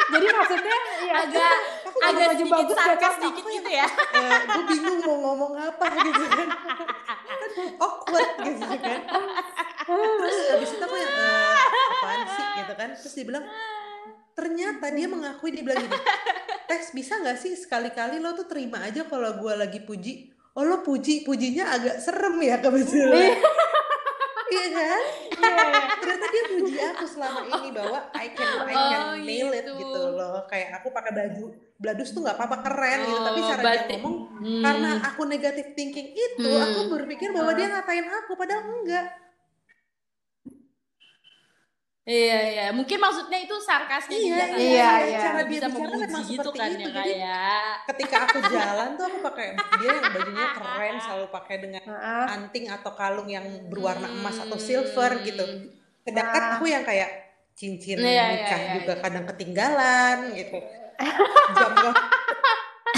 Jadi 0.09 0.25
maksudnya 0.33 0.77
ya 1.05 1.13
agak 1.25 1.55
agak 1.99 2.27
baju 2.33 2.45
sedikit 2.45 2.53
bagus 2.53 2.77
sarkas 2.77 3.13
sedikit 3.21 3.45
gitu 3.45 3.69
ya. 3.69 3.87
Eh, 3.89 4.39
gue 4.49 4.63
bingung 4.69 4.99
mau 5.05 5.17
ngomong 5.29 5.53
apa 5.57 5.85
gitu 6.01 6.23
kan. 6.29 6.47
kan 7.29 7.49
awkward 7.77 8.31
gitu 8.45 8.65
kan. 8.65 8.99
Terus 9.89 10.37
habis 10.53 10.69
itu 10.73 10.83
aku 10.83 10.95
yang 10.97 11.13
uh, 11.13 11.57
apaan 11.97 12.21
sih 12.33 12.45
gitu 12.63 12.73
kan. 12.73 12.89
Terus 12.97 13.13
dia 13.13 13.25
bilang 13.25 13.45
ternyata 14.39 14.85
dia 14.95 15.07
mengakui 15.11 15.51
dia 15.51 15.63
bilang 15.67 15.83
gini 15.83 15.99
Tes 16.69 16.95
bisa 16.95 17.19
nggak 17.19 17.35
sih 17.35 17.59
sekali-kali 17.59 18.23
lo 18.23 18.31
tuh 18.31 18.47
terima 18.47 18.79
aja 18.87 19.03
kalau 19.03 19.35
gue 19.35 19.53
lagi 19.57 19.83
puji 19.83 20.31
oh 20.55 20.63
lo 20.63 20.79
puji 20.79 21.27
pujinya 21.27 21.75
agak 21.75 21.99
serem 21.99 22.39
ya 22.39 22.55
kebetulan 22.63 23.35
iya, 24.47 24.63
iya 24.63 24.65
kan 24.71 25.03
iya, 25.39 25.63
iya. 25.71 25.81
ternyata 25.97 26.25
dia 26.29 26.43
puji 26.51 26.77
aku 26.93 27.05
selama 27.07 27.41
ini 27.47 27.69
bahwa 27.71 27.99
I 28.11 28.27
can 28.35 28.55
I 28.67 28.75
can 28.75 29.01
oh, 29.01 29.15
nail 29.23 29.49
it 29.55 29.65
gitu. 29.65 29.79
gitu 29.79 30.01
loh 30.13 30.35
kayak 30.51 30.69
aku 30.79 30.87
pakai 30.91 31.11
baju 31.15 31.45
bladus 31.79 32.09
tuh 32.11 32.21
nggak 32.27 32.35
apa-apa 32.35 32.57
keren 32.67 32.99
oh, 32.99 33.07
gitu 33.07 33.21
tapi 33.23 33.39
cara 33.41 33.61
dia 33.63 33.83
ngomong 33.95 34.15
hmm. 34.43 34.63
karena 34.63 34.89
aku 35.07 35.21
negatif 35.23 35.65
thinking 35.73 36.11
itu 36.11 36.51
hmm. 36.51 36.65
aku 36.67 36.79
berpikir 36.91 37.31
bahwa 37.31 37.51
dia 37.55 37.67
ngatain 37.71 38.07
aku 38.07 38.31
padahal 38.35 38.63
enggak 38.67 39.05
Iya 42.09 42.39
iya, 42.49 42.65
mungkin 42.73 42.97
maksudnya 42.97 43.37
itu 43.37 43.53
sarkasnya 43.61 44.17
iya, 44.17 44.25
juga. 44.25 44.45
Iya, 44.57 44.57
ya, 44.57 44.91
iya. 45.05 45.19
Cara 45.21 45.41
dia 45.45 45.61
bicara 45.61 45.93
memang 45.93 46.25
gitu 46.25 46.49
kan 46.57 46.69
itu. 46.73 46.81
ya 46.81 46.89
kayak. 46.89 47.17
Ya. 47.21 47.53
ketika 47.93 48.17
aku 48.25 48.37
jalan 48.49 48.89
tuh 48.97 49.05
aku 49.13 49.19
pakai 49.29 49.47
dia 49.77 49.89
yang 49.93 50.09
bajunya 50.09 50.47
keren 50.57 50.95
selalu 51.05 51.27
pakai 51.29 51.55
dengan 51.61 51.83
anting 52.33 52.65
atau 52.73 52.91
kalung 52.97 53.29
yang 53.29 53.45
berwarna 53.69 54.09
emas 54.09 54.41
atau 54.41 54.57
silver 54.57 55.21
gitu. 55.21 55.45
Sedangkan 56.01 56.57
aku 56.57 56.65
yang 56.65 56.81
kayak 56.81 57.29
cincin 57.53 58.01
iya, 58.01 58.09
iya 58.09 58.23
nikah 58.33 58.57
iya, 58.57 58.65
iya, 58.65 58.75
juga 58.81 58.93
iya. 58.97 59.01
kadang 59.05 59.25
ketinggalan 59.29 60.17
gitu. 60.33 60.59
Jam 61.61 61.73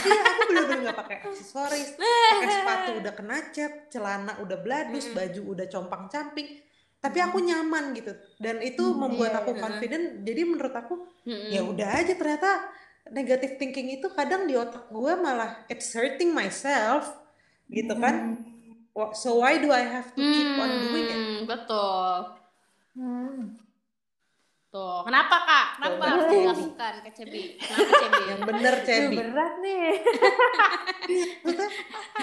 Iya, 0.01 0.21
aku 0.23 0.41
bener-bener 0.49 0.87
gak 0.87 0.99
pakai 1.03 1.17
aksesoris, 1.29 1.99
pakai 1.99 2.47
sepatu 2.47 2.89
udah 3.03 3.13
kena 3.13 3.37
cat, 3.51 3.91
celana 3.91 4.33
udah 4.39 4.57
bladus, 4.63 5.11
baju 5.11 5.41
udah 5.51 5.67
compang-camping 5.67 6.70
tapi 7.01 7.17
aku 7.17 7.41
nyaman 7.41 7.97
gitu 7.97 8.13
dan 8.37 8.61
itu 8.61 8.85
hmm, 8.85 8.97
membuat 9.01 9.33
iya, 9.33 9.39
aku 9.41 9.51
confident 9.57 10.21
jadi 10.21 10.41
menurut 10.45 10.75
aku 10.77 11.09
hmm. 11.25 11.49
ya 11.49 11.61
udah 11.65 11.89
aja 11.97 12.13
ternyata 12.13 12.69
negative 13.09 13.57
thinking 13.57 13.97
itu 13.97 14.05
kadang 14.13 14.45
di 14.45 14.53
otak 14.53 14.85
gue 14.93 15.13
malah 15.17 15.65
it's 15.65 15.89
hurting 15.97 16.29
myself 16.29 17.09
gitu 17.73 17.97
kan 17.97 18.37
hmm. 18.37 19.11
so 19.17 19.41
why 19.41 19.57
do 19.57 19.73
I 19.73 19.81
have 19.81 20.13
to 20.13 20.21
keep 20.21 20.51
on 20.61 20.71
doing 20.87 21.07
it 21.09 21.21
betul 21.49 22.37
hmm. 22.93 23.57
Tuh, 24.71 25.03
kenapa 25.03 25.35
kak? 25.43 25.67
Kenapa 25.83 26.03
harus 26.15 26.25
dilakukan 26.31 26.93
ke 27.03 27.11
Cebi? 27.11 27.59
Kenapa 27.59 27.91
Cebi? 27.91 28.21
Yang 28.31 28.41
bener 28.47 28.75
Cebi. 28.87 29.15
berat 29.19 29.53
nih. 29.59 29.87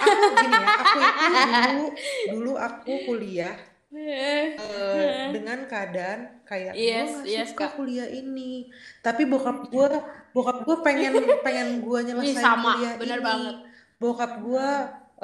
aku 0.01 0.27
gini 0.33 0.57
ya, 0.57 0.73
aku 0.81 0.97
itu 0.97 1.21
dulu, 1.45 1.87
dulu 2.33 2.53
aku 2.57 2.93
kuliah 3.05 3.53
uh, 3.89 5.33
dengan 5.33 5.65
keadaan 5.65 6.45
kayak 6.45 6.77
yes, 6.77 7.09
gue 7.09 7.25
gak 7.25 7.33
yes, 7.33 7.49
suka 7.53 7.67
kak. 7.73 7.75
kuliah 7.81 8.09
ini. 8.09 8.69
Tapi 9.01 9.25
bokap 9.25 9.73
gue 9.73 9.89
bokap 10.37 10.59
gue 10.69 10.77
pengen 10.85 11.13
pengen 11.47 11.81
gue 11.81 11.99
nyelesain 12.05 12.45
sama, 12.45 12.77
kuliah 12.77 12.95
bener 13.01 13.21
ini. 13.21 13.27
banget. 13.27 13.57
bokap 13.99 14.33
gue 14.45 14.69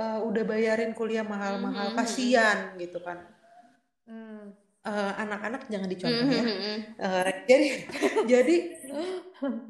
uh, 0.00 0.18
udah 0.24 0.42
bayarin 0.48 0.92
kuliah 0.96 1.22
mahal-mahal. 1.22 1.92
Mm 1.92 1.94
-hmm. 1.94 2.00
kasihan 2.00 2.58
gitu 2.80 2.98
kan. 3.04 3.20
Mm. 4.04 4.52
uh, 4.84 5.12
anak-anak 5.16 5.64
jangan 5.72 5.88
dicontoh 5.88 6.28
ya. 6.28 6.44
uh, 7.00 7.24
jadi 7.48 7.68
jadi 8.32 8.56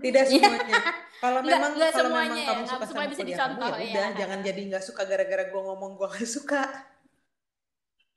tidak 0.02 0.24
iya. 0.26 0.42
semuanya. 0.42 0.83
Kalau 1.22 1.40
memang 1.40 1.72
kalau 1.78 2.11
memang 2.11 2.37
kamu 2.37 2.62
ya, 2.62 2.66
suka 2.68 2.85
sama 2.85 3.02
kuliah 3.11 3.38
kamu 3.38 3.59
ya, 3.59 3.66
ya 3.66 3.74
udah 3.90 4.09
jangan 4.18 4.38
jadi 4.42 4.61
nggak 4.70 4.85
suka 4.85 5.02
gara-gara 5.07 5.44
gue 5.50 5.62
ngomong 5.62 5.98
gue 5.98 6.09
gak 6.11 6.30
suka 6.30 6.62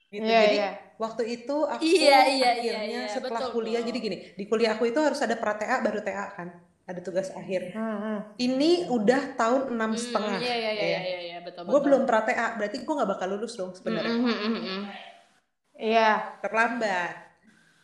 gitu. 0.08 0.24
Yeah, 0.24 0.44
jadi 0.48 0.58
yeah. 0.58 0.74
waktu 0.96 1.24
itu 1.28 1.56
aku 1.68 1.84
yeah, 1.84 2.24
yeah, 2.32 2.52
akhirnya 2.56 2.84
yeah, 2.88 3.04
yeah. 3.04 3.12
setelah 3.12 3.42
betul, 3.44 3.54
kuliah 3.60 3.82
jadi 3.84 4.00
gini, 4.00 4.18
di 4.40 4.44
kuliah 4.48 4.72
aku 4.80 4.88
itu 4.88 5.00
harus 5.04 5.20
ada 5.20 5.36
pra 5.36 5.60
TA 5.60 5.84
baru 5.84 6.00
TA 6.00 6.26
kan. 6.34 6.50
Ada 6.88 7.04
tugas 7.04 7.28
akhir. 7.36 7.76
Hmm, 7.76 8.00
hmm. 8.00 8.20
Ini 8.40 8.88
udah 8.88 9.36
tahun 9.36 9.76
enam 9.76 9.92
hmm, 9.92 10.00
setengah. 10.00 10.40
Iya 10.40 10.56
iya 10.56 10.72
iya 10.72 10.88
iya 10.88 11.20
iya 11.20 11.38
betul 11.44 11.68
Gue 11.68 11.84
belum 11.84 12.08
pra 12.08 12.24
TA, 12.24 12.56
berarti 12.56 12.80
gue 12.80 12.94
nggak 12.96 13.12
bakal 13.12 13.28
lulus 13.36 13.60
dong 13.60 13.76
sebenarnya. 13.76 14.16
Hmm, 14.16 14.24
hmm, 14.24 14.40
hmm, 14.40 14.62
hmm. 14.64 14.82
Iya. 15.76 16.12
Terlambat. 16.40 17.12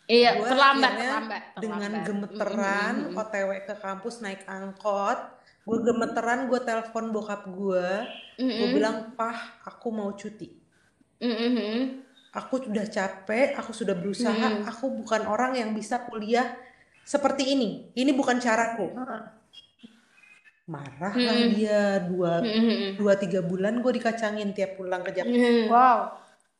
Iya, 0.03 0.29
gua 0.39 0.47
terlambat, 0.51 0.91
terlambat, 0.99 1.03
terlambat. 1.03 1.63
Dengan 1.63 1.91
gemeteran 2.03 2.93
mm 2.95 3.07
-hmm. 3.11 3.21
OTW 3.23 3.49
ke 3.63 3.75
kampus 3.79 4.15
naik 4.19 4.43
angkot, 4.47 5.19
gue 5.63 5.77
gemeteran, 5.79 6.39
gue 6.51 6.59
telepon 6.59 7.05
bokap 7.15 7.47
gue, 7.47 7.87
mm 8.35 8.43
-hmm. 8.43 8.59
gue 8.59 8.67
bilang, 8.75 9.15
"Pah, 9.15 9.63
aku 9.63 9.87
mau 9.95 10.11
cuti." 10.11 10.59
Mm 11.23 11.35
-hmm 11.39 12.02
aku 12.33 12.65
sudah 12.65 12.85
capek, 12.89 13.53
aku 13.53 13.71
sudah 13.71 13.93
berusaha, 13.93 14.33
hmm. 14.33 14.65
aku 14.65 14.89
bukan 14.89 15.29
orang 15.29 15.53
yang 15.53 15.69
bisa 15.71 16.01
kuliah 16.09 16.57
seperti 17.05 17.53
ini. 17.53 17.93
Ini 17.93 18.11
bukan 18.17 18.41
caraku. 18.41 18.89
Marah 20.63 21.11
lah 21.11 21.35
hmm. 21.35 21.49
dia 21.53 21.99
dua 22.07 22.39
hmm. 22.39 22.95
dua 22.95 23.19
tiga 23.19 23.43
bulan 23.43 23.83
gue 23.83 23.91
dikacangin 23.99 24.55
tiap 24.55 24.79
pulang 24.79 25.03
ke 25.05 25.11
Jakarta. 25.11 25.35
Hmm. 25.35 25.67
Wow, 25.67 25.99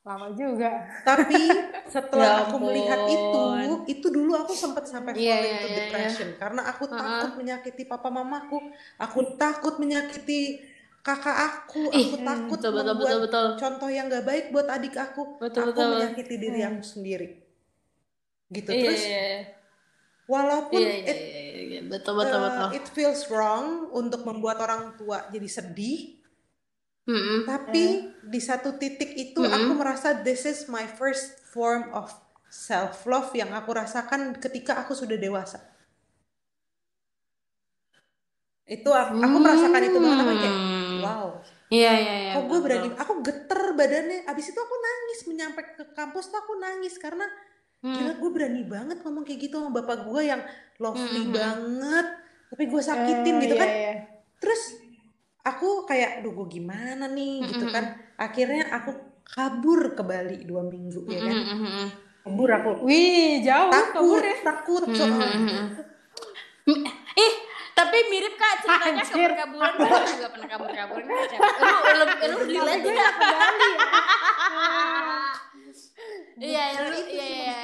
lama 0.04 0.28
juga. 0.36 0.72
Tapi 1.08 1.40
setelah 1.96 2.44
ya 2.44 2.52
aku 2.52 2.56
melihat 2.60 3.00
itu, 3.08 3.44
itu 3.88 4.08
dulu 4.12 4.36
aku 4.36 4.52
sempat 4.52 4.86
sampai 4.92 5.16
yeah, 5.16 5.40
fall 5.40 5.48
into 5.48 5.68
yeah, 5.72 5.78
depression 5.88 6.28
yeah. 6.36 6.40
karena 6.40 6.62
aku 6.68 6.84
uh 6.86 6.92
-huh. 6.92 7.00
takut 7.00 7.32
menyakiti 7.40 7.84
papa 7.88 8.12
mamaku, 8.12 8.60
aku 9.00 9.20
takut 9.40 9.80
menyakiti 9.80 10.60
kakak 11.04 11.36
aku, 11.36 11.92
aku 11.92 12.00
Ih, 12.00 12.10
takut 12.24 12.58
betul, 12.64 12.72
betul, 12.80 12.96
betul, 12.96 13.20
betul. 13.28 13.46
contoh 13.60 13.90
yang 13.92 14.08
gak 14.08 14.24
baik 14.24 14.56
buat 14.56 14.72
adik 14.72 14.96
aku, 14.96 15.36
betul, 15.36 15.68
aku 15.68 15.76
betul. 15.76 15.90
menyakiti 16.00 16.36
diri 16.40 16.60
hmm. 16.64 16.70
aku 16.72 16.82
sendiri, 16.88 17.28
gitu 18.48 18.70
iya, 18.72 18.80
terus. 18.80 19.04
Iya, 19.04 19.20
iya. 19.20 19.42
Walaupun 20.24 20.80
iya, 20.80 20.96
iya, 20.96 21.12
it, 21.12 21.18
iya, 21.20 21.28
iya, 21.28 21.62
iya. 21.68 21.82
Betul, 21.92 22.14
betul, 22.16 22.40
uh, 22.40 22.44
betul. 22.48 22.68
it 22.80 22.86
feels 22.96 23.28
wrong 23.28 23.92
untuk 23.92 24.24
membuat 24.24 24.64
orang 24.64 24.96
tua 24.96 25.28
jadi 25.28 25.50
sedih, 25.52 26.24
mm 27.04 27.20
-hmm. 27.20 27.40
tapi 27.52 27.86
mm. 28.08 28.32
di 28.32 28.40
satu 28.40 28.80
titik 28.80 29.12
itu 29.20 29.44
mm 29.44 29.52
-hmm. 29.52 29.60
aku 29.60 29.72
merasa 29.76 30.16
this 30.24 30.48
is 30.48 30.72
my 30.72 30.88
first 30.88 31.36
form 31.52 31.92
of 31.92 32.16
self 32.48 33.04
love 33.04 33.36
yang 33.36 33.52
aku 33.52 33.76
rasakan 33.76 34.40
ketika 34.40 34.80
aku 34.80 34.96
sudah 34.96 35.20
dewasa 35.20 35.74
itu 38.64 38.88
aku, 38.88 39.20
aku 39.20 39.38
merasakan 39.44 39.82
itu 39.84 39.98
banget 40.00 40.18
kayak 40.40 40.56
hmm. 40.56 40.73
Wow. 41.04 41.30
Iya 41.74 41.92
iya 41.98 42.16
iya 42.22 42.32
kok 42.38 42.46
gue 42.54 42.60
berani? 42.62 42.90
aku 42.94 43.14
geter 43.26 43.62
badannya. 43.74 44.20
Abis 44.30 44.46
itu 44.54 44.60
aku 44.62 44.76
nangis. 44.78 45.20
Menyampe 45.26 45.62
ke 45.74 45.84
kampus 45.98 46.30
tuh 46.30 46.40
aku 46.40 46.54
nangis. 46.62 46.96
Karena 47.02 47.26
hmm. 47.82 47.96
gila 47.98 48.14
gue 48.22 48.30
berani 48.32 48.62
banget 48.64 48.98
ngomong 49.02 49.26
kayak 49.26 49.50
gitu 49.50 49.58
sama 49.58 49.82
bapak 49.82 50.06
gue 50.06 50.22
yang 50.22 50.42
lovely 50.78 51.24
hmm. 51.28 51.34
banget. 51.34 52.08
Tapi 52.54 52.64
gue 52.70 52.82
sakitin 52.82 53.36
uh, 53.36 53.42
gitu 53.42 53.56
iya, 53.58 53.62
kan. 53.62 53.70
iya. 53.70 53.94
terus 54.38 54.62
aku 55.42 55.90
kayak 55.90 56.22
duh 56.22 56.34
gue 56.38 56.48
gimana 56.62 57.10
nih? 57.10 57.42
Hmm. 57.42 57.50
gitu 57.50 57.66
kan. 57.74 57.86
akhirnya 58.14 58.70
aku 58.70 58.94
kabur 59.26 59.98
ke 59.98 60.04
Bali 60.06 60.46
dua 60.46 60.62
minggu 60.62 61.10
ya 61.10 61.20
kan. 61.26 61.34
hmm. 61.34 61.88
kabur 62.22 62.50
aku. 62.54 62.70
Wih 62.86 63.42
jauh 63.42 63.74
takut 63.74 63.94
kabur 63.98 64.22
ya? 64.22 64.36
takut 64.46 64.84
soalnya. 64.94 65.62
ih 66.64 67.03
tapi 67.74 67.98
mirip 68.10 68.34
kak 68.38 68.54
ceritanya 68.62 69.04
kabur 69.04 69.32
kaburan 69.34 69.74
gue 69.78 70.14
juga 70.14 70.28
pernah 70.30 70.48
kabur 70.50 70.70
kaburan 70.72 71.04
lu 71.10 71.18
lu 71.98 72.06
lu 72.06 72.38
relate 72.46 72.84
juga. 72.86 73.06
ke 73.10 73.22
Bali 73.22 73.72
Iya, 76.34 76.64
iya, 76.76 76.98
iya, 77.08 77.62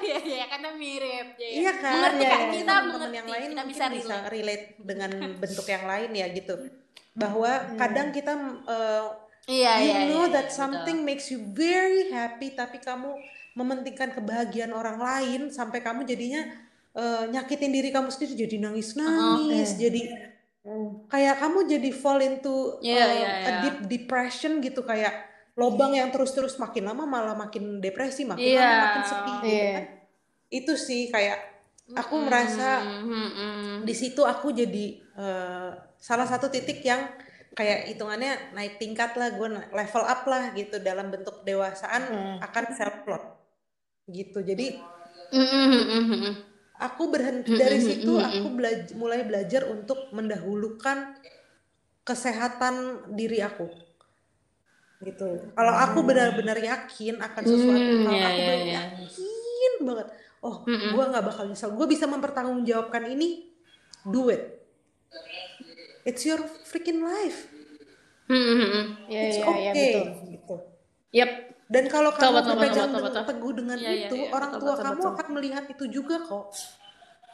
iya, 0.00 0.18
iya, 0.24 0.44
karena 0.48 0.72
mirip. 0.78 1.36
Iya 1.36 1.72
kan, 1.82 1.92
mengerti 2.00 2.24
kan 2.24 2.40
kita 2.54 2.74
mengerti, 2.88 3.16
yang 3.18 3.28
lain 3.28 3.48
kita 3.52 3.64
bisa 3.66 3.84
relate. 3.90 3.98
bisa 3.98 4.16
relate. 4.30 4.64
dengan 4.80 5.10
bentuk 5.42 5.66
yang 5.68 5.84
lain 5.84 6.10
ya 6.16 6.26
gitu. 6.32 6.54
Bahwa 7.12 7.50
kadang 7.76 8.08
kita 8.14 8.32
uh, 8.64 9.06
Iya, 9.50 9.72
you 9.82 9.90
iya, 9.90 9.98
know 10.06 10.24
iya, 10.30 10.34
that 10.38 10.48
iya, 10.48 10.54
something 10.54 11.02
makes 11.02 11.26
you 11.34 11.42
very 11.50 12.14
happy 12.14 12.54
tapi 12.54 12.78
kamu 12.78 13.10
mementingkan 13.58 14.14
kebahagiaan 14.14 14.70
orang 14.70 15.02
lain 15.02 15.40
sampai 15.50 15.82
kamu 15.82 16.06
jadinya 16.06 16.46
eh, 16.92 17.24
nyakitin 17.28 17.70
diri 17.70 17.88
kamu 17.88 18.08
sendiri 18.08 18.44
jadi 18.44 18.56
nangis 18.60 18.92
nangis 18.94 19.76
jadi 19.76 20.00
kayak 21.08 21.42
kamu 21.42 21.58
jadi 21.66 21.90
fall 21.90 22.22
into 22.22 22.78
Iya, 22.78 23.02
uh, 23.02 23.10
iya, 23.10 23.28
a 23.28 23.38
iya. 23.42 23.52
deep 23.60 23.76
depression 23.90 24.62
gitu 24.62 24.86
kayak 24.86 25.10
lobang 25.52 25.92
yang 25.92 26.08
terus-terus 26.08 26.54
makin 26.56 26.86
lama 26.86 27.02
malah 27.02 27.34
makin 27.34 27.82
depresi 27.82 28.22
makin 28.22 28.46
Iya. 28.46 28.62
lama 28.62 28.78
makin 28.86 29.02
sepi 29.02 29.30
gitu 29.32 29.46
Iya. 29.50 29.70
kan 29.74 29.84
itu 30.52 30.72
sih 30.76 31.02
kayak 31.08 31.38
aku 31.92 32.14
merasa 32.22 32.78
Hmm, 33.02 33.28
hmm. 33.28 33.74
di 33.82 33.92
situ 33.92 34.22
aku 34.22 34.52
jadi 34.52 34.86
eh, 35.02 35.70
salah 35.98 36.24
satu 36.24 36.46
titik 36.46 36.78
yang 36.80 37.10
kayak 37.52 37.90
hitungannya 37.90 38.54
naik 38.54 38.78
tingkat 38.78 39.12
lah 39.12 39.28
gue 39.28 39.44
level 39.50 40.04
up 40.04 40.22
lah 40.24 40.54
gitu 40.54 40.78
dalam 40.78 41.10
bentuk 41.10 41.42
dewasaan 41.42 42.02
akan 42.40 42.64
self 42.72 43.02
love 43.04 43.28
gitu 44.06 44.40
jadi 44.40 44.78
Hmm, 45.32 45.48
hmm, 45.48 45.84
hmm, 45.88 46.04
hmm. 46.06 46.34
Aku 46.82 47.08
berhenti 47.08 47.54
dari 47.54 47.78
situ 47.78 48.18
aku 48.18 48.46
belaj- 48.52 48.94
mulai 48.94 49.22
belajar 49.22 49.70
untuk 49.70 50.10
mendahulukan 50.10 51.14
kesehatan 52.02 53.06
diri 53.14 53.38
aku. 53.38 53.70
Gitu. 55.02 55.54
Kalau 55.54 55.74
aku 55.74 56.02
benar-benar 56.02 56.58
yakin 56.58 57.18
akan 57.18 57.42
sesuatu 57.42 57.90
Hmm, 57.90 58.06
hal 58.06 58.14
iya, 58.14 58.26
aku 58.26 58.38
iya, 58.38 58.46
benar 58.46 58.60
iya. 58.62 58.80
yakin 59.02 59.72
banget 59.82 60.08
oh 60.42 60.56
gue 60.66 61.04
nggak 61.10 61.24
bakal 61.24 61.44
nyesel. 61.46 61.70
Gue 61.74 61.86
bisa 61.86 62.06
mempertanggungjawabkan 62.06 63.06
ini 63.10 63.50
do 64.06 64.30
it. 64.30 64.62
It's 66.02 66.26
your 66.26 66.42
freaking 66.66 67.02
life. 67.02 67.46
Hmm. 68.26 68.98
Iya, 69.06 69.20
it's 69.22 69.38
okay 69.38 69.70
betul. 69.70 70.04
gitu. 70.30 70.56
Yep. 71.14 71.30
Dan 71.72 71.84
kalau 71.88 72.12
kamu 72.12 72.36
betul, 72.36 72.52
berpegang 72.52 72.90
teguh 73.24 73.52
dengan 73.56 73.78
iya, 73.80 74.04
itu, 74.04 74.16
iya, 74.20 74.28
orang 74.28 74.52
betul, 74.52 74.68
tua 74.68 74.74
kamu 74.76 75.02
akan 75.16 75.26
melihat 75.32 75.64
itu 75.72 75.84
juga 75.88 76.20
kok. 76.20 76.52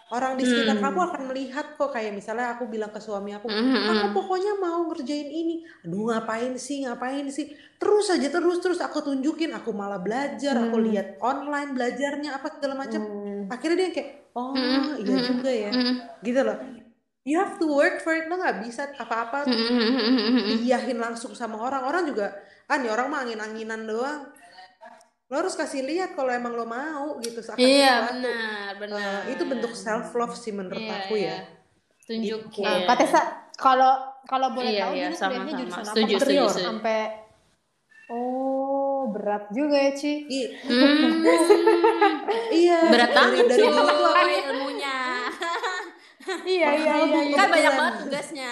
Orang 0.08 0.40
di 0.40 0.48
sekitar 0.48 0.80
kamu 0.80 0.98
akan 1.04 1.22
melihat 1.28 1.76
kok 1.76 1.92
kayak 1.92 2.16
misalnya 2.16 2.56
aku 2.56 2.64
bilang 2.64 2.88
ke 2.88 2.96
suami 2.96 3.36
aku, 3.36 3.44
aku 3.52 4.06
pokoknya 4.16 4.56
mau 4.56 4.88
ngerjain 4.88 5.28
ini. 5.28 5.68
Aduh 5.84 6.08
ngapain 6.08 6.56
sih, 6.56 6.86
ngapain 6.86 7.28
sih? 7.28 7.52
Terus 7.76 8.08
aja 8.08 8.32
terus 8.32 8.56
terus 8.64 8.80
aku 8.80 9.04
tunjukin, 9.04 9.52
aku 9.52 9.74
malah 9.76 10.00
belajar, 10.00 10.56
aku 10.56 10.80
lihat 10.80 11.20
online 11.20 11.76
belajarnya 11.76 12.40
apa 12.40 12.56
segala 12.56 12.88
macam. 12.88 13.04
Akhirnya 13.52 13.76
dia 13.84 13.90
kayak, 13.92 14.10
oh 14.32 14.56
iya 14.96 15.16
juga 15.28 15.50
ya, 15.52 15.70
gitu 16.24 16.40
loh. 16.40 16.56
You 17.28 17.36
have 17.36 17.60
to 17.60 17.68
work 17.68 18.00
for 18.00 18.16
it, 18.16 18.24
lo 18.24 18.40
nggak 18.40 18.64
bisa 18.64 18.88
apa-apa 18.96 19.44
Hmm, 19.44 20.48
iyahin 20.64 20.96
langsung 20.96 21.36
sama 21.36 21.60
orang 21.60 21.84
orang 21.84 22.02
juga 22.08 22.32
ah 22.64 22.80
nih 22.80 22.88
orang 22.88 23.06
mah 23.08 23.20
angin-anginan 23.20 23.84
doang 23.84 24.32
lo 25.28 25.34
harus 25.36 25.52
kasih 25.52 25.84
lihat 25.84 26.16
kalau 26.16 26.32
emang 26.32 26.56
lo 26.56 26.64
mau 26.64 27.20
gitu 27.20 27.44
akan 27.44 27.60
Iya, 27.60 27.94
sesuatu. 28.00 28.08
benar, 28.16 28.70
benar. 28.80 29.20
Eh, 29.28 29.36
itu 29.36 29.44
bentuk 29.44 29.76
self 29.76 30.08
love 30.16 30.32
sih 30.32 30.56
menurut 30.56 30.80
Iya, 30.80 30.96
aku 30.98 31.14
iya. 31.14 31.28
ya 31.28 31.38
Tunjukin. 32.08 32.64
Nah, 32.64 32.88
Kak 32.88 32.96
Tessa, 32.96 33.20
kalau 33.52 33.92
kalau 34.24 34.56
boleh 34.56 34.72
Iya, 34.72 34.82
tahu 34.88 34.92
iya, 34.96 35.04
dulu 35.04 35.16
sama, 35.20 35.28
kuliahnya 35.28 35.52
sama. 35.52 35.60
jurusan 35.60 35.84
apa? 35.84 35.92
Setuju, 35.92 36.14
setuju, 36.16 36.24
setuju. 36.48 36.64
Sampai 36.64 36.98
Oh, 38.08 39.12
berat 39.12 39.44
juga 39.52 39.76
ya, 39.76 39.92
Ci. 39.92 40.12
Hmm, 40.64 41.20
iya 42.64 42.88
berat 42.88 43.10
dari 43.12 43.18
banget 43.20 43.44
dari 43.52 43.60
dulu 43.68 43.76
tuh 43.76 43.84
aku 43.84 44.28
ilmunya. 44.32 44.77
Iya, 46.44 46.68
iya, 46.74 46.94
iya, 47.00 47.20
iya. 47.24 47.36
Kan 47.36 47.48
banyak 47.48 47.72
Kebetulan. 47.72 47.78
banget 47.78 47.94
tugasnya. 48.04 48.50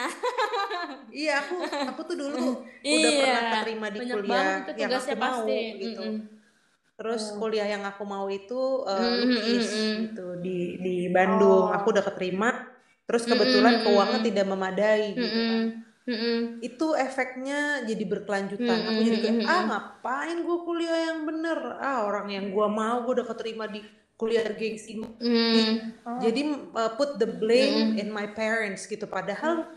iya 1.12 1.34
aku 1.40 1.54
aku 1.86 2.00
tuh 2.04 2.16
dulu 2.16 2.36
tuh 2.36 2.54
udah 2.84 3.10
Iya, 3.10 3.18
pernah 3.18 3.42
keterima 3.50 3.86
di 3.88 3.98
banyak 3.98 4.14
kuliah 4.14 4.46
yang 4.76 4.92
aku 4.92 5.14
mau 5.14 5.22
pasti. 5.42 5.60
gitu 5.78 6.02
Mm-mm. 6.02 6.16
terus 6.96 7.22
kuliah 7.34 7.66
yang 7.66 7.84
aku 7.84 8.02
mau 8.04 8.26
itu 8.26 8.60
uh, 8.82 8.96
Mm, 8.96 9.16
lukis 9.22 9.68
mm, 9.68 9.76
mm. 9.76 9.94
gitu 10.02 10.26
di 10.40 10.58
di 10.78 10.96
Bandung 11.08 11.68
aku 11.68 11.86
udah 11.92 12.04
keterima 12.04 12.50
terus 13.04 13.22
kebetulan 13.24 13.74
mm, 13.76 13.82
keuangan 13.84 14.20
mm. 14.20 14.26
tidak 14.26 14.46
memadai 14.46 15.02
gitu 15.12 15.26
kan. 15.26 15.36
Mm-mm. 15.36 15.64
Mm-mm. 16.06 16.38
itu 16.62 16.86
efeknya 16.96 17.58
jadi 17.82 18.04
berkelanjutan 18.06 18.78
aku 18.86 19.00
jadi 19.02 19.18
kayak 19.18 19.36
ah 19.44 19.60
ngapain 19.66 20.38
gue 20.38 20.58
kuliah 20.62 20.98
yang 21.10 21.26
bener 21.26 21.58
ah 21.76 22.06
orang 22.06 22.30
yang 22.30 22.46
gue 22.48 22.66
mau 22.70 23.02
gue 23.02 23.12
udah 23.12 23.26
keterima 23.26 23.66
di 23.66 23.82
kuliah 24.16 24.48
gengsi. 24.48 24.96
Mm. 24.96 25.92
jadi 26.24 26.40
uh, 26.72 26.90
put 26.96 27.20
the 27.20 27.28
blame 27.28 28.00
in 28.00 28.08
my 28.08 28.24
parents 28.32 28.88
gitu 28.88 29.04
padahal 29.04 29.68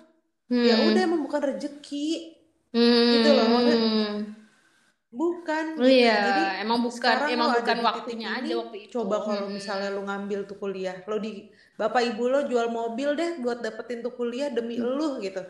ya 0.50 0.76
udah 0.90 1.02
emang 1.06 1.22
bukan 1.28 1.42
rezeki 1.56 2.40
gitu 3.14 3.30
loh 3.36 3.46
maksudnya 3.52 3.80
bukan 5.10 5.66
gitu. 5.82 5.90
Iya, 5.90 6.18
jadi 6.22 6.44
emang 6.62 6.80
bukan 6.86 6.98
sekarang 7.02 7.30
emang 7.34 7.50
bukan 7.58 7.78
waktunya 7.82 8.30
ini, 8.30 8.40
aja 8.46 8.54
waktu 8.62 8.78
itu. 8.86 8.92
coba 8.94 9.16
kalau 9.26 9.50
misalnya 9.50 9.90
lo 9.90 10.02
ngambil 10.06 10.46
tuh 10.46 10.58
kuliah 10.62 11.02
lo 11.10 11.18
di 11.18 11.50
bapak 11.82 12.14
ibu 12.14 12.24
lo 12.30 12.46
jual 12.46 12.70
mobil 12.70 13.18
deh 13.18 13.42
buat 13.42 13.60
dapetin 13.66 14.06
tuh 14.06 14.14
kuliah 14.14 14.54
demi 14.54 14.78
lo 14.78 15.18
gitu 15.18 15.42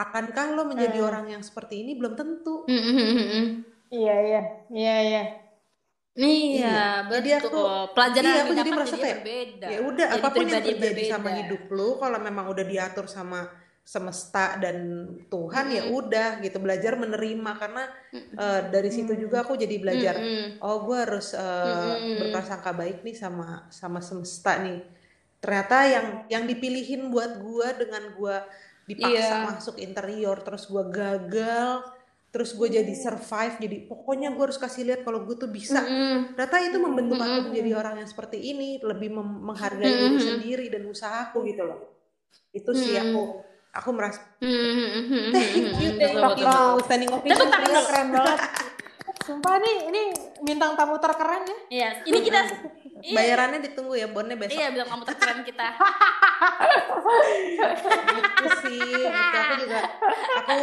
akankah 0.00 0.56
lo 0.56 0.64
menjadi 0.64 0.98
orang 1.04 1.28
yang 1.28 1.42
seperti 1.44 1.84
ini 1.84 1.96
belum 1.96 2.16
tentu 2.16 2.64
Mm-mm. 2.64 3.64
Iya, 3.86 4.14
iya. 4.18 4.42
Iya, 4.66 4.96
iya. 5.06 5.22
Iya, 6.16 7.04
betul. 7.04 7.20
Jadi 7.20 7.30
aku 7.36 7.58
Pelajaran 7.92 8.24
iya, 8.32 8.40
aku 8.40 8.52
jadi 8.56 8.70
merasa 8.72 8.96
kayak 8.96 9.18
berbeda. 9.20 9.66
ya 9.68 9.78
udah 9.84 10.06
Jadi 10.08 10.16
apa 10.16 10.28
pun 10.32 10.44
yang 10.48 10.64
terjadi 10.64 11.02
sama 11.04 11.28
berbeda. 11.28 11.38
hidup 11.44 11.62
lo 11.70 11.88
kalau 12.00 12.18
memang 12.18 12.44
udah 12.48 12.64
diatur 12.64 13.06
sama 13.06 13.40
semesta 13.86 14.58
dan 14.58 14.76
Tuhan 15.30 15.66
ya 15.70 15.82
udah 15.86 16.42
gitu 16.42 16.58
belajar 16.58 16.98
menerima 16.98 17.50
karena 17.54 17.84
eh, 18.34 18.60
dari 18.66 18.90
situ 18.90 19.14
juga 19.14 19.46
aku 19.46 19.54
jadi 19.54 19.76
belajar 19.78 20.14
Mm-mm. 20.18 20.58
oh 20.58 20.82
gue 20.82 20.98
harus 20.98 21.30
eh, 21.30 21.94
berprasangka 22.18 22.74
baik 22.74 23.06
nih 23.06 23.14
sama 23.14 23.70
sama 23.70 24.02
semesta 24.02 24.58
nih 24.58 24.82
ternyata 25.38 25.76
yang 25.86 26.06
yang 26.26 26.44
dipilihin 26.50 27.14
buat 27.14 27.38
gue 27.38 27.68
dengan 27.78 28.10
gue 28.10 28.36
dipaksa 28.86 29.36
Iya. 29.38 29.46
masuk 29.54 29.76
interior 29.78 30.42
terus 30.42 30.66
gue 30.66 30.82
gagal 30.90 31.86
terus 32.36 32.52
gue 32.52 32.68
jadi 32.68 32.92
survive 32.92 33.56
jadi 33.56 33.88
pokoknya 33.88 34.28
gue 34.36 34.44
harus 34.44 34.60
kasih 34.60 34.84
lihat 34.84 35.08
kalau 35.08 35.24
gue 35.24 35.40
tuh 35.40 35.48
bisa. 35.48 35.80
Ternyata 36.36 36.56
itu 36.60 36.76
membentuk 36.76 37.16
aku 37.16 37.48
menjadi 37.48 37.80
orang 37.80 38.04
yang 38.04 38.08
seperti 38.12 38.36
ini, 38.52 38.76
lebih 38.84 39.08
menghargai 39.16 39.88
diri 39.88 40.20
sendiri 40.20 40.68
dan 40.68 40.84
usahaku 40.84 41.48
gitu 41.48 41.64
loh. 41.64 41.80
Itu 42.52 42.76
sih 42.76 42.92
aku 43.00 43.40
aku 43.72 43.88
merasa 43.96 44.20
thank 45.32 45.80
you, 45.80 45.96
thank 45.96 46.16
you. 46.16 46.80
Standing 46.84 47.08
ovation. 47.08 47.48
Keren 47.88 48.08
banget. 48.12 48.38
Sumpah 49.26 49.58
nih, 49.58 49.76
ini 49.90 50.02
bintang 50.46 50.78
tamu 50.78 51.02
terkeren 51.02 51.42
ya. 51.42 51.58
Iya, 51.66 51.88
ini 52.06 52.18
kita 52.22 52.40
iya, 53.06 53.14
Bayarannya 53.18 53.58
ditunggu 53.58 53.98
ya, 53.98 54.06
bonnya 54.06 54.38
besok. 54.38 54.54
Iya, 54.54 54.70
bilang 54.70 54.88
kamu 54.88 55.02
terkeren 55.02 55.42
kita. 55.42 55.66
Gitu 58.16 58.46
sih, 58.66 58.78
gitu. 58.82 59.08
Aku 59.10 59.54
juga 59.62 59.80
aku 60.42 60.58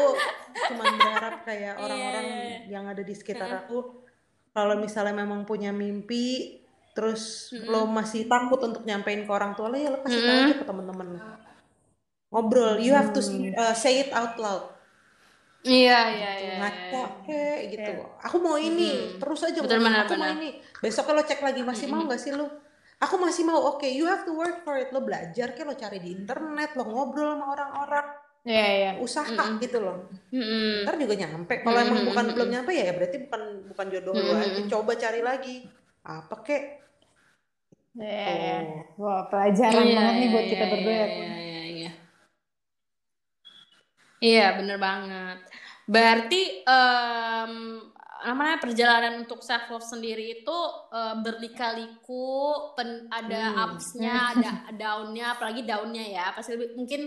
cuma 0.69 0.83
berharap 0.95 1.35
kayak 1.47 1.73
orang-orang 1.79 2.25
Iya. 2.25 2.57
yang 2.67 2.85
ada 2.87 3.01
di 3.01 3.13
sekitar 3.15 3.49
aku 3.65 4.03
kalau 4.53 4.77
misalnya 4.77 5.15
memang 5.23 5.47
punya 5.47 5.73
mimpi 5.73 6.59
terus 6.93 7.49
lo 7.65 7.89
masih 7.89 8.29
takut 8.29 8.61
untuk 8.61 8.85
nyampein 8.85 9.25
ke 9.25 9.31
orang 9.33 9.57
tua 9.57 9.71
lo 9.71 9.77
ya 9.79 9.89
lo 9.89 10.05
kasih 10.05 10.21
tahu 10.21 10.37
aja 10.45 10.55
ke 10.61 10.65
temen-temen 10.67 11.07
ngobrol 12.29 12.77
you 12.77 12.93
have 12.93 13.09
to 13.09 13.21
uh, 13.57 13.73
say 13.73 14.05
it 14.05 14.09
out 14.13 14.37
loud 14.37 14.72
Iya, 15.63 15.95
iya, 16.11 16.29
iya. 16.43 16.53
ngaco 16.59 17.23
kayak 17.23 17.59
gitu 17.71 17.91
aku 18.19 18.37
mau 18.43 18.57
ini 18.59 19.15
terus 19.19 19.39
aja 19.47 19.59
Betul, 19.63 19.79
ngomong, 19.79 19.87
benar, 19.87 20.03
aku 20.03 20.13
mau 20.19 20.27
benar. 20.27 20.35
ini 20.35 20.47
besok 20.83 21.05
lo 21.15 21.21
cek 21.23 21.39
lagi 21.39 21.61
masih 21.63 21.87
mau 21.87 22.01
nggak 22.03 22.19
sih 22.19 22.31
lo 22.35 22.45
aku 22.99 23.15
masih 23.15 23.43
mau 23.47 23.59
oke 23.71 23.87
you 23.87 24.03
have 24.11 24.23
to 24.27 24.33
work 24.35 24.57
for 24.67 24.75
it 24.75 24.91
lo 24.91 24.99
belajar 25.07 25.47
kayak 25.55 25.67
lo 25.71 25.75
cari 25.79 25.97
di 26.03 26.09
internet 26.19 26.75
lo 26.75 26.83
ngobrol 26.83 27.31
sama 27.39 27.45
orang-orang 27.55 28.07
Iya, 28.43 28.65
iya. 28.75 28.89
usaha 28.99 29.43
gitu 29.63 29.77
loh 29.79 29.97
Mm-mm. 30.35 30.83
ntar 30.83 30.95
juga 30.99 31.15
nyampe 31.15 31.53
kalau 31.63 31.79
emang 31.79 31.99
bukan 32.03 32.25
belum 32.35 32.49
nyampe 32.51 32.71
ya, 32.75 32.83
ya 32.91 32.93
berarti 32.97 33.17
bukan 33.25 33.41
bukan 33.71 33.85
jodoh 33.93 34.15
lo 34.19 34.33
aja 34.35 34.61
coba 34.67 34.91
cari 34.99 35.21
lagi 35.23 35.55
apa 36.03 36.35
kek 36.43 36.63
Iya, 37.99 38.53
iya. 38.67 38.81
Wah, 39.01 39.21
pelajaran 39.29 39.85
Iya, 39.85 39.95
banget 39.97 40.15
nih 40.19 40.27
buat 40.33 40.45
iya, 40.45 40.51
kita 40.53 40.65
iya, 40.65 40.71
berdua. 40.71 41.05
Iya, 41.07 41.33
iya, 41.47 41.59
iya. 41.73 41.89
Iya, 44.25 44.43
bener 44.57 44.77
banget. 44.85 45.37
Berarti 45.83 46.63
em, 46.63 47.53
namanya 48.23 48.55
perjalanan 48.55 49.19
untuk 49.19 49.43
self 49.43 49.67
love 49.67 49.83
sendiri 49.83 50.41
itu 50.41 50.57
eh, 50.95 51.15
berlika-liku, 51.19 52.31
pen- 52.75 53.11
ada 53.11 53.51
upsnya, 53.67 54.31
ada 54.31 54.51
downnya, 54.71 55.35
apalagi 55.35 55.67
downnya 55.67 56.05
ya. 56.07 56.25
Pasti 56.31 56.55
lebih 56.55 56.79
mungkin 56.79 57.01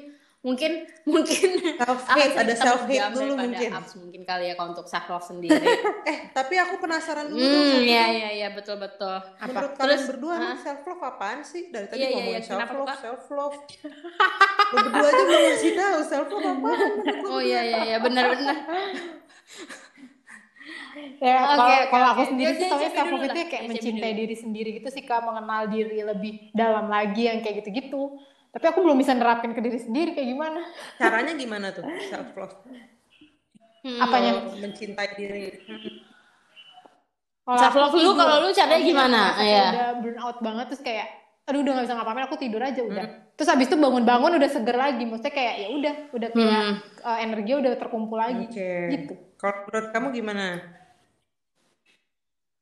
mungkin 0.46 0.72
mungkin 1.10 1.48
self 1.74 2.06
hate 2.06 2.38
ada 2.38 2.54
self 2.54 2.86
hate 2.86 3.10
dulu 3.10 3.34
mungkin 3.34 3.70
ups 3.74 3.92
mungkin 3.98 4.22
kali 4.22 4.44
ya 4.46 4.54
kalau 4.54 4.70
untuk 4.78 4.86
self 4.86 5.06
love 5.10 5.26
sendiri. 5.26 5.58
eh 6.10 6.30
tapi 6.30 6.54
aku 6.54 6.78
penasaran 6.78 7.26
dulu 7.26 7.42
hmm, 7.42 7.82
iya 7.82 8.02
dong. 8.06 8.14
iya 8.14 8.28
iya 8.30 8.48
betul 8.54 8.78
betul. 8.78 9.18
menurut 9.42 9.74
Terus, 9.74 9.82
kalian 9.82 10.02
berdua 10.06 10.34
emang 10.38 10.60
self 10.62 10.82
love 10.86 11.02
apaan 11.02 11.42
sih 11.42 11.74
dari 11.74 11.90
tadi 11.90 11.98
Iya, 11.98 12.06
iya, 12.06 12.14
ngomongin 12.14 12.38
iya. 12.38 12.46
self 12.46 12.70
love 12.70 12.94
self 13.02 13.24
love 13.34 13.58
lo 13.58 14.78
berdua 14.86 15.06
aja 15.10 15.22
belum 15.26 15.42
ngasih 15.50 15.72
tahu 15.74 15.98
self 16.06 16.28
love 16.30 16.62
lo 16.62 16.74
Oh 17.26 17.40
iya 17.42 17.60
iya 17.66 17.78
iya 17.90 17.96
benar 17.98 18.24
benar. 18.30 18.56
ya 21.20 21.36
kalau 21.42 21.66
okay, 21.66 21.80
kalau 21.90 22.06
aku 22.14 22.22
sendiri 22.30 22.52
sih 22.54 22.68
tapi 22.70 22.86
self 22.94 23.10
love 23.10 23.26
itu 23.26 23.40
kayak 23.50 23.64
mencintai 23.66 24.12
diri 24.14 24.36
sendiri 24.38 24.70
gitu 24.78 24.88
sih 24.94 25.02
kak 25.02 25.26
mengenal 25.26 25.66
diri 25.66 26.06
lebih 26.06 26.54
dalam 26.54 26.86
lagi 26.86 27.26
yang 27.26 27.42
kayak 27.42 27.66
gitu-gitu 27.66 28.14
tapi 28.56 28.72
aku 28.72 28.88
belum 28.88 28.96
bisa 28.96 29.12
nerapin 29.12 29.52
ke 29.52 29.60
diri 29.60 29.76
sendiri 29.76 30.16
kayak 30.16 30.32
gimana? 30.32 30.64
Caranya 30.96 31.36
gimana 31.36 31.76
tuh 31.76 31.84
self 32.08 32.32
love 32.32 32.56
hmm. 33.84 34.00
apanya? 34.00 34.32
Mencintai 34.56 35.12
diri. 35.12 35.60
Self 37.44 37.76
love 37.76 38.00
lu 38.00 38.16
kalau 38.16 38.48
lu 38.48 38.56
caranya 38.56 38.80
gimana? 38.80 39.20
ya 39.44 39.64
udah 39.76 39.88
burn 40.00 40.18
out 40.24 40.38
banget 40.40 40.72
terus 40.72 40.80
kayak 40.80 41.04
aduh 41.44 41.60
udah 41.60 41.72
gak 41.76 41.84
bisa 41.84 41.94
ngapain 42.00 42.24
aku 42.24 42.36
tidur 42.40 42.62
aja 42.64 42.80
udah. 42.80 43.06
Hmm. 43.06 43.22
terus 43.36 43.48
habis 43.52 43.68
itu 43.68 43.76
bangun-bangun 43.76 44.40
udah 44.40 44.50
seger 44.50 44.74
lagi 44.74 45.04
maksudnya 45.04 45.34
kayak 45.36 45.54
ya 45.60 45.68
udah 45.76 45.94
udah 46.16 46.28
kayak 46.32 46.62
hmm. 46.64 46.74
uh, 47.04 47.18
energi 47.20 47.52
udah 47.60 47.72
terkumpul 47.76 48.16
lagi 48.16 48.48
okay. 48.48 48.80
gitu. 48.96 49.14
Kalau 49.36 49.68
menurut 49.68 49.88
kamu 49.92 50.06
gimana? 50.16 50.44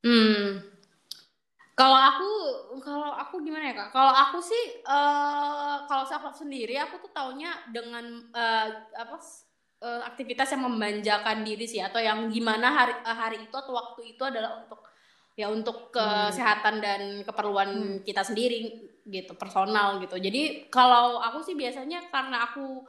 Hmm 0.03 0.74
kalau 1.75 1.99
aku 1.99 2.31
kalau 2.79 3.11
aku 3.19 3.43
gimana 3.43 3.71
ya 3.71 3.75
kak 3.75 3.91
kalau 3.91 4.15
aku 4.15 4.39
sih 4.39 4.79
uh, 4.87 5.83
kalau 5.91 6.07
self 6.07 6.23
love 6.23 6.39
sendiri 6.39 6.79
aku 6.79 7.03
tuh 7.03 7.11
taunya 7.11 7.51
dengan 7.75 8.31
uh, 8.31 8.69
apa 8.95 9.19
uh, 9.83 10.03
aktivitas 10.07 10.55
yang 10.55 10.71
memanjakan 10.71 11.43
diri 11.43 11.67
sih 11.67 11.83
atau 11.83 11.99
yang 11.99 12.31
gimana 12.31 12.71
hari 12.71 12.95
hari 13.03 13.37
itu 13.43 13.57
atau 13.59 13.75
waktu 13.75 14.15
itu 14.15 14.23
adalah 14.23 14.63
untuk 14.63 14.87
ya 15.35 15.51
untuk 15.51 15.91
hmm. 15.91 16.31
kesehatan 16.31 16.79
dan 16.79 17.01
keperluan 17.27 17.71
hmm. 17.75 18.01
kita 18.07 18.23
sendiri 18.23 18.71
gitu 19.05 19.35
personal 19.35 19.99
gitu 19.99 20.15
jadi 20.17 20.71
kalau 20.71 21.19
aku 21.19 21.43
sih 21.43 21.59
biasanya 21.59 22.07
karena 22.07 22.47
aku 22.47 22.87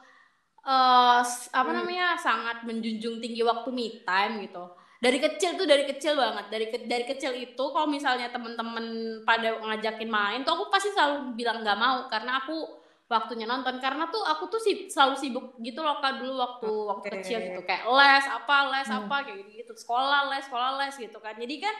uh, 0.61 1.25
apa 1.25 1.69
hmm. 1.73 1.77
namanya 1.81 2.13
sangat 2.21 2.61
menjunjung 2.61 3.17
tinggi 3.17 3.41
waktu 3.41 3.69
me 3.73 4.05
time 4.05 4.45
gitu 4.45 4.65
dari 5.05 5.21
kecil 5.21 5.53
tuh 5.53 5.69
dari 5.69 5.85
kecil 5.85 6.17
banget 6.17 6.45
dari 6.49 6.65
ke, 6.73 6.77
dari 6.89 7.05
kecil 7.05 7.37
itu 7.37 7.63
kalau 7.69 7.85
misalnya 7.85 8.33
temen-temen 8.33 9.21
pada 9.21 9.53
ngajakin 9.61 10.09
main 10.09 10.41
tuh 10.41 10.57
aku 10.57 10.73
pasti 10.73 10.89
selalu 10.97 11.37
bilang 11.37 11.61
nggak 11.61 11.77
mau 11.77 12.09
karena 12.09 12.41
aku 12.41 12.81
waktunya 13.05 13.45
nonton 13.45 13.77
karena 13.77 14.09
tuh 14.09 14.25
aku 14.25 14.49
tuh 14.49 14.57
sih 14.57 14.89
selalu 14.89 15.13
sibuk 15.13 15.45
gitu 15.61 15.85
loh 15.85 16.01
kan 16.01 16.17
dulu 16.17 16.41
waktu 16.41 16.65
okay. 16.65 16.89
waktu 16.89 17.07
kecil 17.21 17.37
gitu 17.37 17.61
kayak 17.61 17.85
les 17.85 18.25
apa 18.25 18.57
les 18.73 18.89
hmm. 18.89 18.99
apa 19.05 19.15
kayak 19.29 19.37
gitu, 19.45 19.49
gitu 19.61 19.73
sekolah 19.77 20.33
les 20.33 20.43
sekolah 20.49 20.71
les 20.81 20.95
gitu 20.97 21.17
kan 21.21 21.37
jadi 21.37 21.55
kan 21.69 21.75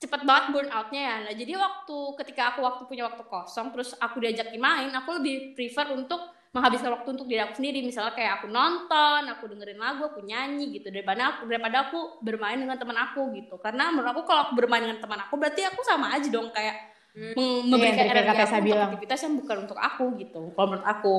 cepet 0.00 0.24
banget 0.24 0.44
burn 0.56 0.70
outnya 0.72 1.02
ya. 1.04 1.16
Nah 1.28 1.34
jadi 1.36 1.52
waktu 1.60 1.98
ketika 2.24 2.56
aku 2.56 2.64
waktu 2.64 2.82
punya 2.88 3.04
waktu 3.04 3.20
kosong 3.28 3.68
terus 3.68 3.92
aku 4.00 4.16
diajakin 4.24 4.56
main, 4.56 4.88
aku 4.96 5.20
lebih 5.20 5.52
prefer 5.52 5.92
untuk 5.92 6.24
menghabiskan 6.50 6.90
waktu 6.98 7.08
untuk 7.14 7.26
diri 7.30 7.40
aku 7.46 7.62
sendiri. 7.62 7.80
Misalnya 7.86 8.12
kayak 8.14 8.42
aku 8.42 8.46
nonton, 8.50 9.22
aku 9.30 9.44
dengerin 9.46 9.78
lagu, 9.78 10.10
aku 10.10 10.20
nyanyi 10.26 10.74
gitu 10.74 10.90
daripada 10.90 11.36
aku 11.36 11.46
daripada 11.46 11.76
aku 11.86 11.98
bermain 12.22 12.58
dengan 12.58 12.74
teman 12.74 12.98
aku 12.98 13.30
gitu. 13.38 13.54
Karena 13.62 13.94
menurut 13.94 14.10
aku 14.10 14.22
kalau 14.26 14.50
aku 14.50 14.54
bermain 14.58 14.82
dengan 14.82 14.98
teman 14.98 15.20
aku 15.22 15.34
berarti 15.38 15.62
aku 15.66 15.80
sama 15.86 16.10
aja 16.14 16.26
dong 16.26 16.50
kayak 16.50 16.76
hmm. 17.14 17.70
memberikan 17.70 18.06
iya, 18.06 18.12
energi 18.14 18.30
aku 18.34 18.54
untuk 18.66 18.86
aktivitas 18.90 19.18
yang 19.22 19.34
bukan 19.38 19.56
untuk 19.66 19.78
aku 19.78 20.04
gitu. 20.18 20.40
Kalau 20.54 20.66
menurut 20.66 20.86
aku. 20.86 21.16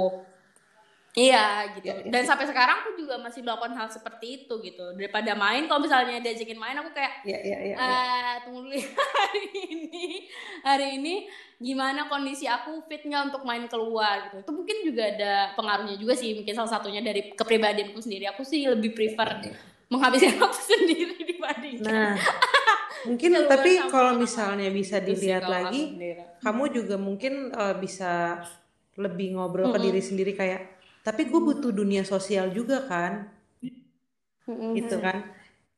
Iya 1.12 1.76
gitu. 1.76 1.92
Ya, 1.92 1.96
ya. 2.00 2.08
Dan 2.08 2.24
sampai 2.24 2.48
sekarang 2.48 2.88
aku 2.88 2.96
juga 2.96 3.20
masih 3.20 3.44
melakukan 3.44 3.76
hal 3.76 3.92
seperti 3.92 4.44
itu 4.44 4.54
gitu. 4.64 4.96
Daripada 4.96 5.36
main, 5.36 5.68
kalau 5.68 5.84
misalnya 5.84 6.24
diajakin 6.24 6.56
main 6.56 6.80
aku 6.80 6.96
kayak, 6.96 7.28
ya, 7.28 7.36
ya, 7.36 7.58
ya, 7.60 7.76
ya. 7.76 7.76
Uh, 7.76 8.36
tunggu 8.48 8.60
dulu 8.72 8.80
hari 9.20 9.44
ini, 9.68 10.08
hari 10.64 10.88
ini 10.96 11.14
gimana 11.60 12.08
kondisi 12.08 12.48
aku 12.48 12.88
fitnya 12.88 13.28
untuk 13.28 13.44
main 13.44 13.68
keluar 13.68 14.32
gitu. 14.32 14.40
Itu 14.40 14.52
mungkin 14.56 14.78
juga 14.88 15.04
ada 15.12 15.34
pengaruhnya 15.60 16.00
juga 16.00 16.16
sih. 16.16 16.32
Mungkin 16.32 16.56
salah 16.56 16.80
satunya 16.80 17.04
dari 17.04 17.36
kepribadianku 17.36 18.00
sendiri. 18.00 18.32
Aku 18.32 18.48
sih 18.48 18.64
lebih 18.72 18.96
prefer 18.96 19.52
menghabiskan 19.92 20.40
waktu 20.48 20.64
sendiri 20.64 21.16
dibandingkan. 21.28 21.92
Nah, 21.92 22.16
mungkin 23.12 23.36
tapi 23.52 23.84
kalau 23.92 24.16
misalnya 24.16 24.72
bisa 24.72 25.04
dilihat 25.04 25.44
lagi, 25.44 25.92
kamu 26.40 26.72
juga 26.72 26.96
mungkin 26.96 27.52
uh, 27.52 27.76
bisa 27.76 28.40
lebih 28.96 29.36
ngobrol 29.36 29.68
mm 29.68 29.76
-hmm. 29.76 29.84
ke 29.84 29.88
diri 29.92 30.02
sendiri 30.04 30.32
kayak 30.40 30.81
tapi 31.02 31.28
gue 31.30 31.42
butuh 31.42 31.74
dunia 31.74 32.06
sosial 32.06 32.54
juga 32.54 32.86
kan 32.86 33.30
mm-hmm. 34.46 34.72
gitu 34.78 34.96
kan 35.02 35.18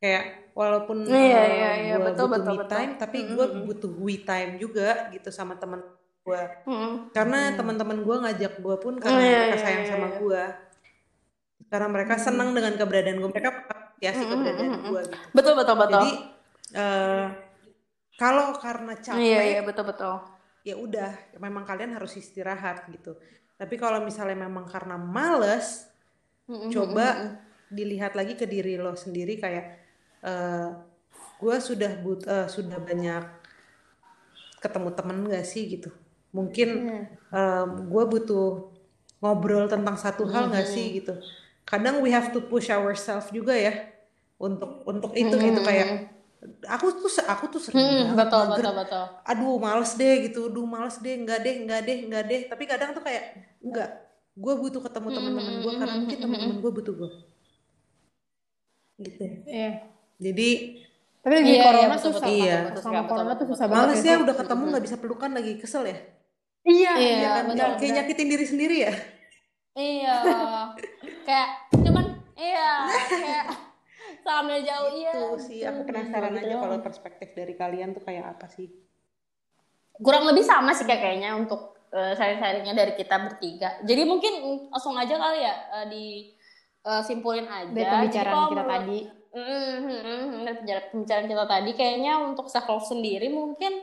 kayak 0.03 0.51
walaupun 0.51 1.07
yeah, 1.07 1.15
uh, 1.15 1.23
yeah, 1.23 1.73
yeah, 1.79 1.95
gue 1.97 2.11
betul, 2.11 2.27
butuh 2.27 2.27
betul, 2.27 2.51
me 2.51 2.55
betul. 2.59 2.71
time 2.71 2.91
tapi 2.99 3.17
mm-hmm. 3.23 3.35
gue 3.35 3.47
butuh 3.71 3.91
we 4.03 4.15
time 4.21 4.51
juga 4.59 5.09
gitu 5.15 5.29
sama 5.31 5.55
temen 5.55 5.79
gue 6.23 6.43
mm-hmm. 6.67 6.91
karena 7.15 7.37
mm-hmm. 7.39 7.57
teman-teman 7.59 7.97
gue 8.03 8.15
ngajak 8.27 8.53
gue 8.59 8.75
pun 8.79 8.93
karena 8.99 9.19
yeah, 9.19 9.31
mereka 9.31 9.55
yeah, 9.55 9.63
sayang 9.63 9.83
yeah, 9.83 9.91
sama 9.91 10.07
yeah. 10.07 10.19
gue 10.19 10.43
karena 11.71 11.87
mereka 11.89 12.13
mm-hmm. 12.13 12.27
senang 12.27 12.49
dengan 12.51 12.73
keberadaan 12.75 13.17
gue 13.19 13.29
mereka 13.31 13.49
apresiasi 13.51 14.15
mm-hmm. 14.19 14.31
keberadaan 14.31 14.67
mm-hmm. 14.67 14.91
gue 14.91 15.01
gitu. 15.01 15.15
betul 15.31 15.53
betul 15.55 15.75
betul 15.79 16.01
jadi 16.03 16.11
uh, 16.75 17.25
kalau 18.13 18.47
karena 18.61 18.93
capek 18.99 19.23
iya, 19.23 19.41
iya, 19.57 19.61
betul 19.65 19.89
betul 19.89 20.15
ya 20.63 20.75
udah 20.79 21.11
memang 21.43 21.67
kalian 21.67 21.95
harus 21.95 22.15
istirahat 22.15 22.87
gitu 22.87 23.19
tapi 23.57 23.75
kalau 23.77 24.01
misalnya 24.01 24.49
memang 24.49 24.65
karena 24.65 24.97
males, 24.97 25.87
mm-hmm. 26.49 26.69
coba 26.73 27.37
dilihat 27.73 28.13
lagi 28.13 28.37
ke 28.37 28.45
diri 28.45 28.77
lo 28.77 28.93
sendiri 28.93 29.37
kayak 29.41 29.65
uh, 30.21 30.29
eh, 30.29 30.69
gue 31.41 31.55
sudah 31.57 31.91
but 32.05 32.21
uh, 32.29 32.45
sudah 32.45 32.77
banyak 32.77 33.25
ketemu 34.61 34.89
temen 34.93 35.17
gak 35.27 35.45
sih 35.45 35.63
gitu. 35.67 35.89
Mungkin 36.33 36.69
mm. 36.85 37.03
uh, 37.33 37.65
gue 37.87 38.03
butuh 38.07 38.69
ngobrol 39.19 39.65
tentang 39.65 39.97
satu 39.97 40.29
hal 40.29 40.47
mm-hmm. 40.47 40.55
gak 40.59 40.67
sih 40.69 40.85
gitu. 41.01 41.13
Kadang 41.63 42.03
we 42.03 42.13
have 42.13 42.29
to 42.35 42.43
push 42.43 42.69
ourselves 42.69 43.31
juga 43.33 43.55
ya 43.55 43.73
untuk 44.37 44.83
untuk 44.85 45.11
itu 45.17 45.33
mm-hmm. 45.33 45.47
gitu 45.49 45.61
kayak 45.63 46.12
aku 46.67 46.85
tuh 46.99 47.11
aku 47.23 47.45
tuh 47.51 47.61
sering 47.61 47.79
hmm, 47.79 48.19
betul 48.19 48.47
mager. 48.47 48.59
betul 48.59 48.73
betul. 48.83 49.05
Aduh 49.23 49.55
males 49.59 49.91
deh 49.95 50.15
gitu. 50.27 50.51
Aduh 50.51 50.65
males 50.67 50.95
deh 50.99 51.15
enggak 51.15 51.39
deh 51.43 51.55
enggak 51.63 51.81
deh 51.87 51.97
enggak 52.03 52.23
deh. 52.27 52.41
Tapi 52.51 52.63
kadang 52.67 52.91
tuh 52.91 53.03
kayak 53.03 53.23
enggak. 53.63 53.89
Gue 54.33 54.53
butuh 54.57 54.81
ketemu 54.81 55.07
hmm, 55.07 55.15
teman-teman 55.17 55.55
gue 55.61 55.73
karena 55.77 55.95
mungkin 55.99 56.17
hmm, 56.17 56.25
teman-teman 56.25 56.57
gue 56.59 56.71
butuh 56.73 56.93
gue 56.95 57.09
gitu. 59.01 59.25
Iya. 59.49 59.71
Jadi 60.21 60.49
tapi 61.23 61.33
lagi 61.39 61.53
iya, 61.55 61.63
corona 61.63 61.95
iya, 61.95 62.03
susah 62.03 62.27
iya. 62.27 62.57
sama 62.83 63.01
corona 63.07 63.31
tuh 63.39 63.47
susah 63.55 63.65
banget 63.71 63.95
males 63.95 64.03
ya 64.03 64.15
udah 64.19 64.35
ketemu 64.35 64.63
nggak 64.75 64.83
bisa 64.83 64.95
pelukan 64.99 65.31
lagi. 65.31 65.51
Kesel 65.57 65.83
ya? 65.87 65.97
Iya. 66.63 66.91
Iya, 66.99 67.13
iya 67.19 67.29
kan? 67.31 67.43
bener, 67.51 67.69
kayak 67.79 67.91
nyakitin 67.99 68.27
diri 68.27 68.45
sendiri 68.47 68.75
ya? 68.83 68.93
Iya. 69.73 70.15
Kayak 71.23 71.47
cuman 71.71 72.05
iya 72.35 72.69
kayak 73.07 73.72
sambil 74.23 74.59
jauh 74.63 74.89
iya. 74.95 75.11
Itu 75.13 75.37
sih 75.37 75.59
aku 75.61 75.85
penasaran 75.85 76.33
gitu 76.33 76.47
aja 76.47 76.55
kalau 76.63 76.77
perspektif 76.81 77.29
dari 77.35 77.53
kalian 77.53 77.93
tuh 77.93 78.03
kayak 78.03 78.39
apa 78.39 78.47
sih? 78.49 78.71
Kurang 79.99 80.25
lebih 80.25 80.41
sama 80.41 80.73
sih 80.73 80.87
kayak 80.87 81.03
kayaknya 81.03 81.37
untuk 81.37 81.77
uh, 81.93 82.13
sharing-sharingnya 82.17 82.73
dari 82.73 82.93
kita 82.97 83.15
bertiga. 83.21 83.69
Jadi 83.85 84.01
mungkin 84.03 84.33
langsung 84.73 84.97
aja 84.97 85.15
kali 85.15 85.39
ya 85.45 85.55
uh, 85.69 85.85
di 85.85 86.33
uh, 86.87 87.01
simpulin 87.05 87.45
aja 87.45 87.69
dari 87.69 87.87
pembicaraan 87.87 88.43
kita 88.49 88.65
tadi. 88.65 88.99
Mm, 89.33 89.77
mm, 89.89 90.45
dari 90.65 90.81
pembicaraan 90.93 91.27
kita 91.29 91.45
tadi. 91.45 91.71
Kayaknya 91.77 92.13
untuk 92.21 92.49
self 92.49 92.67
love 92.69 92.85
sendiri 92.85 93.29
mungkin 93.29 93.73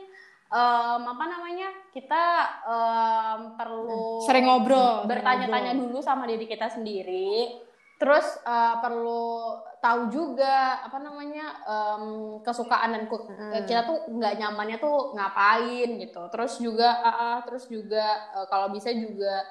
um, 0.51 1.01
apa 1.07 1.25
namanya 1.27 1.69
kita 1.95 2.23
um, 2.67 3.39
perlu 3.55 4.23
sering 4.27 4.45
ngobrol. 4.45 5.07
bertanya-tanya 5.07 5.79
dulu 5.79 6.03
sama 6.03 6.27
diri 6.27 6.45
kita 6.45 6.67
sendiri. 6.67 7.55
Terus 7.97 8.25
uh, 8.43 8.81
perlu 8.81 9.55
tahu 9.81 10.13
juga 10.13 10.85
apa 10.85 11.01
namanya 11.01 11.57
um, 11.65 12.05
kesukaan 12.45 12.93
dan 12.93 13.03
hmm. 13.09 13.65
kita 13.65 13.81
tuh 13.89 13.97
nggak 14.13 14.37
nyamannya 14.37 14.77
tuh 14.77 15.17
ngapain 15.17 15.89
gitu 15.97 16.21
terus 16.29 16.61
juga 16.61 17.01
uh, 17.01 17.09
uh, 17.09 17.37
terus 17.49 17.65
juga 17.65 18.05
uh, 18.37 18.45
kalau 18.45 18.69
bisa 18.69 18.93
juga 18.93 19.41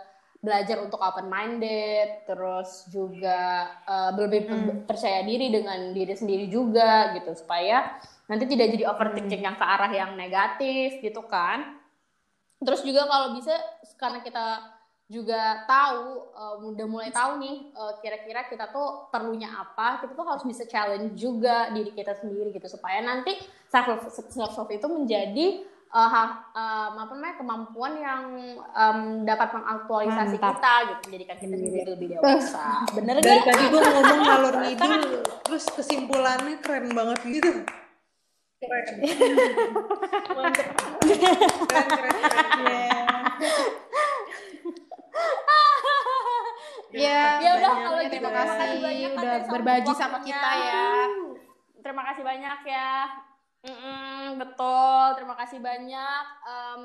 belajar 0.41 0.81
untuk 0.87 1.03
open 1.03 1.27
minded 1.27 2.25
terus 2.31 2.87
juga 2.95 3.75
uh, 3.85 4.15
lebih 4.15 4.47
hmm. 4.47 4.87
percaya 4.87 5.27
diri 5.27 5.51
dengan 5.51 5.91
diri 5.91 6.15
sendiri 6.15 6.47
juga 6.47 7.11
gitu 7.19 7.35
supaya 7.35 7.99
nanti 8.31 8.47
tidak 8.47 8.79
jadi 8.79 8.87
overthinking 8.87 9.43
hmm. 9.43 9.49
yang 9.51 9.57
ke 9.59 9.67
arah 9.67 9.91
yang 9.91 10.15
negatif 10.15 11.03
gitu 11.03 11.27
kan 11.27 11.75
terus 12.63 12.87
juga 12.87 13.03
kalau 13.11 13.35
bisa 13.35 13.59
karena 13.99 14.23
kita 14.23 14.79
juga 15.11 15.67
tahu 15.67 16.31
uh, 16.39 16.55
udah 16.71 16.87
mulai 16.87 17.11
tahu 17.11 17.43
nih 17.43 17.75
uh, 17.75 17.99
kira-kira 17.99 18.47
kita 18.47 18.71
tuh 18.71 19.11
perlunya 19.11 19.51
apa 19.51 19.99
kita 20.07 20.15
tuh 20.15 20.23
harus 20.23 20.47
bisa 20.47 20.63
challenge 20.71 21.19
juga 21.19 21.75
diri 21.75 21.91
kita 21.91 22.15
sendiri 22.15 22.55
gitu 22.55 22.71
supaya 22.71 23.03
nanti 23.03 23.35
self 23.67 24.07
self 24.31 24.55
love 24.55 24.71
itu 24.71 24.87
menjadi 24.87 25.67
uh, 25.91 26.31
um, 26.55 26.95
apa 26.95 27.11
namanya 27.19 27.37
kemampuan 27.43 27.99
yang 27.99 28.23
um, 28.71 29.27
dapat 29.27 29.51
mengaktualisasi 29.51 30.39
Mantap. 30.39 30.63
kita 30.63 30.75
gitu 30.79 31.01
menjadikan 31.11 31.37
kita 31.43 31.55
iya. 31.59 31.67
jadi 31.67 31.91
lebih 31.91 32.09
dewasa 32.15 32.67
bener 32.95 33.15
dari 33.19 33.35
gak? 33.35 33.47
tadi 33.51 33.65
gue 33.67 33.81
ngomong 33.83 34.21
ngalor 34.23 34.55
ngidul 34.63 35.23
terus 35.43 35.65
kesimpulannya 35.75 36.55
keren 36.63 36.87
banget 36.95 37.19
gitu 37.27 37.67
keren 38.63 38.85
keren 38.87 39.03
keren, 41.67 41.87
keren. 41.99 42.15
Yeah. 42.63 43.11
ya, 47.05 47.39
ya 47.39 47.51
udah 47.61 47.73
kalau 47.87 47.99
gitu 48.03 48.13
terima 48.19 48.31
kasih 48.35 48.71
udah 49.15 49.35
berbagi 49.47 49.93
sama 49.95 50.19
kita 50.25 50.51
ya 50.59 50.91
terima 51.81 52.03
kasih 52.07 52.23
banyak 52.23 52.61
ya. 52.69 52.93
Mm-mm, 53.61 54.41
betul, 54.41 55.05
terima 55.21 55.37
kasih 55.37 55.61
banyak. 55.61 56.25
Um, 56.49 56.81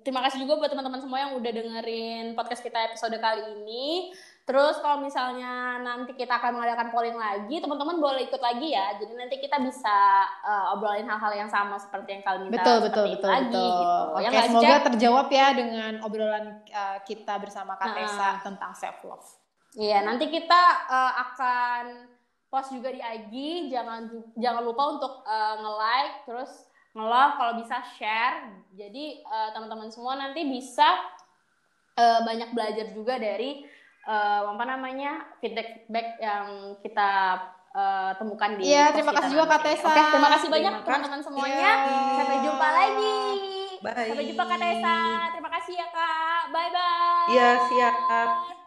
terima 0.00 0.24
kasih 0.24 0.40
juga 0.40 0.56
buat 0.56 0.72
teman-teman 0.72 1.04
semua 1.04 1.20
yang 1.20 1.36
udah 1.36 1.52
dengerin 1.52 2.32
podcast 2.32 2.64
kita 2.64 2.80
episode 2.88 3.12
kali 3.20 3.44
ini. 3.60 4.08
Terus 4.44 4.76
kalau 4.84 5.00
misalnya 5.00 5.80
nanti 5.80 6.12
kita 6.12 6.36
akan 6.36 6.60
mengadakan 6.60 6.92
polling 6.92 7.16
lagi, 7.16 7.64
teman-teman 7.64 7.96
boleh 7.96 8.28
ikut 8.28 8.42
lagi 8.44 8.76
ya. 8.76 8.92
Jadi 9.00 9.16
nanti 9.16 9.40
kita 9.40 9.56
bisa 9.56 10.28
uh, 10.44 10.76
obrolin 10.76 11.08
hal-hal 11.08 11.32
yang 11.32 11.48
sama 11.48 11.80
seperti 11.80 12.20
yang 12.20 12.22
kalian 12.28 12.52
minta 12.52 12.60
betul 12.60 12.76
betul 12.84 13.04
betul 13.08 13.30
lagi 13.32 13.48
betul. 13.48 13.64
gitu. 13.72 14.04
Oke, 14.04 14.20
Ya 14.20 14.28
nggak, 14.28 14.46
semoga 14.52 14.68
Cek? 14.76 14.84
terjawab 14.92 15.26
ya 15.32 15.46
dengan 15.56 15.92
obrolan 16.04 16.46
uh, 16.68 16.98
kita 17.08 17.34
bersama 17.40 17.80
Kak 17.80 17.96
Tessa 17.96 18.28
tentang 18.44 18.76
self 18.76 19.00
love. 19.08 19.28
Iya, 19.80 20.04
nanti 20.04 20.28
kita 20.28 20.62
uh, 20.92 21.12
akan 21.24 21.84
post 22.52 22.68
juga 22.76 22.92
di 22.92 23.00
IG. 23.00 23.34
Jangan 23.72 24.12
jangan 24.36 24.60
lupa 24.60 24.92
untuk 24.92 25.24
uh, 25.24 25.56
nge-like, 25.56 26.28
terus 26.28 26.52
nge-love 26.92 27.32
kalau 27.40 27.52
bisa 27.64 27.80
share. 27.96 28.60
Jadi 28.76 29.24
uh, 29.24 29.56
teman-teman 29.56 29.88
semua 29.88 30.20
nanti 30.20 30.44
bisa 30.44 31.00
uh, 31.96 32.20
banyak 32.28 32.52
belajar 32.52 32.92
juga 32.92 33.16
dari 33.16 33.64
uh, 34.06 34.52
apa 34.54 34.64
namanya 34.64 35.24
feedback-feedback 35.40 36.08
yang 36.20 36.76
kita 36.80 37.10
uh, 37.74 38.10
temukan 38.16 38.56
di 38.56 38.70
Iya, 38.70 38.94
terima 38.94 39.12
kasih 39.12 39.30
juga 39.34 39.44
Kak. 39.56 39.60
Tessa. 39.66 39.88
Oke, 39.90 40.02
terima 40.12 40.30
kasih 40.38 40.48
banyak 40.48 40.74
teman-teman 40.86 41.20
semuanya. 41.20 41.70
Iya. 41.84 42.16
Sampai 42.16 42.36
jumpa 42.40 42.68
lagi. 42.68 43.18
Bye. 43.84 44.08
Sampai 44.08 44.24
jumpa 44.30 44.44
Kak 44.48 44.58
Tessa. 44.60 44.98
Terima 45.34 45.50
kasih 45.52 45.72
ya 45.76 45.86
Kak. 45.92 46.42
Bye 46.54 46.70
bye. 46.72 47.26
Iya, 47.32 47.48
siap. 47.68 48.63